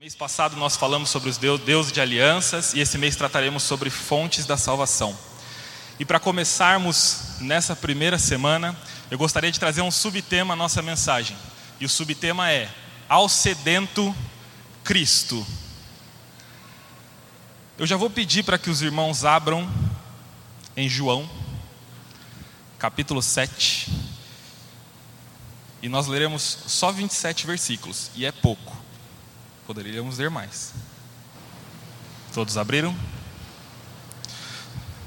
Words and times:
Mês 0.00 0.14
passado 0.14 0.56
nós 0.56 0.78
falamos 0.78 1.10
sobre 1.10 1.28
os 1.28 1.36
Deus, 1.36 1.92
de 1.92 2.00
alianças 2.00 2.72
e 2.72 2.80
esse 2.80 2.96
mês 2.96 3.16
trataremos 3.16 3.62
sobre 3.62 3.90
fontes 3.90 4.46
da 4.46 4.56
salvação. 4.56 5.14
E 5.98 6.06
para 6.06 6.18
começarmos 6.18 7.36
nessa 7.38 7.76
primeira 7.76 8.18
semana, 8.18 8.74
eu 9.10 9.18
gostaria 9.18 9.52
de 9.52 9.60
trazer 9.60 9.82
um 9.82 9.90
subtema 9.90 10.54
à 10.54 10.56
nossa 10.56 10.80
mensagem. 10.80 11.36
E 11.78 11.84
o 11.84 11.88
subtema 11.88 12.50
é 12.50 12.70
Ao 13.10 13.28
sedento 13.28 14.16
Cristo. 14.82 15.46
Eu 17.76 17.86
já 17.86 17.98
vou 17.98 18.08
pedir 18.08 18.42
para 18.42 18.56
que 18.56 18.70
os 18.70 18.80
irmãos 18.80 19.26
abram 19.26 19.70
em 20.74 20.88
João, 20.88 21.28
capítulo 22.78 23.20
7. 23.20 23.86
E 25.82 25.90
nós 25.90 26.06
leremos 26.06 26.42
só 26.66 26.90
27 26.90 27.46
versículos, 27.46 28.10
e 28.16 28.24
é 28.24 28.32
pouco. 28.32 28.80
Poderíamos 29.70 30.18
ler 30.18 30.30
mais. 30.30 30.72
Todos 32.34 32.58
abriram? 32.58 32.92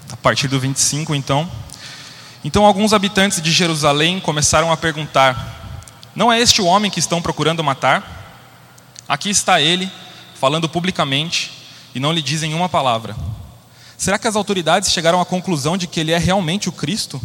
A 0.09 0.15
partir 0.15 0.47
do 0.47 0.57
25, 0.57 1.13
então. 1.13 1.51
Então, 2.45 2.65
alguns 2.65 2.93
habitantes 2.93 3.41
de 3.41 3.51
Jerusalém 3.51 4.21
começaram 4.21 4.71
a 4.71 4.77
perguntar: 4.77 5.83
Não 6.15 6.31
é 6.31 6.39
este 6.39 6.61
o 6.61 6.65
homem 6.65 6.89
que 6.89 7.01
estão 7.01 7.21
procurando 7.21 7.61
matar? 7.61 8.39
Aqui 9.05 9.29
está 9.29 9.59
ele, 9.59 9.91
falando 10.39 10.69
publicamente, 10.69 11.51
e 11.93 11.99
não 11.99 12.13
lhe 12.13 12.21
dizem 12.21 12.53
uma 12.53 12.69
palavra. 12.69 13.17
Será 13.97 14.17
que 14.17 14.29
as 14.29 14.35
autoridades 14.37 14.93
chegaram 14.93 15.19
à 15.19 15.25
conclusão 15.25 15.75
de 15.75 15.87
que 15.87 15.99
ele 15.99 16.13
é 16.13 16.17
realmente 16.17 16.69
o 16.69 16.71
Cristo? 16.71 17.21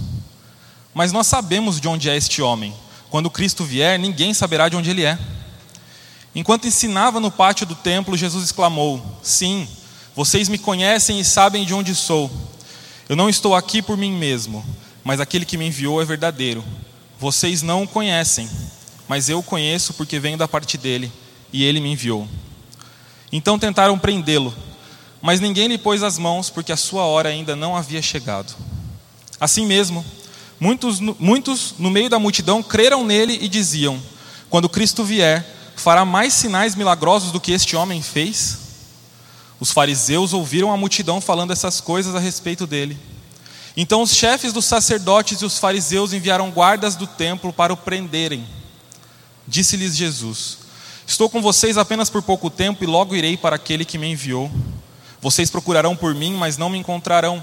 Mas 0.92 1.12
nós 1.12 1.28
sabemos 1.28 1.80
de 1.80 1.86
onde 1.86 2.10
é 2.10 2.16
este 2.16 2.42
homem. 2.42 2.74
Quando 3.08 3.30
Cristo 3.30 3.64
vier, 3.64 3.96
ninguém 3.96 4.34
saberá 4.34 4.68
de 4.68 4.74
onde 4.74 4.90
ele 4.90 5.04
é. 5.04 5.16
Enquanto 6.38 6.68
ensinava 6.68 7.18
no 7.18 7.32
pátio 7.32 7.66
do 7.66 7.74
templo, 7.74 8.16
Jesus 8.16 8.44
exclamou: 8.44 9.02
Sim, 9.24 9.66
vocês 10.14 10.48
me 10.48 10.56
conhecem 10.56 11.18
e 11.18 11.24
sabem 11.24 11.64
de 11.64 11.74
onde 11.74 11.96
sou. 11.96 12.30
Eu 13.08 13.16
não 13.16 13.28
estou 13.28 13.56
aqui 13.56 13.82
por 13.82 13.96
mim 13.96 14.12
mesmo, 14.12 14.64
mas 15.02 15.18
aquele 15.18 15.44
que 15.44 15.56
me 15.56 15.66
enviou 15.66 16.00
é 16.00 16.04
verdadeiro. 16.04 16.62
Vocês 17.18 17.60
não 17.60 17.82
o 17.82 17.88
conhecem, 17.88 18.48
mas 19.08 19.28
eu 19.28 19.40
o 19.40 19.42
conheço 19.42 19.94
porque 19.94 20.20
venho 20.20 20.38
da 20.38 20.46
parte 20.46 20.78
dele 20.78 21.10
e 21.52 21.64
ele 21.64 21.80
me 21.80 21.90
enviou. 21.90 22.28
Então 23.32 23.58
tentaram 23.58 23.98
prendê-lo, 23.98 24.54
mas 25.20 25.40
ninguém 25.40 25.66
lhe 25.66 25.76
pôs 25.76 26.04
as 26.04 26.18
mãos 26.18 26.48
porque 26.48 26.70
a 26.70 26.76
sua 26.76 27.02
hora 27.02 27.30
ainda 27.30 27.56
não 27.56 27.76
havia 27.76 28.00
chegado. 28.00 28.54
Assim 29.40 29.66
mesmo, 29.66 30.06
muitos, 30.60 31.00
muitos 31.00 31.74
no 31.80 31.90
meio 31.90 32.08
da 32.08 32.20
multidão 32.20 32.62
creram 32.62 33.04
nele 33.04 33.36
e 33.42 33.48
diziam: 33.48 34.00
Quando 34.48 34.68
Cristo 34.68 35.02
vier, 35.02 35.57
fará 35.80 36.04
mais 36.04 36.34
sinais 36.34 36.74
milagrosos 36.74 37.30
do 37.30 37.40
que 37.40 37.52
este 37.52 37.76
homem 37.76 38.02
fez? 38.02 38.58
Os 39.60 39.70
fariseus 39.70 40.32
ouviram 40.32 40.72
a 40.72 40.76
multidão 40.76 41.20
falando 41.20 41.52
essas 41.52 41.80
coisas 41.80 42.14
a 42.14 42.18
respeito 42.18 42.66
dele. 42.66 42.98
Então 43.76 44.02
os 44.02 44.14
chefes 44.14 44.52
dos 44.52 44.64
sacerdotes 44.64 45.40
e 45.40 45.44
os 45.44 45.58
fariseus 45.58 46.12
enviaram 46.12 46.50
guardas 46.50 46.96
do 46.96 47.06
templo 47.06 47.52
para 47.52 47.72
o 47.72 47.76
prenderem. 47.76 48.46
Disse-lhes 49.46 49.96
Jesus: 49.96 50.58
Estou 51.06 51.28
com 51.30 51.40
vocês 51.40 51.78
apenas 51.78 52.10
por 52.10 52.22
pouco 52.22 52.50
tempo 52.50 52.84
e 52.84 52.86
logo 52.86 53.16
irei 53.16 53.36
para 53.36 53.56
aquele 53.56 53.84
que 53.84 53.98
me 53.98 54.10
enviou. 54.10 54.50
Vocês 55.20 55.50
procurarão 55.50 55.96
por 55.96 56.14
mim, 56.14 56.34
mas 56.34 56.56
não 56.56 56.68
me 56.68 56.78
encontrarão. 56.78 57.42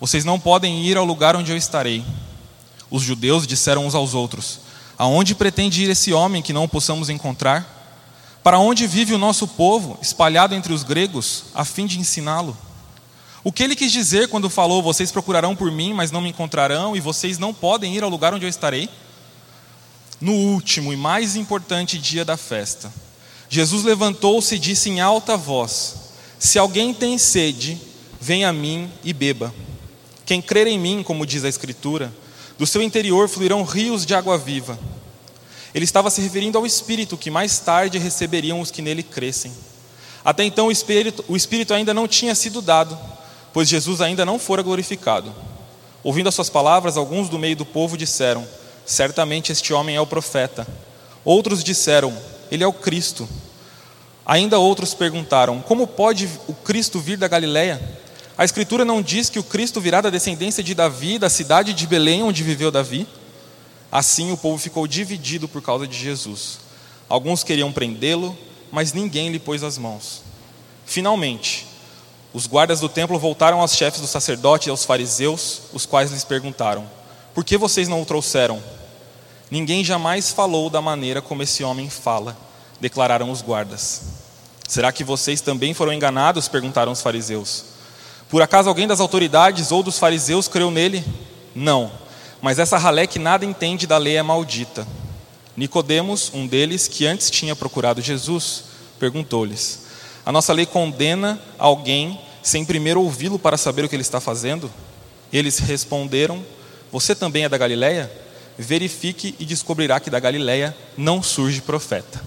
Vocês 0.00 0.24
não 0.24 0.38
podem 0.38 0.84
ir 0.84 0.96
ao 0.96 1.04
lugar 1.04 1.36
onde 1.36 1.50
eu 1.50 1.56
estarei. 1.56 2.04
Os 2.90 3.02
judeus 3.02 3.46
disseram 3.46 3.86
uns 3.86 3.94
aos 3.94 4.14
outros: 4.14 4.60
Aonde 4.96 5.34
pretende 5.34 5.82
ir 5.82 5.90
esse 5.90 6.12
homem 6.12 6.42
que 6.42 6.52
não 6.52 6.64
o 6.64 6.68
possamos 6.68 7.08
encontrar? 7.08 7.74
Para 8.42 8.58
onde 8.58 8.86
vive 8.86 9.14
o 9.14 9.18
nosso 9.18 9.48
povo, 9.48 9.98
espalhado 10.02 10.54
entre 10.54 10.72
os 10.72 10.82
gregos, 10.82 11.44
a 11.54 11.64
fim 11.64 11.86
de 11.86 11.98
ensiná-lo? 11.98 12.56
O 13.42 13.52
que 13.52 13.62
ele 13.62 13.76
quis 13.76 13.90
dizer 13.90 14.28
quando 14.28 14.48
falou: 14.48 14.82
Vocês 14.82 15.10
procurarão 15.10 15.56
por 15.56 15.70
mim, 15.70 15.92
mas 15.92 16.10
não 16.10 16.20
me 16.20 16.30
encontrarão, 16.30 16.96
e 16.96 17.00
vocês 17.00 17.38
não 17.38 17.52
podem 17.52 17.94
ir 17.94 18.02
ao 18.02 18.10
lugar 18.10 18.32
onde 18.32 18.44
eu 18.44 18.48
estarei? 18.48 18.88
No 20.20 20.32
último 20.32 20.92
e 20.92 20.96
mais 20.96 21.36
importante 21.36 21.98
dia 21.98 22.24
da 22.24 22.36
festa, 22.36 22.92
Jesus 23.48 23.84
levantou-se 23.84 24.54
e 24.54 24.58
disse 24.58 24.88
em 24.88 25.00
alta 25.00 25.36
voz: 25.36 25.96
Se 26.38 26.58
alguém 26.58 26.94
tem 26.94 27.18
sede, 27.18 27.78
venha 28.20 28.48
a 28.48 28.52
mim 28.52 28.90
e 29.02 29.12
beba. 29.12 29.54
Quem 30.24 30.40
crer 30.40 30.66
em 30.66 30.78
mim, 30.78 31.02
como 31.02 31.26
diz 31.26 31.44
a 31.44 31.48
Escritura, 31.48 32.10
do 32.58 32.66
seu 32.66 32.82
interior 32.82 33.28
fluirão 33.28 33.62
rios 33.62 34.06
de 34.06 34.14
água 34.14 34.38
viva. 34.38 34.78
Ele 35.74 35.84
estava 35.84 36.08
se 36.08 36.20
referindo 36.20 36.56
ao 36.56 36.64
Espírito 36.64 37.16
que 37.16 37.30
mais 37.30 37.58
tarde 37.58 37.98
receberiam 37.98 38.60
os 38.60 38.70
que 38.70 38.80
nele 38.80 39.02
crescem. 39.02 39.52
Até 40.24 40.44
então 40.44 40.68
o 40.68 40.72
Espírito, 40.72 41.24
o 41.28 41.36
Espírito 41.36 41.74
ainda 41.74 41.92
não 41.92 42.06
tinha 42.06 42.34
sido 42.34 42.62
dado, 42.62 42.96
pois 43.52 43.68
Jesus 43.68 44.00
ainda 44.00 44.24
não 44.24 44.38
fora 44.38 44.62
glorificado. 44.62 45.34
Ouvindo 46.02 46.28
as 46.28 46.34
suas 46.34 46.48
palavras, 46.48 46.96
alguns 46.96 47.28
do 47.28 47.38
meio 47.38 47.56
do 47.56 47.64
povo 47.64 47.96
disseram: 47.96 48.46
Certamente 48.86 49.50
este 49.50 49.72
homem 49.72 49.96
é 49.96 50.00
o 50.00 50.06
profeta. 50.06 50.66
Outros 51.24 51.64
disseram: 51.64 52.16
Ele 52.50 52.62
é 52.62 52.66
o 52.66 52.72
Cristo. 52.72 53.28
Ainda 54.24 54.58
outros 54.58 54.94
perguntaram: 54.94 55.60
Como 55.60 55.86
pode 55.86 56.28
o 56.46 56.54
Cristo 56.54 57.00
vir 57.00 57.16
da 57.16 57.26
Galiléia? 57.26 57.80
A 58.36 58.44
Escritura 58.44 58.84
não 58.84 59.00
diz 59.00 59.30
que 59.30 59.38
o 59.38 59.44
Cristo 59.44 59.80
virá 59.80 60.00
da 60.00 60.10
descendência 60.10 60.62
de 60.62 60.74
Davi, 60.74 61.18
da 61.18 61.30
cidade 61.30 61.72
de 61.72 61.86
Belém, 61.86 62.22
onde 62.24 62.42
viveu 62.42 62.70
Davi? 62.70 63.06
Assim 63.92 64.32
o 64.32 64.36
povo 64.36 64.58
ficou 64.58 64.88
dividido 64.88 65.46
por 65.46 65.62
causa 65.62 65.86
de 65.86 65.96
Jesus. 65.96 66.58
Alguns 67.08 67.44
queriam 67.44 67.72
prendê-lo, 67.72 68.36
mas 68.72 68.92
ninguém 68.92 69.30
lhe 69.30 69.38
pôs 69.38 69.62
as 69.62 69.78
mãos. 69.78 70.22
Finalmente, 70.84 71.64
os 72.32 72.48
guardas 72.48 72.80
do 72.80 72.88
templo 72.88 73.16
voltaram 73.20 73.60
aos 73.60 73.76
chefes 73.76 74.00
dos 74.00 74.10
sacerdotes 74.10 74.66
e 74.66 74.70
aos 74.70 74.84
fariseus, 74.84 75.60
os 75.72 75.86
quais 75.86 76.10
lhes 76.10 76.24
perguntaram: 76.24 76.90
Por 77.32 77.44
que 77.44 77.56
vocês 77.56 77.86
não 77.86 78.02
o 78.02 78.06
trouxeram? 78.06 78.60
Ninguém 79.48 79.84
jamais 79.84 80.32
falou 80.32 80.68
da 80.68 80.82
maneira 80.82 81.22
como 81.22 81.44
esse 81.44 81.62
homem 81.62 81.88
fala, 81.88 82.36
declararam 82.80 83.30
os 83.30 83.42
guardas. 83.42 84.02
Será 84.66 84.90
que 84.90 85.04
vocês 85.04 85.40
também 85.40 85.72
foram 85.72 85.92
enganados? 85.92 86.48
perguntaram 86.48 86.90
os 86.90 87.00
fariseus. 87.00 87.73
Por 88.34 88.42
acaso 88.42 88.68
alguém 88.68 88.88
das 88.88 88.98
autoridades 88.98 89.70
ou 89.70 89.80
dos 89.80 89.96
fariseus 89.96 90.48
creu 90.48 90.68
nele? 90.68 91.04
Não. 91.54 91.88
Mas 92.42 92.58
essa 92.58 92.76
ralé 92.76 93.06
que 93.06 93.16
nada 93.16 93.44
entende 93.44 93.86
da 93.86 93.96
lei 93.96 94.16
é 94.16 94.24
maldita. 94.24 94.84
Nicodemos, 95.56 96.32
um 96.34 96.44
deles, 96.44 96.88
que 96.88 97.06
antes 97.06 97.30
tinha 97.30 97.54
procurado 97.54 98.02
Jesus, 98.02 98.64
perguntou-lhes: 98.98 99.82
A 100.26 100.32
nossa 100.32 100.52
lei 100.52 100.66
condena 100.66 101.40
alguém 101.56 102.20
sem 102.42 102.64
primeiro 102.64 103.00
ouvi-lo 103.02 103.38
para 103.38 103.56
saber 103.56 103.84
o 103.84 103.88
que 103.88 103.94
ele 103.94 104.02
está 104.02 104.18
fazendo? 104.18 104.68
Eles 105.32 105.60
responderam: 105.60 106.44
Você 106.90 107.14
também 107.14 107.44
é 107.44 107.48
da 107.48 107.56
Galileia? 107.56 108.10
Verifique 108.58 109.36
e 109.38 109.44
descobrirá 109.44 110.00
que 110.00 110.10
da 110.10 110.18
Galileia 110.18 110.76
não 110.96 111.22
surge 111.22 111.62
profeta. 111.62 112.20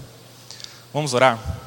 Vamos 0.94 1.13
orar? 1.13 1.66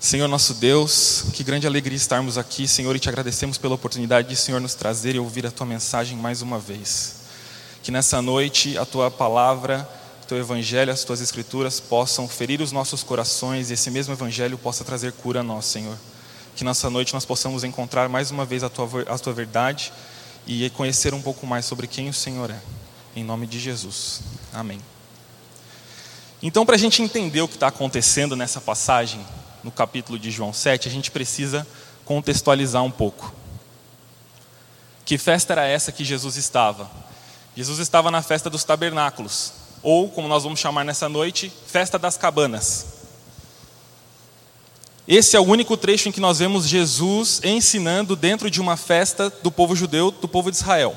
Senhor 0.00 0.28
nosso 0.28 0.54
Deus, 0.54 1.24
que 1.32 1.42
grande 1.42 1.66
alegria 1.66 1.96
estarmos 1.96 2.38
aqui, 2.38 2.68
Senhor, 2.68 2.94
e 2.94 3.00
te 3.00 3.08
agradecemos 3.08 3.58
pela 3.58 3.74
oportunidade 3.74 4.28
de, 4.28 4.36
Senhor, 4.36 4.60
nos 4.60 4.74
trazer 4.74 5.16
e 5.16 5.18
ouvir 5.18 5.44
a 5.44 5.50
tua 5.50 5.66
mensagem 5.66 6.16
mais 6.16 6.40
uma 6.40 6.56
vez. 6.56 7.16
Que 7.82 7.90
nessa 7.90 8.22
noite 8.22 8.78
a 8.78 8.86
tua 8.86 9.10
palavra, 9.10 9.88
o 10.22 10.26
teu 10.26 10.38
evangelho, 10.38 10.92
as 10.92 11.02
tuas 11.02 11.20
escrituras 11.20 11.80
possam 11.80 12.28
ferir 12.28 12.60
os 12.60 12.70
nossos 12.70 13.02
corações 13.02 13.70
e 13.70 13.74
esse 13.74 13.90
mesmo 13.90 14.14
evangelho 14.14 14.56
possa 14.56 14.84
trazer 14.84 15.12
cura 15.14 15.40
a 15.40 15.42
nós, 15.42 15.64
Senhor. 15.64 15.96
Que 16.54 16.62
nessa 16.62 16.88
noite 16.88 17.12
nós 17.12 17.24
possamos 17.24 17.64
encontrar 17.64 18.08
mais 18.08 18.30
uma 18.30 18.44
vez 18.44 18.62
a 18.62 18.68
tua, 18.68 18.88
a 19.08 19.18
tua 19.18 19.32
verdade 19.32 19.92
e 20.46 20.70
conhecer 20.70 21.12
um 21.12 21.20
pouco 21.20 21.44
mais 21.44 21.64
sobre 21.64 21.88
quem 21.88 22.08
o 22.08 22.14
Senhor 22.14 22.52
é. 22.52 22.60
Em 23.16 23.24
nome 23.24 23.48
de 23.48 23.58
Jesus. 23.58 24.20
Amém. 24.52 24.80
Então, 26.40 26.64
para 26.64 26.76
a 26.76 26.78
gente 26.78 27.02
entender 27.02 27.40
o 27.40 27.48
que 27.48 27.54
está 27.54 27.66
acontecendo 27.66 28.36
nessa 28.36 28.60
passagem, 28.60 29.26
no 29.62 29.70
capítulo 29.70 30.18
de 30.18 30.30
João 30.30 30.52
7, 30.52 30.88
a 30.88 30.90
gente 30.90 31.10
precisa 31.10 31.66
contextualizar 32.04 32.82
um 32.82 32.90
pouco. 32.90 33.34
Que 35.04 35.18
festa 35.18 35.54
era 35.54 35.66
essa 35.66 35.92
que 35.92 36.04
Jesus 36.04 36.36
estava? 36.36 36.90
Jesus 37.56 37.78
estava 37.78 38.10
na 38.10 38.22
festa 38.22 38.48
dos 38.48 38.64
tabernáculos, 38.64 39.52
ou 39.82 40.08
como 40.08 40.28
nós 40.28 40.44
vamos 40.44 40.60
chamar 40.60 40.84
nessa 40.84 41.08
noite, 41.08 41.52
festa 41.66 41.98
das 41.98 42.16
cabanas. 42.16 42.98
Esse 45.08 45.36
é 45.36 45.40
o 45.40 45.44
único 45.44 45.76
trecho 45.76 46.08
em 46.08 46.12
que 46.12 46.20
nós 46.20 46.38
vemos 46.38 46.68
Jesus 46.68 47.40
ensinando 47.42 48.14
dentro 48.14 48.50
de 48.50 48.60
uma 48.60 48.76
festa 48.76 49.30
do 49.42 49.50
povo 49.50 49.74
judeu, 49.74 50.10
do 50.10 50.28
povo 50.28 50.50
de 50.50 50.58
Israel. 50.58 50.94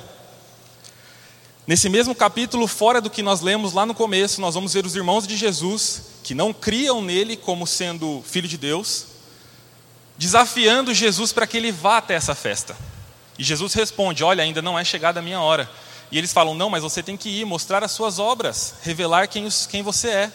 Nesse 1.67 1.89
mesmo 1.89 2.15
capítulo, 2.15 2.67
fora 2.67 2.99
do 2.99 3.09
que 3.09 3.21
nós 3.21 3.41
lemos 3.41 3.71
lá 3.73 3.85
no 3.85 3.93
começo, 3.93 4.41
nós 4.41 4.55
vamos 4.55 4.73
ver 4.73 4.85
os 4.85 4.95
irmãos 4.95 5.27
de 5.27 5.37
Jesus 5.37 6.01
que 6.23 6.33
não 6.33 6.51
criam 6.51 7.01
nele 7.01 7.37
como 7.37 7.67
sendo 7.67 8.23
filho 8.25 8.47
de 8.47 8.57
Deus, 8.57 9.05
desafiando 10.17 10.93
Jesus 10.93 11.31
para 11.31 11.45
que 11.45 11.57
ele 11.57 11.71
vá 11.71 11.97
até 11.97 12.15
essa 12.15 12.33
festa. 12.33 12.75
E 13.37 13.43
Jesus 13.43 13.73
responde: 13.73 14.23
Olha, 14.23 14.43
ainda 14.43 14.61
não 14.61 14.77
é 14.77 14.83
chegada 14.83 15.19
a 15.19 15.23
minha 15.23 15.39
hora. 15.39 15.69
E 16.11 16.17
eles 16.17 16.33
falam: 16.33 16.55
Não, 16.55 16.69
mas 16.69 16.81
você 16.81 17.03
tem 17.03 17.15
que 17.15 17.29
ir, 17.29 17.45
mostrar 17.45 17.83
as 17.83 17.91
suas 17.91 18.17
obras, 18.17 18.75
revelar 18.81 19.27
quem, 19.27 19.47
quem 19.69 19.83
você 19.83 20.09
é. 20.09 20.31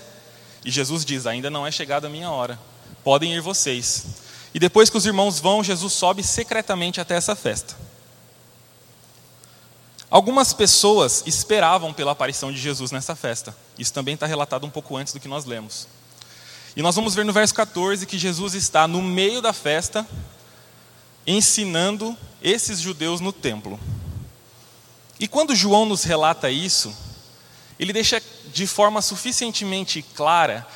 E 0.65 0.71
Jesus 0.71 1.05
diz: 1.05 1.27
Ainda 1.27 1.51
não 1.51 1.67
é 1.67 1.73
chegada 1.73 2.07
a 2.07 2.11
minha 2.11 2.31
hora, 2.31 2.59
podem 3.03 3.35
ir 3.35 3.41
vocês. 3.41 4.07
E 4.55 4.61
depois 4.61 4.89
que 4.89 4.97
os 4.97 5.05
irmãos 5.05 5.41
vão, 5.41 5.63
Jesus 5.63 5.93
sobe 5.93 6.23
secretamente 6.23 7.01
até 7.01 7.15
essa 7.15 7.35
festa. 7.35 7.77
Algumas 10.11 10.53
pessoas 10.53 11.23
esperavam 11.27 11.93
pela 11.93 12.13
aparição 12.13 12.53
de 12.53 12.59
Jesus 12.59 12.91
nessa 12.91 13.17
festa. 13.17 13.57
Isso 13.79 13.93
também 13.93 14.15
está 14.15 14.27
relatado 14.27 14.65
um 14.65 14.71
pouco 14.71 14.97
antes 14.97 15.13
do 15.13 15.21
que 15.21 15.29
nós 15.29 15.45
lemos. 15.45 15.89
E 16.77 16.83
nós 16.83 16.95
vamos 16.95 17.15
ver 17.15 17.25
no 17.25 17.33
verso 17.33 17.55
14 17.55 18.07
que 18.07 18.19
Jesus 18.19 18.55
está 18.55 18.87
no 18.87 19.03
meio 19.03 19.41
da 19.41 19.53
festa, 19.53 20.07
ensinando 21.27 22.17
esses 22.43 22.81
judeus 22.81 23.21
no 23.21 23.33
templo. 23.33 23.81
E 25.19 25.27
quando 25.27 25.57
João 25.57 25.87
nos 25.87 26.05
relata 26.05 26.51
isso, 26.51 26.95
ele 27.79 27.93
deixa 27.93 28.23
de 28.53 28.67
forma 28.67 29.03
suficientemente 29.03 30.03
clara 30.03 30.67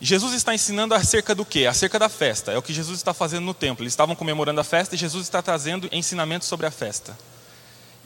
Jesus 0.00 0.32
está 0.32 0.54
ensinando 0.54 0.94
acerca 0.94 1.34
do 1.34 1.44
quê? 1.44 1.66
Acerca 1.66 1.98
da 1.98 2.08
festa. 2.08 2.52
É 2.52 2.58
o 2.58 2.62
que 2.62 2.72
Jesus 2.72 2.98
está 2.98 3.12
fazendo 3.12 3.44
no 3.44 3.54
templo. 3.54 3.82
Eles 3.82 3.92
estavam 3.92 4.14
comemorando 4.14 4.60
a 4.60 4.64
festa 4.64 4.94
e 4.94 4.98
Jesus 4.98 5.24
está 5.24 5.42
trazendo 5.42 5.88
ensinamentos 5.90 6.46
sobre 6.46 6.66
a 6.66 6.70
festa. 6.70 7.18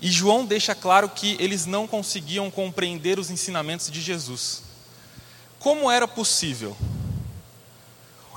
E 0.03 0.11
João 0.11 0.45
deixa 0.45 0.75
claro 0.75 1.09
que 1.09 1.37
eles 1.39 1.65
não 1.65 1.87
conseguiam 1.87 2.51
compreender 2.51 3.21
os 3.21 3.31
ensinamentos 3.31 3.89
de 3.89 4.01
Jesus. 4.01 4.65
Como 5.61 5.89
era 5.89 6.09
possível? 6.09 6.77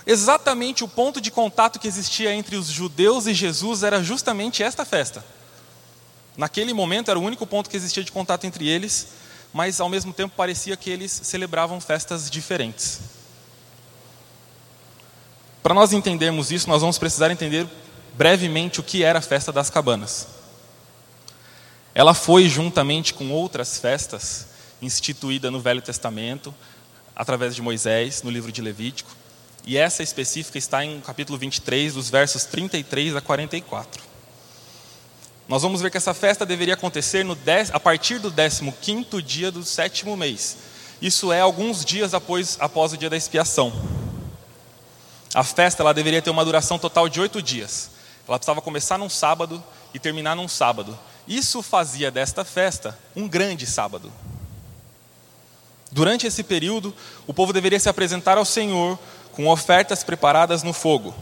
Exatamente 0.06 0.84
o 0.84 0.88
ponto 0.88 1.20
de 1.20 1.32
contato 1.32 1.80
que 1.80 1.88
existia 1.88 2.32
entre 2.36 2.56
os 2.56 2.68
judeus 2.68 3.26
e 3.26 3.34
Jesus 3.34 3.82
era 3.82 4.04
justamente 4.04 4.62
esta 4.62 4.86
festa. 4.86 5.26
Naquele 6.38 6.72
momento 6.72 7.10
era 7.10 7.18
o 7.18 7.24
único 7.24 7.48
ponto 7.48 7.68
que 7.68 7.76
existia 7.76 8.04
de 8.04 8.12
contato 8.12 8.46
entre 8.46 8.68
eles, 8.68 9.08
mas 9.52 9.80
ao 9.80 9.90
mesmo 9.90 10.14
tempo 10.14 10.36
parecia 10.38 10.78
que 10.78 10.92
eles 10.92 11.12
celebravam 11.12 11.82
festas 11.82 12.30
diferentes. 12.30 13.00
Para 15.64 15.74
nós 15.74 15.94
entendermos 15.94 16.52
isso, 16.52 16.70
nós 16.70 16.82
vamos 16.82 17.00
precisar 17.00 17.32
entender 17.32 17.68
brevemente 18.14 18.80
o 18.80 18.84
que 18.84 19.04
era 19.04 19.18
a 19.18 19.22
festa 19.24 19.52
das 19.52 19.72
cabanas. 19.72 20.35
Ela 21.96 22.14
foi, 22.14 22.50
juntamente 22.50 23.14
com 23.14 23.32
outras 23.32 23.78
festas, 23.78 24.48
instituída 24.82 25.50
no 25.50 25.62
Velho 25.62 25.82
Testamento, 25.82 26.54
através 27.16 27.56
de 27.56 27.62
Moisés, 27.62 28.22
no 28.22 28.30
livro 28.30 28.52
de 28.52 28.62
Levítico, 28.62 29.10
e 29.66 29.78
essa 29.78 30.04
específica 30.04 30.58
está 30.58 30.84
em 30.84 31.00
capítulo 31.00 31.40
23, 31.40 31.94
dos 31.94 32.10
versos 32.10 32.44
33 32.44 33.16
a 33.16 33.22
44. 33.22 34.04
Nós 35.48 35.62
vamos 35.62 35.82
ver 35.82 35.90
que 35.90 35.96
essa 35.96 36.14
festa 36.14 36.46
deveria 36.46 36.74
acontecer 36.74 37.24
dez, 37.46 37.72
a 37.74 37.80
partir 37.80 38.20
do 38.20 38.30
15 38.30 39.22
dia 39.22 39.50
do 39.50 39.64
sétimo 39.64 40.18
mês. 40.18 40.58
Isso 41.02 41.32
é 41.32 41.40
alguns 41.40 41.86
dias 41.86 42.14
após, 42.14 42.58
após 42.60 42.92
o 42.92 42.98
dia 42.98 43.10
da 43.10 43.16
expiação. 43.16 43.72
A 45.34 45.44
festa 45.44 45.82
ela 45.82 45.94
deveria 45.94 46.22
ter 46.22 46.30
uma 46.30 46.44
duração 46.44 46.78
total 46.78 47.08
de 47.08 47.22
oito 47.22 47.42
dias. 47.42 47.92
Ela 48.28 48.38
precisava 48.38 48.62
começar 48.62 48.98
num 48.98 49.10
sábado 49.10 49.64
e 49.94 50.00
terminar 50.00 50.36
num 50.36 50.48
sábado. 50.48 50.98
Isso 51.28 51.62
fazia 51.62 52.12
desta 52.12 52.46
festa 52.46 52.98
um 53.16 53.28
grande 53.28 53.66
sábado. 53.66 54.12
Durante 55.92 56.28
esse 56.28 56.44
período, 56.44 56.94
o 57.26 57.34
povo 57.34 57.54
deveria 57.54 57.80
se 57.80 57.90
apresentar 57.90 58.38
ao 58.38 58.46
Senhor 58.46 59.00
com 59.32 59.48
ofertas 59.48 60.04
preparadas 60.04 60.62
no 60.62 60.74
fogo. 60.74 61.16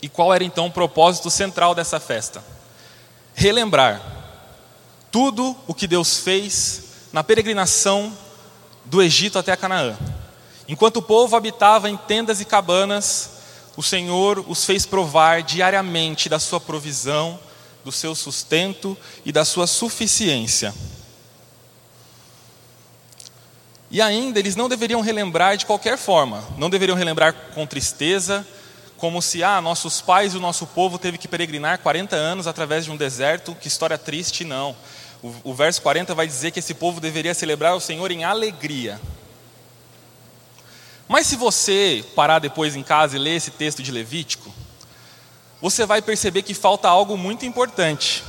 E 0.00 0.08
qual 0.08 0.32
era 0.34 0.44
então 0.44 0.66
o 0.66 0.70
propósito 0.70 1.30
central 1.30 1.74
dessa 1.74 1.98
festa? 1.98 2.44
Relembrar 3.34 4.02
tudo 5.10 5.56
o 5.66 5.74
que 5.74 5.86
Deus 5.86 6.18
fez 6.18 6.82
na 7.12 7.24
peregrinação 7.24 8.12
do 8.84 9.02
Egito 9.02 9.38
até 9.38 9.56
Canaã. 9.56 9.96
Enquanto 10.68 10.98
o 10.98 11.02
povo 11.02 11.36
habitava 11.36 11.88
em 11.88 11.96
tendas 11.96 12.40
e 12.40 12.44
cabanas, 12.44 13.30
o 13.76 13.82
Senhor 13.82 14.44
os 14.48 14.64
fez 14.64 14.84
provar 14.84 15.42
diariamente 15.42 16.28
da 16.28 16.38
sua 16.38 16.60
provisão, 16.60 17.38
do 17.86 17.92
seu 17.92 18.16
sustento 18.16 18.98
e 19.24 19.30
da 19.30 19.44
sua 19.44 19.64
suficiência. 19.64 20.74
E 23.88 24.02
ainda 24.02 24.40
eles 24.40 24.56
não 24.56 24.68
deveriam 24.68 25.00
relembrar 25.00 25.56
de 25.56 25.64
qualquer 25.64 25.96
forma, 25.96 26.44
não 26.58 26.68
deveriam 26.68 26.96
relembrar 26.96 27.32
com 27.54 27.64
tristeza, 27.64 28.44
como 28.96 29.22
se, 29.22 29.44
ah, 29.44 29.60
nossos 29.60 30.00
pais 30.00 30.34
e 30.34 30.36
o 30.36 30.40
nosso 30.40 30.66
povo 30.66 30.98
teve 30.98 31.16
que 31.16 31.28
peregrinar 31.28 31.78
40 31.78 32.16
anos 32.16 32.48
através 32.48 32.84
de 32.84 32.90
um 32.90 32.96
deserto, 32.96 33.54
que 33.54 33.68
história 33.68 33.96
triste, 33.96 34.42
não. 34.42 34.74
O, 35.22 35.32
o 35.44 35.54
verso 35.54 35.80
40 35.80 36.12
vai 36.12 36.26
dizer 36.26 36.50
que 36.50 36.58
esse 36.58 36.74
povo 36.74 37.00
deveria 37.00 37.34
celebrar 37.34 37.76
o 37.76 37.80
Senhor 37.80 38.10
em 38.10 38.24
alegria. 38.24 39.00
Mas 41.06 41.28
se 41.28 41.36
você 41.36 42.04
parar 42.16 42.40
depois 42.40 42.74
em 42.74 42.82
casa 42.82 43.14
e 43.14 43.20
ler 43.20 43.36
esse 43.36 43.52
texto 43.52 43.80
de 43.80 43.92
Levítico, 43.92 44.52
você 45.60 45.86
vai 45.86 46.02
perceber 46.02 46.42
que 46.42 46.54
falta 46.54 46.88
algo 46.88 47.16
muito 47.16 47.46
importante. 47.46 48.22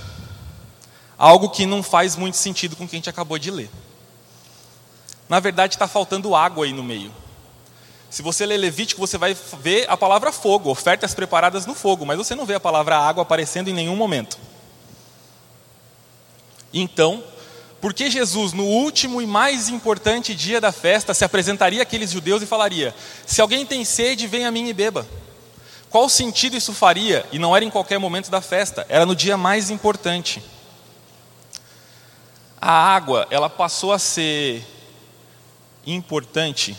Algo 1.18 1.50
que 1.50 1.66
não 1.66 1.82
faz 1.82 2.16
muito 2.16 2.38
sentido 2.38 2.76
com 2.76 2.86
o 2.86 2.88
que 2.88 2.96
a 2.96 3.00
gente 3.00 3.10
acabou 3.10 3.38
de 3.38 3.52
ler. 3.52 3.70
Na 5.28 5.40
verdade, 5.40 5.76
está 5.76 5.88
faltando 5.88 6.36
água 6.36 6.66
aí 6.66 6.74
no 6.74 6.84
meio. 6.84 7.12
Se 8.10 8.22
você 8.22 8.46
ler 8.46 8.58
Levítico, 8.58 9.02
você 9.02 9.18
vai 9.18 9.36
ver 9.60 9.90
a 9.90 9.98
palavra 9.98 10.32
fogo, 10.32 10.70
ofertas 10.70 11.14
preparadas 11.14 11.66
no 11.66 11.74
fogo, 11.74 12.06
mas 12.06 12.18
você 12.18 12.34
não 12.36 12.46
vê 12.46 12.56
a 12.56 12.60
palavra 12.60 12.98
água 12.98 13.24
aparecendo 13.24 13.68
em 13.68 13.74
nenhum 13.74 13.96
momento. 13.96 14.38
Então, 16.74 17.24
porque 17.82 18.10
Jesus, 18.10 18.54
no 18.54 18.64
último 18.64 19.22
e 19.22 19.28
mais 19.28 19.70
importante 19.70 20.34
dia 20.34 20.62
da 20.62 20.72
festa, 20.72 21.14
se 21.14 21.26
apresentaria 21.26 21.82
àqueles 21.82 22.12
judeus 22.12 22.42
e 22.42 22.46
falaria: 22.46 22.96
Se 23.26 23.42
alguém 23.42 23.66
tem 23.66 23.84
sede, 23.84 24.28
venha 24.28 24.48
a 24.48 24.52
mim 24.52 24.68
e 24.68 24.74
beba. 24.74 25.06
Qual 25.90 26.10
sentido 26.10 26.58
isso 26.58 26.74
faria? 26.74 27.26
E 27.32 27.40
não 27.40 27.56
era 27.56 27.64
em 27.64 27.70
qualquer 27.70 27.98
momento 27.98 28.30
da 28.30 28.42
festa, 28.42 28.86
era 28.90 29.06
no 29.06 29.16
dia 29.16 29.38
mais 29.38 29.70
importante. 29.70 30.44
A 32.60 32.72
água, 32.72 33.28
ela 33.30 33.50
passou 33.50 33.94
a 33.94 34.00
ser 34.00 34.66
importante, 35.86 36.76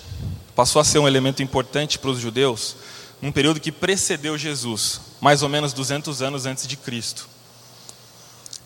passou 0.55 0.81
a 0.81 0.85
ser 0.85 0.99
um 0.99 1.09
elemento 1.09 1.43
importante 1.43 1.99
para 1.99 2.11
os 2.11 2.19
judeus 2.19 2.77
num 3.21 3.33
período 3.33 3.61
que 3.61 3.73
precedeu 3.73 4.39
Jesus, 4.39 5.01
mais 5.21 5.43
ou 5.43 5.49
menos 5.49 5.73
200 5.73 6.23
anos 6.23 6.47
antes 6.47 6.67
de 6.67 6.77
Cristo. 6.77 7.29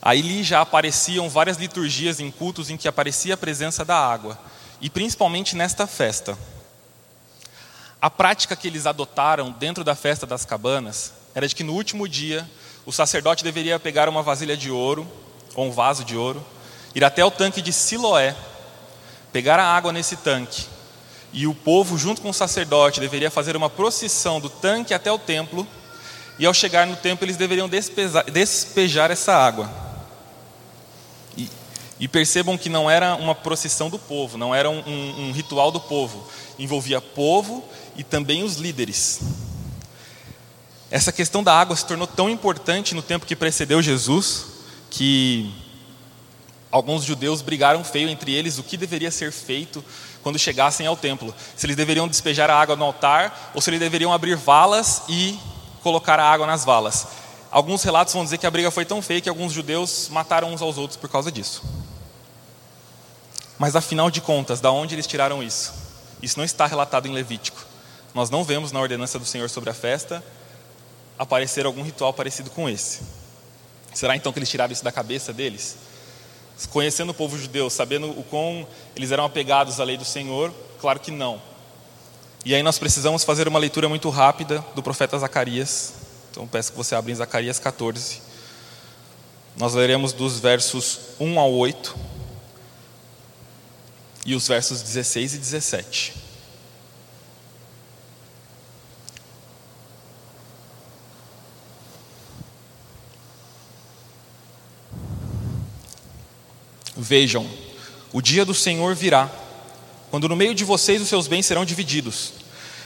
Aí 0.01 0.43
já 0.43 0.61
apareciam 0.61 1.29
várias 1.29 1.57
liturgias 1.57 2.21
em 2.21 2.31
cultos 2.31 2.69
em 2.69 2.77
que 2.77 2.89
aparecia 2.89 3.35
a 3.35 3.37
presença 3.37 3.85
da 3.85 3.97
água, 3.97 4.39
e 4.81 4.91
principalmente 4.91 5.57
nesta 5.57 5.87
festa. 5.87 6.37
A 8.03 8.11
prática 8.11 8.57
que 8.57 8.67
eles 8.67 8.85
adotaram 8.85 9.53
dentro 9.53 9.85
da 9.85 9.95
festa 9.95 10.27
das 10.27 10.45
cabanas 10.45 11.13
era 11.37 11.47
de 11.47 11.55
que 11.55 11.63
no 11.63 11.73
último 11.73 12.09
dia 12.09 12.51
o 12.85 12.91
sacerdote 12.91 13.45
deveria 13.45 13.79
pegar 13.79 14.09
uma 14.09 14.25
vasilha 14.25 14.57
de 14.57 14.73
ouro, 14.73 15.07
ou 15.55 15.67
um 15.67 15.71
vaso 15.71 16.05
de 16.05 16.17
ouro, 16.17 16.45
ir 16.97 17.05
até 17.05 17.25
o 17.25 17.31
tanque 17.31 17.63
de 17.63 17.73
Siloé, 17.73 18.35
pegar 19.33 19.61
a 19.61 19.65
água 19.65 19.93
nesse 19.93 20.17
tanque, 20.17 20.67
e 21.33 21.47
o 21.47 21.55
povo, 21.55 21.97
junto 21.97 22.21
com 22.21 22.31
o 22.31 22.35
sacerdote, 22.35 22.99
deveria 22.99 23.31
fazer 23.31 23.57
uma 23.57 23.71
procissão 23.71 24.41
do 24.41 24.51
tanque 24.51 24.93
até 24.93 25.13
o 25.13 25.19
templo, 25.19 25.65
e 26.41 26.45
ao 26.45 26.53
chegar 26.53 26.85
no 26.89 26.97
templo 26.97 27.25
eles 27.25 27.37
deveriam 27.37 27.69
despejar, 27.69 29.13
essa 29.13 29.33
água. 29.33 29.71
E 32.01 32.09
percebam 32.09 32.59
que 32.59 32.69
não 32.69 32.91
era 32.91 33.15
uma 33.15 33.33
procissão 33.33 33.89
do 33.89 33.97
povo, 33.97 34.37
não 34.37 34.53
era 34.53 34.69
um, 34.69 34.81
um, 34.81 35.29
um 35.29 35.33
ritual 35.33 35.71
do 35.71 35.79
povo, 35.79 36.27
envolvia 36.59 37.01
povo 37.01 37.63
e 37.97 38.05
também 38.05 38.43
os 38.43 38.57
líderes. 38.57 39.21
Essa 40.91 41.11
questão 41.11 41.43
da 41.43 41.59
água 41.59 41.75
se 41.75 41.87
tornou 41.87 42.07
tão 42.07 42.29
importante 42.29 42.95
no 42.95 43.03
tempo 43.03 43.25
que 43.25 43.35
precedeu 43.35 43.81
Jesus 43.81 44.47
que 44.91 45.51
alguns 46.71 47.03
judeus 47.03 47.41
brigaram 47.41 47.83
feio 47.83 48.09
entre 48.09 48.35
eles 48.35 48.59
o 48.59 48.63
que 48.63 48.77
deveria 48.77 49.11
ser 49.11 49.33
feito 49.33 49.83
quando 50.23 50.39
chegassem 50.39 50.87
ao 50.87 50.97
templo. 50.97 51.35
Se 51.57 51.65
eles 51.67 51.77
deveriam 51.77 52.07
despejar 52.07 52.51
a 52.51 52.61
água 52.61 52.77
no 52.77 52.85
altar 52.85 53.53
ou 53.55 53.61
se 53.63 53.71
eles 53.71 53.81
deveriam 53.81 54.13
abrir 54.13 54.37
valas 54.37 55.03
e 55.09 55.39
colocar 55.83 56.21
a 56.21 56.31
água 56.31 56.47
nas 56.47 56.65
valas. 56.65 57.07
Alguns 57.51 57.83
relatos 57.83 58.15
vão 58.15 58.25
dizer 58.25 58.39
que 58.39 58.47
a 58.47 58.51
briga 58.51 58.71
foi 58.71 58.85
tão 58.85 59.01
feia 59.03 59.21
que 59.21 59.29
alguns 59.29 59.53
judeus 59.53 60.09
mataram 60.11 60.53
uns 60.53 60.63
aos 60.63 60.79
outros 60.79 60.97
por 60.97 61.11
causa 61.11 61.33
disso. 61.33 61.63
Mas 63.59 63.77
afinal 63.77 64.11
de 64.11 64.21
contas, 64.21 64.61
da 64.61 64.71
onde 64.71 64.95
eles 64.95 65.07
tiraram 65.07 65.43
isso? 65.43 65.73
Isso 66.23 66.39
não 66.39 66.45
está 66.45 66.67
relatado 66.67 67.07
em 67.07 67.13
Levítico. 67.13 67.72
Nós 68.15 68.29
não 68.29 68.45
vemos 68.45 68.73
na 68.73 68.81
ordenança 68.81 69.19
do 69.19 69.25
Senhor 69.25 69.49
sobre 69.49 69.71
a 69.71 69.75
festa 69.75 70.23
aparecer 71.19 71.65
algum 71.65 71.83
ritual 71.83 72.13
parecido 72.13 72.51
com 72.51 72.69
esse. 72.69 73.01
Será 73.95 74.17
então 74.17 74.33
que 74.33 74.39
eles 74.39 74.49
tiraram 74.49 74.73
isso 74.73 74.85
da 74.85 74.93
cabeça 74.93 75.33
deles? 75.33 75.77
Conhecendo 76.71 77.11
o 77.11 77.15
povo 77.15 77.39
judeu, 77.39 77.69
sabendo 77.71 78.11
o 78.11 78.23
quão 78.25 78.67
eles 78.95 79.11
eram 79.11 79.25
apegados 79.25 79.81
à 79.81 79.85
lei 79.85 79.97
do 79.97 80.05
Senhor? 80.05 80.53
Claro 80.81 81.01
que 81.01 81.11
não. 81.11 81.41
E 82.45 82.55
aí 82.55 82.63
nós 82.63 82.79
precisamos 82.79 83.25
fazer 83.25 83.47
uma 83.49 83.59
leitura 83.59 83.89
muito 83.89 84.09
rápida 84.11 84.65
do 84.75 84.83
profeta 84.83 85.19
Zacarias. 85.19 85.95
Então 86.31 86.47
peço 86.47 86.73
que 86.73 86.77
você 86.77 86.95
abra 86.95 87.13
em 87.13 87.15
Zacarias 87.15 87.59
14. 87.59 88.21
Nós 89.57 89.75
leremos 89.75 90.13
dos 90.13 90.39
versos 90.41 90.99
1 91.21 91.39
ao 91.39 91.53
8 91.53 91.95
e 94.25 94.35
os 94.35 94.49
versos 94.49 94.83
16 94.83 95.35
e 95.35 95.39
17. 95.39 96.32
Vejam, 106.97 107.47
o 108.13 108.21
dia 108.21 108.45
do 108.45 108.53
Senhor 108.53 108.95
virá, 108.95 109.31
quando 110.11 110.29
no 110.29 110.37
meio 110.37 110.55
de 110.55 110.65
vocês 110.65 111.01
os 111.01 111.09
seus 111.09 111.27
bens 111.27 111.47
serão 111.47 111.65
divididos. 111.65 112.35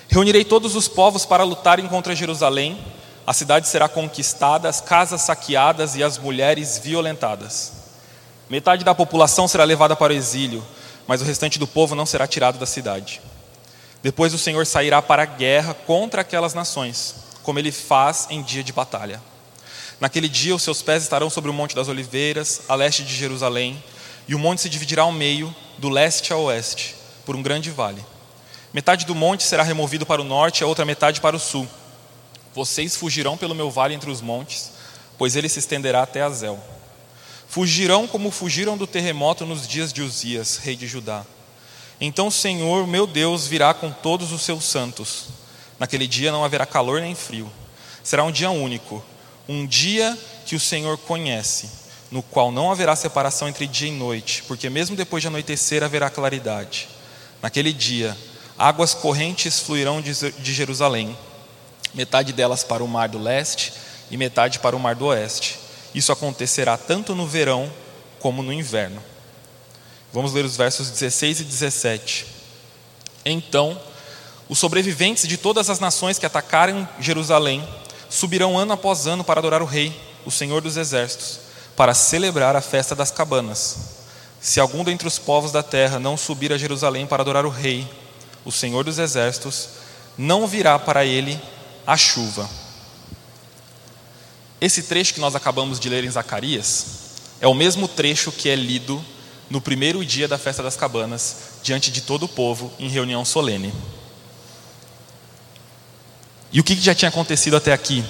Reunirei 0.09 0.45
todos 0.45 0.77
os 0.77 0.87
povos 0.87 1.27
para 1.27 1.43
lutarem 1.43 1.89
contra 1.89 2.15
Jerusalém, 2.15 2.79
a 3.27 3.33
cidade 3.33 3.67
será 3.67 3.89
conquistada, 3.89 4.69
as 4.69 4.81
casas 4.81 5.23
saqueadas 5.23 5.97
e 5.97 6.05
as 6.05 6.17
mulheres 6.17 6.79
violentadas. 6.79 7.73
Metade 8.49 8.85
da 8.85 8.95
população 8.95 9.49
será 9.49 9.65
levada 9.65 9.97
para 9.97 10.13
o 10.13 10.17
exílio, 10.17 10.65
mas 11.09 11.21
o 11.21 11.25
restante 11.25 11.59
do 11.59 11.67
povo 11.67 11.97
não 11.97 12.07
será 12.07 12.29
tirado 12.29 12.61
da 12.61 12.67
cidade. 12.67 13.21
Depois 14.01 14.33
o 14.33 14.39
Senhor 14.39 14.65
sairá 14.65 15.03
para 15.03 15.25
a 15.25 15.27
guerra 15.27 15.75
contra 15.75 16.21
aquelas 16.21 16.55
nações, 16.55 17.17
como 17.43 17.59
ele 17.59 17.73
faz 17.73 18.29
em 18.31 18.41
dia 18.41 18.63
de 18.63 18.73
batalha. 18.73 19.21
Naquele 20.01 20.29
dia 20.29 20.55
os 20.55 20.63
seus 20.63 20.81
pés 20.81 21.03
estarão 21.03 21.29
sobre 21.29 21.51
o 21.51 21.55
Monte 21.55 21.75
das 21.75 21.89
Oliveiras, 21.89 22.63
a 22.69 22.77
leste 22.77 23.03
de 23.03 23.13
Jerusalém, 23.17 23.83
e 24.29 24.35
o 24.35 24.39
monte 24.39 24.63
se 24.63 24.69
dividirá 24.69 25.03
ao 25.03 25.13
meio, 25.13 25.55
do 25.79 25.89
leste 25.89 26.33
a 26.33 26.37
oeste, 26.37 26.95
por 27.25 27.37
um 27.37 27.43
grande 27.43 27.71
vale. 27.71 28.05
Metade 28.73 29.07
do 29.07 29.15
monte 29.15 29.45
será 29.45 29.63
removido 29.63 30.05
para 30.05 30.21
o 30.21 30.25
norte 30.25 30.61
e 30.61 30.65
a 30.65 30.67
outra 30.67 30.85
metade 30.85 31.21
para 31.21 31.37
o 31.37 31.41
sul. 31.41 31.69
Vocês 32.55 32.97
fugirão 32.97 33.37
pelo 33.37 33.55
meu 33.55 33.71
vale 33.71 33.95
entre 33.95 34.11
os 34.11 34.21
montes, 34.21 34.73
pois 35.17 35.37
ele 35.37 35.49
se 35.49 35.59
estenderá 35.59 36.03
até 36.03 36.23
Azel. 36.23 36.59
Fugirão 37.49 38.07
como 38.07 38.31
fugiram 38.31 38.77
do 38.77 38.87
terremoto 38.87 39.47
nos 39.47 39.67
dias 39.67 39.93
de 39.93 40.03
Uzias, 40.03 40.57
rei 40.59 40.75
de 40.75 40.87
Judá. 40.87 41.25
Então 42.01 42.27
o 42.27 42.33
Senhor, 42.33 42.87
meu 42.87 43.07
Deus, 43.07 43.47
virá 43.47 43.73
com 43.73 43.91
todos 43.91 44.33
os 44.33 44.43
seus 44.43 44.65
santos. 44.65 45.27
Naquele 45.79 46.07
dia 46.07 46.33
não 46.33 46.45
haverá 46.45 46.67
calor 46.67 47.01
nem 47.01 47.15
frio. 47.15 47.51
Será 48.03 48.25
um 48.25 48.33
dia 48.33 48.51
único, 48.51 49.03
um 49.49 49.67
dia 49.67 50.17
que 50.45 50.55
o 50.55 50.61
Senhor 50.61 50.99
conhece, 50.99 51.69
no 52.11 52.23
qual 52.23 52.53
não 52.53 52.71
haverá 52.71 52.95
separação 52.95 53.49
entre 53.49 53.67
dia 53.67 53.89
e 53.89 53.93
noite, 53.93 54.43
porque 54.45 54.71
mesmo 54.71 54.97
depois 54.97 55.23
de 55.23 55.29
anoitecer 55.29 55.83
haverá 55.83 56.09
claridade. 56.09 56.89
Naquele 57.43 57.73
dia, 57.73 58.17
águas 58.59 58.95
correntes 58.95 59.61
fluirão 59.61 60.01
de 60.01 60.53
Jerusalém, 60.53 61.17
metade 61.93 62.33
delas 62.33 62.63
para 62.63 62.85
o 62.85 62.89
mar 62.89 63.09
do 63.09 63.19
leste 63.19 63.73
e 64.11 64.17
metade 64.17 64.59
para 64.59 64.77
o 64.77 64.81
mar 64.81 64.95
do 64.95 65.07
oeste. 65.07 65.59
Isso 65.95 66.13
acontecerá 66.13 66.77
tanto 66.77 67.15
no 67.15 67.27
verão 67.27 67.73
como 68.21 68.43
no 68.43 68.53
inverno. 68.53 69.03
Vamos 70.13 70.33
ler 70.33 70.45
os 70.45 70.57
versos 70.57 70.91
16 70.91 71.41
e 71.41 71.45
17. 71.45 72.27
Então, 73.25 73.81
os 74.49 74.59
sobreviventes 74.59 75.27
de 75.27 75.37
todas 75.37 75.69
as 75.69 75.81
nações 75.81 76.19
que 76.19 76.27
atacaram 76.27 76.89
Jerusalém 77.01 77.67
subirão 78.09 78.57
ano 78.57 78.73
após 78.73 79.07
ano 79.07 79.25
para 79.25 79.41
adorar 79.41 79.63
o 79.63 79.67
Rei, 79.67 79.95
o 80.25 80.31
Senhor 80.31 80.61
dos 80.61 80.77
Exércitos, 80.77 81.41
para 81.77 81.95
celebrar 81.95 82.57
a 82.57 82.61
festa 82.61 82.95
das 82.95 83.11
cabanas. 83.11 83.77
Se 84.41 84.59
algum 84.59 84.83
dentre 84.83 85.07
os 85.07 85.19
povos 85.19 85.53
da 85.53 85.63
terra 85.63 85.99
não 85.99 86.17
subir 86.17 86.53
a 86.53 86.59
Jerusalém 86.59 87.07
para 87.07 87.23
adorar 87.23 87.45
o 87.45 87.51
Rei, 87.51 87.89
o 88.45 88.51
Senhor 88.51 88.83
dos 88.85 88.99
Exércitos, 88.99 89.69
não 90.17 90.47
virá 90.47 90.79
para 90.79 91.05
ele 91.05 91.39
a 91.87 91.97
chuva. 91.97 92.49
Esse 94.61 94.85
trecho 94.85 95.13
que 95.13 95.21
nós 95.21 95.35
acabamos 95.35 95.79
de 95.79 95.89
ler 95.89 96.05
em 96.05 96.11
Zacarias 96.11 96.87
é 97.41 97.47
o 97.47 97.55
mesmo 97.55 97.87
trecho 97.87 98.33
que 98.33 98.49
é 98.49 98.57
lido 98.57 99.05
no 99.51 99.61
primeiro 99.61 100.05
dia 100.05 100.27
da 100.27 100.39
festa 100.39 100.63
das 100.63 100.77
cabanas, 100.77 101.37
diante 101.63 101.91
de 101.91 102.01
todo 102.01 102.25
o 102.25 102.29
povo, 102.29 102.73
em 102.79 102.89
reunião 102.89 103.25
solene. 103.25 103.73
E 106.51 106.59
o 106.59 106.65
que 106.65 106.75
já 106.75 106.95
tinha 106.95 107.09
acontecido 107.09 107.57
até 107.57 107.73
aqui? 107.73 108.05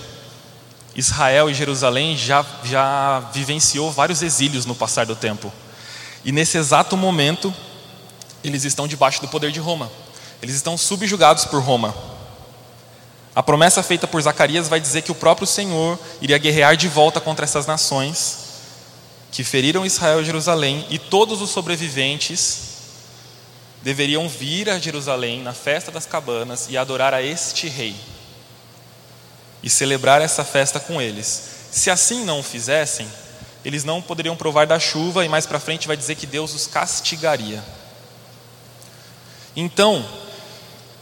Israel 0.96 1.50
e 1.50 1.54
Jerusalém 1.54 2.16
já, 2.16 2.44
já 2.64 3.20
vivenciou 3.32 3.92
vários 3.92 4.22
exílios 4.22 4.64
no 4.64 4.74
passar 4.74 5.04
do 5.04 5.14
tempo. 5.14 5.52
E 6.24 6.32
nesse 6.32 6.56
exato 6.56 6.96
momento, 6.96 7.54
eles 8.42 8.64
estão 8.64 8.88
debaixo 8.88 9.20
do 9.20 9.28
poder 9.28 9.52
de 9.52 9.60
Roma. 9.60 9.92
Eles 10.40 10.54
estão 10.54 10.76
subjugados 10.78 11.44
por 11.44 11.62
Roma. 11.62 11.94
A 13.34 13.42
promessa 13.42 13.82
feita 13.82 14.06
por 14.06 14.22
Zacarias 14.22 14.68
vai 14.68 14.80
dizer 14.80 15.02
que 15.02 15.12
o 15.12 15.14
próprio 15.14 15.46
Senhor 15.46 15.98
iria 16.22 16.38
guerrear 16.38 16.74
de 16.76 16.88
volta 16.88 17.20
contra 17.20 17.44
essas 17.44 17.66
nações 17.66 18.46
que 19.30 19.44
feriram 19.44 19.84
Israel 19.84 20.22
e 20.22 20.24
Jerusalém, 20.24 20.86
e 20.88 20.98
todos 20.98 21.42
os 21.42 21.50
sobreviventes 21.50 22.60
deveriam 23.82 24.26
vir 24.26 24.70
a 24.70 24.78
Jerusalém 24.78 25.42
na 25.42 25.52
festa 25.52 25.90
das 25.90 26.06
cabanas 26.06 26.68
e 26.70 26.78
adorar 26.78 27.12
a 27.12 27.20
este 27.20 27.68
rei 27.68 27.94
e 29.66 29.68
celebrar 29.68 30.22
essa 30.22 30.44
festa 30.44 30.78
com 30.78 31.02
eles. 31.02 31.42
Se 31.72 31.90
assim 31.90 32.24
não 32.24 32.38
o 32.38 32.42
fizessem, 32.44 33.10
eles 33.64 33.82
não 33.82 34.00
poderiam 34.00 34.36
provar 34.36 34.64
da 34.64 34.78
chuva 34.78 35.24
e 35.24 35.28
mais 35.28 35.44
para 35.44 35.58
frente 35.58 35.88
vai 35.88 35.96
dizer 35.96 36.14
que 36.14 36.24
Deus 36.24 36.54
os 36.54 36.68
castigaria. 36.68 37.60
Então, 39.56 40.08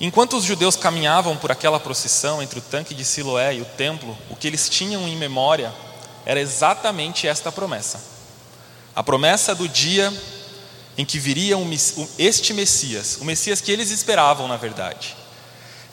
enquanto 0.01 0.39
os 0.39 0.45
judeus 0.45 0.77
caminhavam 0.77 1.37
por 1.37 1.53
aquela 1.53 1.79
procissão 1.79 2.43
entre 2.43 2.59
o 2.59 2.63
tanque 2.63 2.95
de 2.95 3.05
Siloé 3.05 3.55
e 3.55 3.61
o 3.61 3.67
templo, 3.67 4.17
o 4.31 4.35
que 4.35 4.47
eles 4.47 4.67
tinham 4.67 5.07
em 5.07 5.15
memória 5.15 5.71
era 6.25 6.41
exatamente 6.41 7.29
esta 7.29 7.53
promessa 7.53 8.15
a 8.97 9.03
promessa 9.03 9.55
do 9.55 9.69
dia 9.69 10.13
em 10.97 11.05
que 11.05 11.19
viria 11.19 11.57
este 12.17 12.55
Messias, 12.55 13.19
o 13.21 13.25
Messias 13.25 13.61
que 13.61 13.73
eles 13.73 13.91
esperavam, 13.91 14.47
na 14.47 14.57
verdade. 14.57 15.17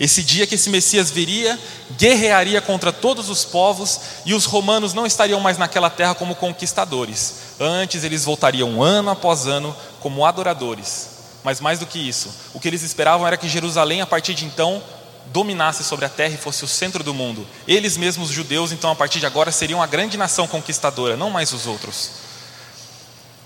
Esse 0.02 0.24
dia 0.24 0.48
que 0.48 0.56
esse 0.56 0.68
Messias 0.68 1.12
viria, 1.12 1.60
guerrearia 1.96 2.60
contra 2.60 2.92
todos 2.92 3.30
os 3.30 3.46
povos 3.46 4.00
e 4.26 4.34
os 4.34 4.46
romanos 4.46 4.96
não 4.96 5.06
estariam 5.06 5.40
mais 5.40 5.60
naquela 5.60 5.92
terra 5.92 6.16
como 6.16 6.34
conquistadores. 6.34 7.36
Antes 7.60 8.04
eles 8.04 8.26
voltariam 8.26 8.82
ano 8.82 9.12
após 9.12 9.46
ano 9.46 9.78
como 10.00 10.26
adoradores. 10.26 11.10
Mas 11.44 11.62
mais 11.62 11.78
do 11.78 11.86
que 11.86 12.00
isso, 12.00 12.34
o 12.52 12.60
que 12.60 12.68
eles 12.68 12.82
esperavam 12.82 13.28
era 13.28 13.38
que 13.38 13.48
Jerusalém, 13.48 14.02
a 14.02 14.08
partir 14.08 14.34
de 14.34 14.44
então, 14.44 14.82
dominasse 15.28 15.84
sobre 15.84 16.06
a 16.06 16.10
terra 16.10 16.34
e 16.34 16.38
fosse 16.38 16.66
o 16.66 16.68
centro 16.68 17.04
do 17.04 17.14
mundo. 17.14 17.48
Eles 17.68 17.96
mesmos, 17.96 18.30
os 18.30 18.36
judeus, 18.36 18.72
então, 18.72 18.90
a 18.90 18.96
partir 18.96 19.20
de 19.20 19.28
agora, 19.28 19.52
seriam 19.52 19.84
a 19.84 19.86
grande 19.86 20.18
nação 20.18 20.48
conquistadora, 20.48 21.16
não 21.16 21.30
mais 21.30 21.54
os 21.54 21.68
outros. 21.68 22.10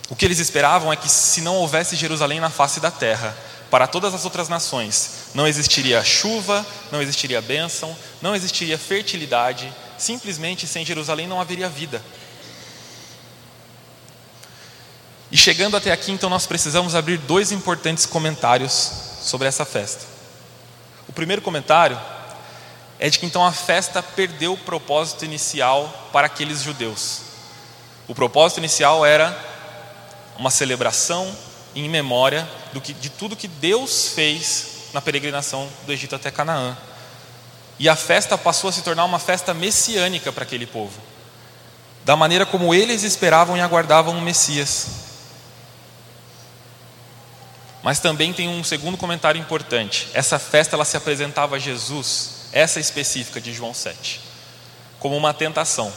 O 0.10 0.16
que 0.16 0.24
eles 0.24 0.40
esperavam 0.40 0.94
é 0.94 0.96
que, 0.96 1.10
se 1.10 1.42
não 1.42 1.56
houvesse 1.56 1.98
Jerusalém 1.98 2.40
na 2.40 2.50
face 2.50 2.80
da 2.80 2.92
terra, 2.92 3.36
para 3.76 3.88
todas 3.88 4.14
as 4.14 4.24
outras 4.24 4.48
nações, 4.48 5.32
não 5.34 5.46
existiria 5.46 6.02
chuva, 6.02 6.66
não 6.94 7.02
existiria 7.02 7.42
bênção, 7.42 7.94
não 8.22 8.34
existiria 8.34 8.78
fertilidade, 8.78 9.70
simplesmente 9.98 10.66
sem 10.66 10.86
Jerusalém 10.86 11.28
não 11.28 11.42
haveria 11.42 11.68
vida. 11.68 12.02
E 15.30 15.36
chegando 15.36 15.76
até 15.76 15.92
aqui, 15.92 16.10
então, 16.10 16.30
nós 16.30 16.46
precisamos 16.46 16.96
abrir 16.96 17.18
dois 17.18 17.52
importantes 17.52 18.06
comentários 18.06 18.94
sobre 19.20 19.46
essa 19.46 19.66
festa. 19.66 20.06
O 21.10 21.12
primeiro 21.12 21.42
comentário 21.42 22.00
é 22.98 23.10
de 23.10 23.20
que 23.20 23.26
então 23.26 23.46
a 23.46 23.52
festa 23.52 24.02
perdeu 24.02 24.54
o 24.54 24.58
propósito 24.58 25.26
inicial 25.26 26.10
para 26.14 26.28
aqueles 26.28 26.62
judeus. 26.62 27.24
O 28.08 28.16
propósito 28.16 28.60
inicial 28.60 29.06
era 29.06 29.38
uma 30.38 30.50
celebração 30.50 31.36
em 31.76 31.90
memória 31.90 32.48
que, 32.82 32.94
de 32.94 33.10
tudo 33.10 33.36
que 33.36 33.48
Deus 33.48 34.08
fez 34.10 34.76
na 34.94 35.02
peregrinação 35.02 35.70
do 35.86 35.92
Egito 35.92 36.16
até 36.16 36.32
Canaã. 36.32 36.76
E 37.78 37.90
a 37.90 37.96
festa 37.96 38.38
passou 38.38 38.70
a 38.70 38.74
se 38.74 38.82
tornar 38.82 39.04
uma 39.04 39.20
festa 39.20 39.54
messiânica 39.54 40.32
para 40.32 40.44
aquele 40.44 40.66
povo, 40.66 40.98
da 42.06 42.16
maneira 42.16 42.46
como 42.46 42.74
eles 42.74 43.04
esperavam 43.04 43.58
e 43.58 43.62
aguardavam 43.62 44.18
o 44.18 44.22
Messias. 44.22 44.88
Mas 47.84 48.00
também 48.00 48.32
tem 48.32 48.48
um 48.48 48.64
segundo 48.64 48.98
comentário 48.98 49.40
importante. 49.40 50.08
Essa 50.14 50.40
festa 50.40 50.76
ela 50.76 50.86
se 50.86 50.96
apresentava 50.96 51.58
a 51.58 51.60
Jesus, 51.60 52.48
essa 52.52 52.80
específica 52.80 53.42
de 53.42 53.54
João 53.54 53.74
7, 53.74 54.22
como 54.98 55.18
uma 55.18 55.34
tentação. 55.34 55.92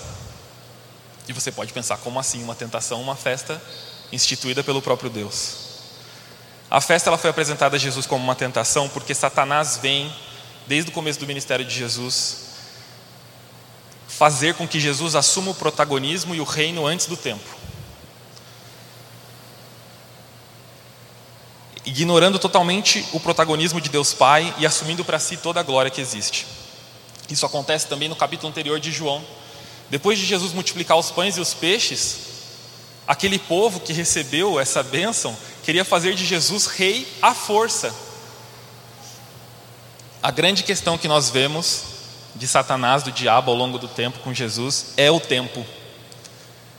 E 1.29 1.33
você 1.33 1.53
pode 1.53 1.73
pensar, 1.73 1.99
como 1.99 2.19
assim 2.19 2.43
uma 2.43 2.55
tentação, 2.55 3.01
uma 3.01 3.15
festa 3.15 3.63
instituída 4.11 4.65
pelo 4.65 4.83
próprio 4.83 5.09
Deus. 5.09 5.68
A 6.71 6.81
festa 6.81 7.09
ela 7.09 7.17
foi 7.17 7.31
apresentada 7.31 7.77
a 7.77 7.79
Jesus 7.79 8.07
como 8.07 8.23
uma 8.23 8.35
tentação 8.35 8.89
porque 8.89 9.15
Satanás 9.15 9.79
vem, 9.81 10.13
desde 10.67 10.91
o 10.91 10.95
começo 10.95 11.19
do 11.19 11.27
ministério 11.27 11.65
de 11.65 11.75
Jesus, 11.75 12.49
fazer 14.07 14.55
com 14.55 14.69
que 14.69 14.79
Jesus 14.79 15.15
assuma 15.15 15.53
o 15.53 15.55
protagonismo 15.55 16.35
e 16.35 16.41
o 16.41 16.45
reino 16.45 16.87
antes 16.87 17.07
do 17.07 17.17
tempo. 17.17 17.57
Ignorando 21.87 22.39
totalmente 22.39 23.07
o 23.13 23.21
protagonismo 23.21 23.81
de 23.81 23.89
Deus 23.89 24.13
Pai 24.13 24.55
e 24.59 24.67
assumindo 24.67 25.03
para 25.05 25.19
si 25.19 25.39
toda 25.39 25.61
a 25.61 25.63
glória 25.63 25.91
que 25.91 26.03
existe. 26.03 26.47
Isso 27.31 27.47
acontece 27.47 27.87
também 27.87 28.11
no 28.11 28.17
capítulo 28.17 28.51
anterior 28.51 28.79
de 28.79 28.93
João. 28.93 29.25
Depois 29.89 30.19
de 30.19 30.27
Jesus 30.27 30.53
multiplicar 30.53 30.99
os 30.99 31.11
pães 31.11 31.39
e 31.39 31.41
os 31.41 31.55
peixes, 31.55 32.29
Aquele 33.09 33.39
povo 33.39 33.81
que 33.81 33.95
recebeu 33.95 34.61
essa 34.61 34.83
bênção 34.83 35.35
queria 35.69 35.85
fazer 35.85 36.15
de 36.15 36.25
Jesus 36.25 36.65
rei 36.65 37.07
à 37.21 37.35
força. 37.35 37.95
A 40.23 40.31
grande 40.31 40.63
questão 40.63 40.97
que 40.97 41.07
nós 41.07 41.29
vemos 41.29 41.83
de 42.35 42.49
Satanás, 42.49 43.03
do 43.03 43.13
diabo 43.13 43.51
ao 43.51 43.57
longo 43.59 43.79
do 43.79 43.87
tempo 43.87 44.19
com 44.21 44.33
Jesus, 44.33 44.95
é 44.97 45.11
o 45.11 45.21
tempo. 45.21 45.67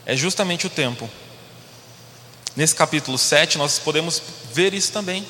É 0.04 0.16
justamente 0.16 0.66
o 0.66 0.70
tempo. 0.70 1.08
Nesse 2.56 2.74
capítulo 2.74 3.16
7, 3.16 3.58
nós 3.58 3.78
podemos 3.78 4.20
ver 4.52 4.74
isso 4.74 4.90
também. 4.90 5.24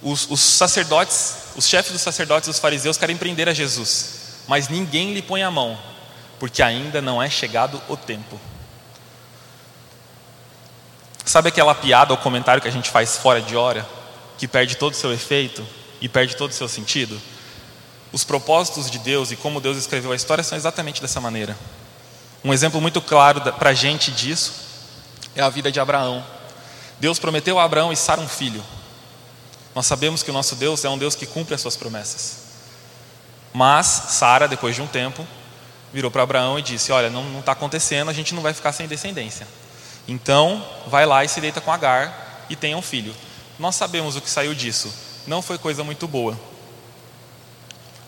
Os, 0.00 0.30
os 0.30 0.38
sacerdotes, 0.38 1.34
os 1.56 1.66
chefes 1.66 1.90
dos 1.90 2.00
sacerdotes 2.00 2.46
e 2.46 2.50
os 2.52 2.60
fariseus 2.60 2.96
querem 2.96 3.16
prender 3.16 3.48
a 3.48 3.52
Jesus, 3.52 4.44
mas 4.46 4.68
ninguém 4.68 5.12
lhe 5.12 5.22
põe 5.22 5.42
a 5.42 5.50
mão, 5.50 5.76
porque 6.38 6.62
ainda 6.62 7.02
não 7.02 7.20
é 7.20 7.28
chegado 7.28 7.82
o 7.88 7.96
tempo. 7.96 8.38
Sabe 11.24 11.48
aquela 11.48 11.74
piada 11.74 12.12
ou 12.12 12.18
comentário 12.18 12.60
que 12.60 12.68
a 12.68 12.72
gente 12.72 12.90
faz 12.90 13.16
fora 13.16 13.40
de 13.40 13.56
hora, 13.56 13.86
que 14.36 14.48
perde 14.48 14.76
todo 14.76 14.92
o 14.92 14.96
seu 14.96 15.12
efeito 15.12 15.66
e 16.00 16.08
perde 16.08 16.36
todo 16.36 16.50
o 16.50 16.54
seu 16.54 16.68
sentido? 16.68 17.20
Os 18.12 18.24
propósitos 18.24 18.90
de 18.90 18.98
Deus 18.98 19.30
e 19.30 19.36
como 19.36 19.60
Deus 19.60 19.76
escreveu 19.76 20.12
a 20.12 20.16
história 20.16 20.44
são 20.44 20.58
exatamente 20.58 21.00
dessa 21.00 21.20
maneira. 21.20 21.56
Um 22.44 22.52
exemplo 22.52 22.80
muito 22.80 23.00
claro 23.00 23.40
para 23.52 23.70
a 23.70 23.74
gente 23.74 24.10
disso 24.10 24.52
é 25.34 25.40
a 25.40 25.48
vida 25.48 25.70
de 25.70 25.80
Abraão. 25.80 26.24
Deus 26.98 27.18
prometeu 27.18 27.58
a 27.58 27.64
Abraão 27.64 27.92
e 27.92 27.96
Sara 27.96 28.20
um 28.20 28.28
filho. 28.28 28.62
Nós 29.74 29.86
sabemos 29.86 30.22
que 30.22 30.30
o 30.30 30.34
nosso 30.34 30.56
Deus 30.56 30.84
é 30.84 30.88
um 30.88 30.98
Deus 30.98 31.14
que 31.14 31.24
cumpre 31.24 31.54
as 31.54 31.60
suas 31.60 31.76
promessas. 31.76 32.42
Mas 33.52 33.86
Sara, 33.86 34.46
depois 34.46 34.74
de 34.74 34.82
um 34.82 34.86
tempo, 34.86 35.26
virou 35.92 36.10
para 36.10 36.22
Abraão 36.22 36.58
e 36.58 36.62
disse: 36.62 36.92
Olha, 36.92 37.08
não 37.08 37.40
está 37.40 37.52
acontecendo, 37.52 38.10
a 38.10 38.12
gente 38.12 38.34
não 38.34 38.42
vai 38.42 38.52
ficar 38.52 38.72
sem 38.72 38.86
descendência. 38.86 39.46
Então, 40.06 40.66
vai 40.86 41.06
lá 41.06 41.24
e 41.24 41.28
se 41.28 41.40
deita 41.40 41.60
com 41.60 41.72
Agar 41.72 42.46
e 42.48 42.56
tenha 42.56 42.76
um 42.76 42.82
filho. 42.82 43.14
Nós 43.58 43.76
sabemos 43.76 44.16
o 44.16 44.20
que 44.20 44.28
saiu 44.28 44.54
disso. 44.54 44.92
Não 45.26 45.40
foi 45.40 45.58
coisa 45.58 45.84
muito 45.84 46.08
boa. 46.08 46.38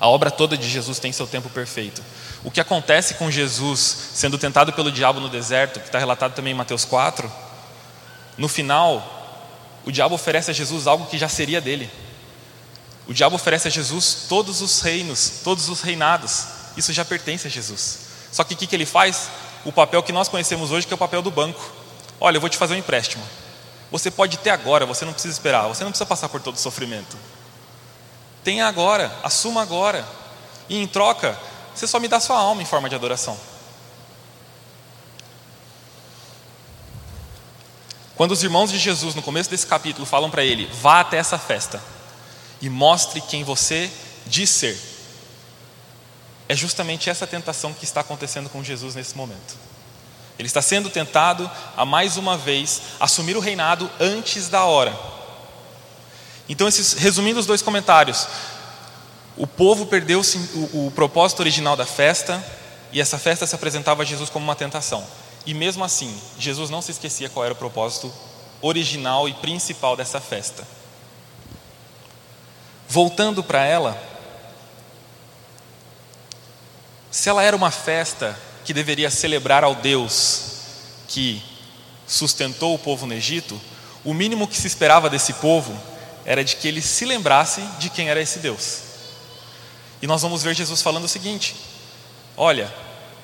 A 0.00 0.08
obra 0.08 0.30
toda 0.30 0.56
de 0.56 0.68
Jesus 0.68 0.98
tem 0.98 1.12
seu 1.12 1.26
tempo 1.26 1.48
perfeito. 1.48 2.02
O 2.42 2.50
que 2.50 2.60
acontece 2.60 3.14
com 3.14 3.30
Jesus 3.30 4.10
sendo 4.14 4.36
tentado 4.36 4.72
pelo 4.72 4.92
diabo 4.92 5.20
no 5.20 5.28
deserto, 5.28 5.80
que 5.80 5.86
está 5.86 5.98
relatado 5.98 6.34
também 6.34 6.52
em 6.52 6.56
Mateus 6.56 6.84
4, 6.84 7.30
no 8.36 8.48
final, 8.48 9.02
o 9.84 9.92
diabo 9.92 10.14
oferece 10.14 10.50
a 10.50 10.54
Jesus 10.54 10.86
algo 10.86 11.06
que 11.06 11.16
já 11.16 11.28
seria 11.28 11.60
dele. 11.60 11.90
O 13.06 13.14
diabo 13.14 13.36
oferece 13.36 13.68
a 13.68 13.70
Jesus 13.70 14.26
todos 14.28 14.60
os 14.60 14.80
reinos, 14.80 15.40
todos 15.44 15.68
os 15.68 15.80
reinados. 15.80 16.46
Isso 16.76 16.92
já 16.92 17.04
pertence 17.04 17.46
a 17.46 17.50
Jesus. 17.50 18.00
Só 18.32 18.42
que 18.42 18.54
o 18.54 18.56
que, 18.56 18.66
que 18.66 18.74
ele 18.74 18.86
faz? 18.86 19.28
O 19.64 19.72
papel 19.72 20.02
que 20.02 20.12
nós 20.12 20.28
conhecemos 20.28 20.70
hoje, 20.70 20.86
que 20.86 20.92
é 20.92 20.96
o 20.96 20.98
papel 20.98 21.22
do 21.22 21.30
banco. 21.30 21.83
Olha, 22.20 22.36
eu 22.36 22.40
vou 22.40 22.50
te 22.50 22.56
fazer 22.56 22.74
um 22.74 22.78
empréstimo. 22.78 23.24
Você 23.90 24.10
pode 24.10 24.38
ter 24.38 24.50
agora, 24.50 24.86
você 24.86 25.04
não 25.04 25.12
precisa 25.12 25.32
esperar, 25.32 25.68
você 25.68 25.84
não 25.84 25.90
precisa 25.90 26.06
passar 26.06 26.28
por 26.28 26.40
todo 26.40 26.56
o 26.56 26.58
sofrimento. 26.58 27.16
Tenha 28.42 28.66
agora, 28.66 29.16
assuma 29.22 29.62
agora. 29.62 30.06
E 30.68 30.78
em 30.78 30.86
troca, 30.86 31.38
você 31.74 31.86
só 31.86 31.98
me 31.98 32.08
dá 32.08 32.20
sua 32.20 32.38
alma 32.38 32.62
em 32.62 32.66
forma 32.66 32.88
de 32.88 32.94
adoração. 32.94 33.38
Quando 38.16 38.30
os 38.30 38.42
irmãos 38.42 38.70
de 38.70 38.78
Jesus, 38.78 39.14
no 39.14 39.22
começo 39.22 39.50
desse 39.50 39.66
capítulo, 39.66 40.06
falam 40.06 40.30
para 40.30 40.44
ele: 40.44 40.66
vá 40.80 41.00
até 41.00 41.16
essa 41.16 41.38
festa 41.38 41.82
e 42.60 42.68
mostre 42.68 43.20
quem 43.20 43.42
você 43.42 43.90
diz 44.26 44.50
ser. 44.50 44.78
É 46.48 46.54
justamente 46.54 47.10
essa 47.10 47.26
tentação 47.26 47.72
que 47.72 47.84
está 47.84 48.00
acontecendo 48.00 48.48
com 48.50 48.62
Jesus 48.62 48.94
nesse 48.94 49.16
momento. 49.16 49.56
Ele 50.38 50.48
está 50.48 50.60
sendo 50.60 50.90
tentado 50.90 51.50
a 51.76 51.84
mais 51.84 52.16
uma 52.16 52.36
vez 52.36 52.82
assumir 52.98 53.36
o 53.36 53.40
reinado 53.40 53.90
antes 54.00 54.48
da 54.48 54.64
hora. 54.64 54.92
Então, 56.48 56.66
esses, 56.66 56.94
resumindo 56.94 57.38
os 57.38 57.46
dois 57.46 57.62
comentários, 57.62 58.26
o 59.36 59.46
povo 59.46 59.86
perdeu 59.86 60.20
o, 60.20 60.86
o 60.86 60.90
propósito 60.90 61.40
original 61.40 61.76
da 61.76 61.86
festa 61.86 62.44
e 62.92 63.00
essa 63.00 63.18
festa 63.18 63.46
se 63.46 63.54
apresentava 63.54 64.02
a 64.02 64.04
Jesus 64.04 64.28
como 64.28 64.44
uma 64.44 64.56
tentação. 64.56 65.06
E 65.46 65.54
mesmo 65.54 65.84
assim, 65.84 66.16
Jesus 66.38 66.70
não 66.70 66.82
se 66.82 66.90
esquecia 66.90 67.28
qual 67.28 67.44
era 67.44 67.54
o 67.54 67.56
propósito 67.56 68.12
original 68.60 69.28
e 69.28 69.34
principal 69.34 69.96
dessa 69.96 70.20
festa. 70.20 70.66
Voltando 72.88 73.42
para 73.42 73.64
ela, 73.64 74.00
se 77.10 77.28
ela 77.28 77.42
era 77.42 77.56
uma 77.56 77.70
festa 77.70 78.38
que 78.64 78.72
deveria 78.72 79.10
celebrar 79.10 79.62
ao 79.62 79.74
Deus 79.74 80.52
que 81.08 81.42
sustentou 82.06 82.74
o 82.74 82.78
povo 82.78 83.06
no 83.06 83.14
Egito, 83.14 83.60
o 84.04 84.12
mínimo 84.12 84.48
que 84.48 84.56
se 84.56 84.66
esperava 84.66 85.08
desse 85.08 85.34
povo 85.34 85.78
era 86.24 86.44
de 86.44 86.56
que 86.56 86.68
ele 86.68 86.80
se 86.80 87.04
lembrasse 87.04 87.60
de 87.78 87.90
quem 87.90 88.08
era 88.08 88.20
esse 88.20 88.38
Deus. 88.38 88.80
E 90.00 90.06
nós 90.06 90.22
vamos 90.22 90.42
ver 90.42 90.54
Jesus 90.54 90.82
falando 90.82 91.04
o 91.04 91.08
seguinte: 91.08 91.54
Olha, 92.36 92.72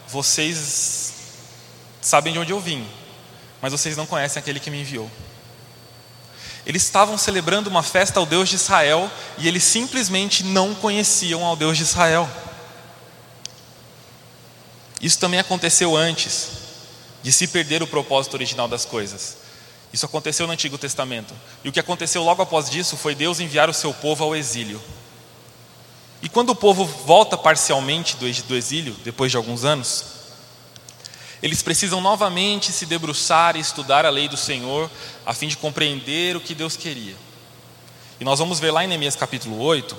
vocês 0.09 1.13
sabem 2.01 2.33
de 2.33 2.39
onde 2.39 2.53
eu 2.53 2.61
vim, 2.61 2.87
mas 3.61 3.73
vocês 3.73 3.97
não 3.97 4.07
conhecem 4.07 4.41
aquele 4.41 4.61
que 4.61 4.71
me 4.71 4.81
enviou. 4.81 5.11
Eles 6.65 6.83
estavam 6.83 7.17
celebrando 7.17 7.71
uma 7.71 7.83
festa 7.83 8.21
ao 8.21 8.27
Deus 8.27 8.49
de 8.49 8.57
Israel 8.57 9.11
e 9.39 9.49
eles 9.49 9.65
simplesmente 9.65 10.45
não 10.45 10.75
conheciam 10.75 11.45
ao 11.45 11.57
Deus 11.57 11.77
de 11.77 11.83
Israel. 11.83 12.29
Isso 15.01 15.19
também 15.19 15.41
aconteceu 15.41 15.97
antes 15.97 16.49
de 17.23 17.33
se 17.33 17.47
perder 17.47 17.83
o 17.83 17.87
propósito 17.87 18.35
original 18.35 18.69
das 18.69 18.85
coisas. 18.85 19.39
Isso 19.93 20.07
aconteceu 20.07 20.47
no 20.47 20.53
Antigo 20.53 20.79
Testamento. 20.79 21.35
E 21.65 21.69
o 21.69 21.73
que 21.73 21.81
aconteceu 21.81 22.23
logo 22.23 22.43
após 22.43 22.71
disso 22.71 22.97
foi 22.97 23.15
Deus 23.15 23.41
enviar 23.41 23.69
o 23.69 23.75
seu 23.75 23.93
povo 23.93 24.23
ao 24.23 24.37
exílio. 24.37 24.81
E 26.23 26.29
quando 26.29 26.51
o 26.51 26.55
povo 26.55 26.85
volta 26.85 27.37
parcialmente 27.37 28.17
do 28.17 28.57
exílio, 28.57 28.95
depois 29.03 29.31
de 29.31 29.37
alguns 29.37 29.65
anos, 29.65 30.05
eles 31.43 31.63
precisam 31.63 32.01
novamente 32.01 32.71
se 32.71 32.85
debruçar 32.85 33.57
e 33.57 33.61
estudar 33.61 34.05
a 34.05 34.11
lei 34.11 34.29
do 34.29 34.37
Senhor, 34.37 34.91
a 35.25 35.33
fim 35.33 35.49
de 35.49 35.57
compreender 35.57 36.37
o 36.37 36.41
que 36.41 36.55
Deus 36.55 36.77
queria. 36.77 37.17
E 38.21 38.25
nós 38.25 38.39
vamos 38.39 38.61
ver 38.61 38.71
lá 38.71 38.85
em 38.85 38.87
Neemias 38.87 39.17
capítulo 39.17 39.59
8, 39.59 39.97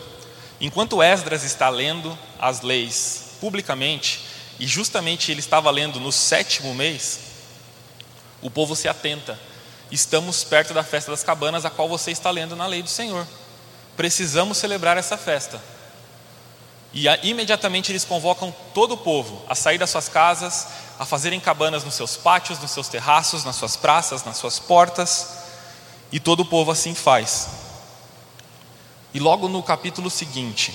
enquanto 0.62 1.02
Esdras 1.02 1.44
está 1.44 1.70
lendo 1.70 2.16
as 2.40 2.62
leis 2.62 3.32
publicamente, 3.42 4.22
e 4.62 4.68
justamente 4.68 5.32
ele 5.32 5.40
estava 5.40 5.72
lendo 5.72 6.00
no 6.00 6.12
sétimo 6.12 6.76
mês, 6.76 7.20
o 8.44 8.50
povo 8.50 8.76
se 8.76 8.88
atenta. 8.88 9.38
Estamos 9.90 10.44
perto 10.44 10.72
da 10.72 10.84
festa 10.84 11.10
das 11.10 11.24
cabanas, 11.24 11.66
a 11.66 11.70
qual 11.72 11.90
você 11.90 12.12
está 12.12 12.30
lendo 12.30 12.56
na 12.56 12.68
lei 12.68 12.84
do 12.84 12.90
Senhor. 12.90 13.26
Precisamos 13.98 14.60
celebrar 14.60 14.98
essa 14.98 15.18
festa. 15.18 15.60
E 16.94 17.08
imediatamente 17.24 17.92
eles 17.92 18.06
convocam 18.06 18.54
todo 18.72 18.94
o 18.94 18.98
povo 18.98 19.44
a 19.50 19.56
sair 19.56 19.80
das 19.80 19.90
suas 19.90 20.08
casas, 20.08 20.68
a 21.00 21.08
fazerem 21.08 21.40
cabanas 21.40 21.84
nos 21.84 21.96
seus 21.96 22.16
pátios, 22.16 22.60
nos 22.60 22.70
seus 22.70 22.88
terraços, 22.88 23.44
nas 23.44 23.56
suas 23.56 23.76
praças, 23.76 24.24
nas 24.24 24.38
suas 24.38 24.60
portas, 24.60 25.40
e 26.12 26.20
todo 26.20 26.42
o 26.42 26.46
povo 26.46 26.70
assim 26.70 26.94
faz. 26.94 27.48
E 29.12 29.20
logo 29.20 29.50
no 29.50 29.64
capítulo 29.64 30.12
seguinte, 30.12 30.72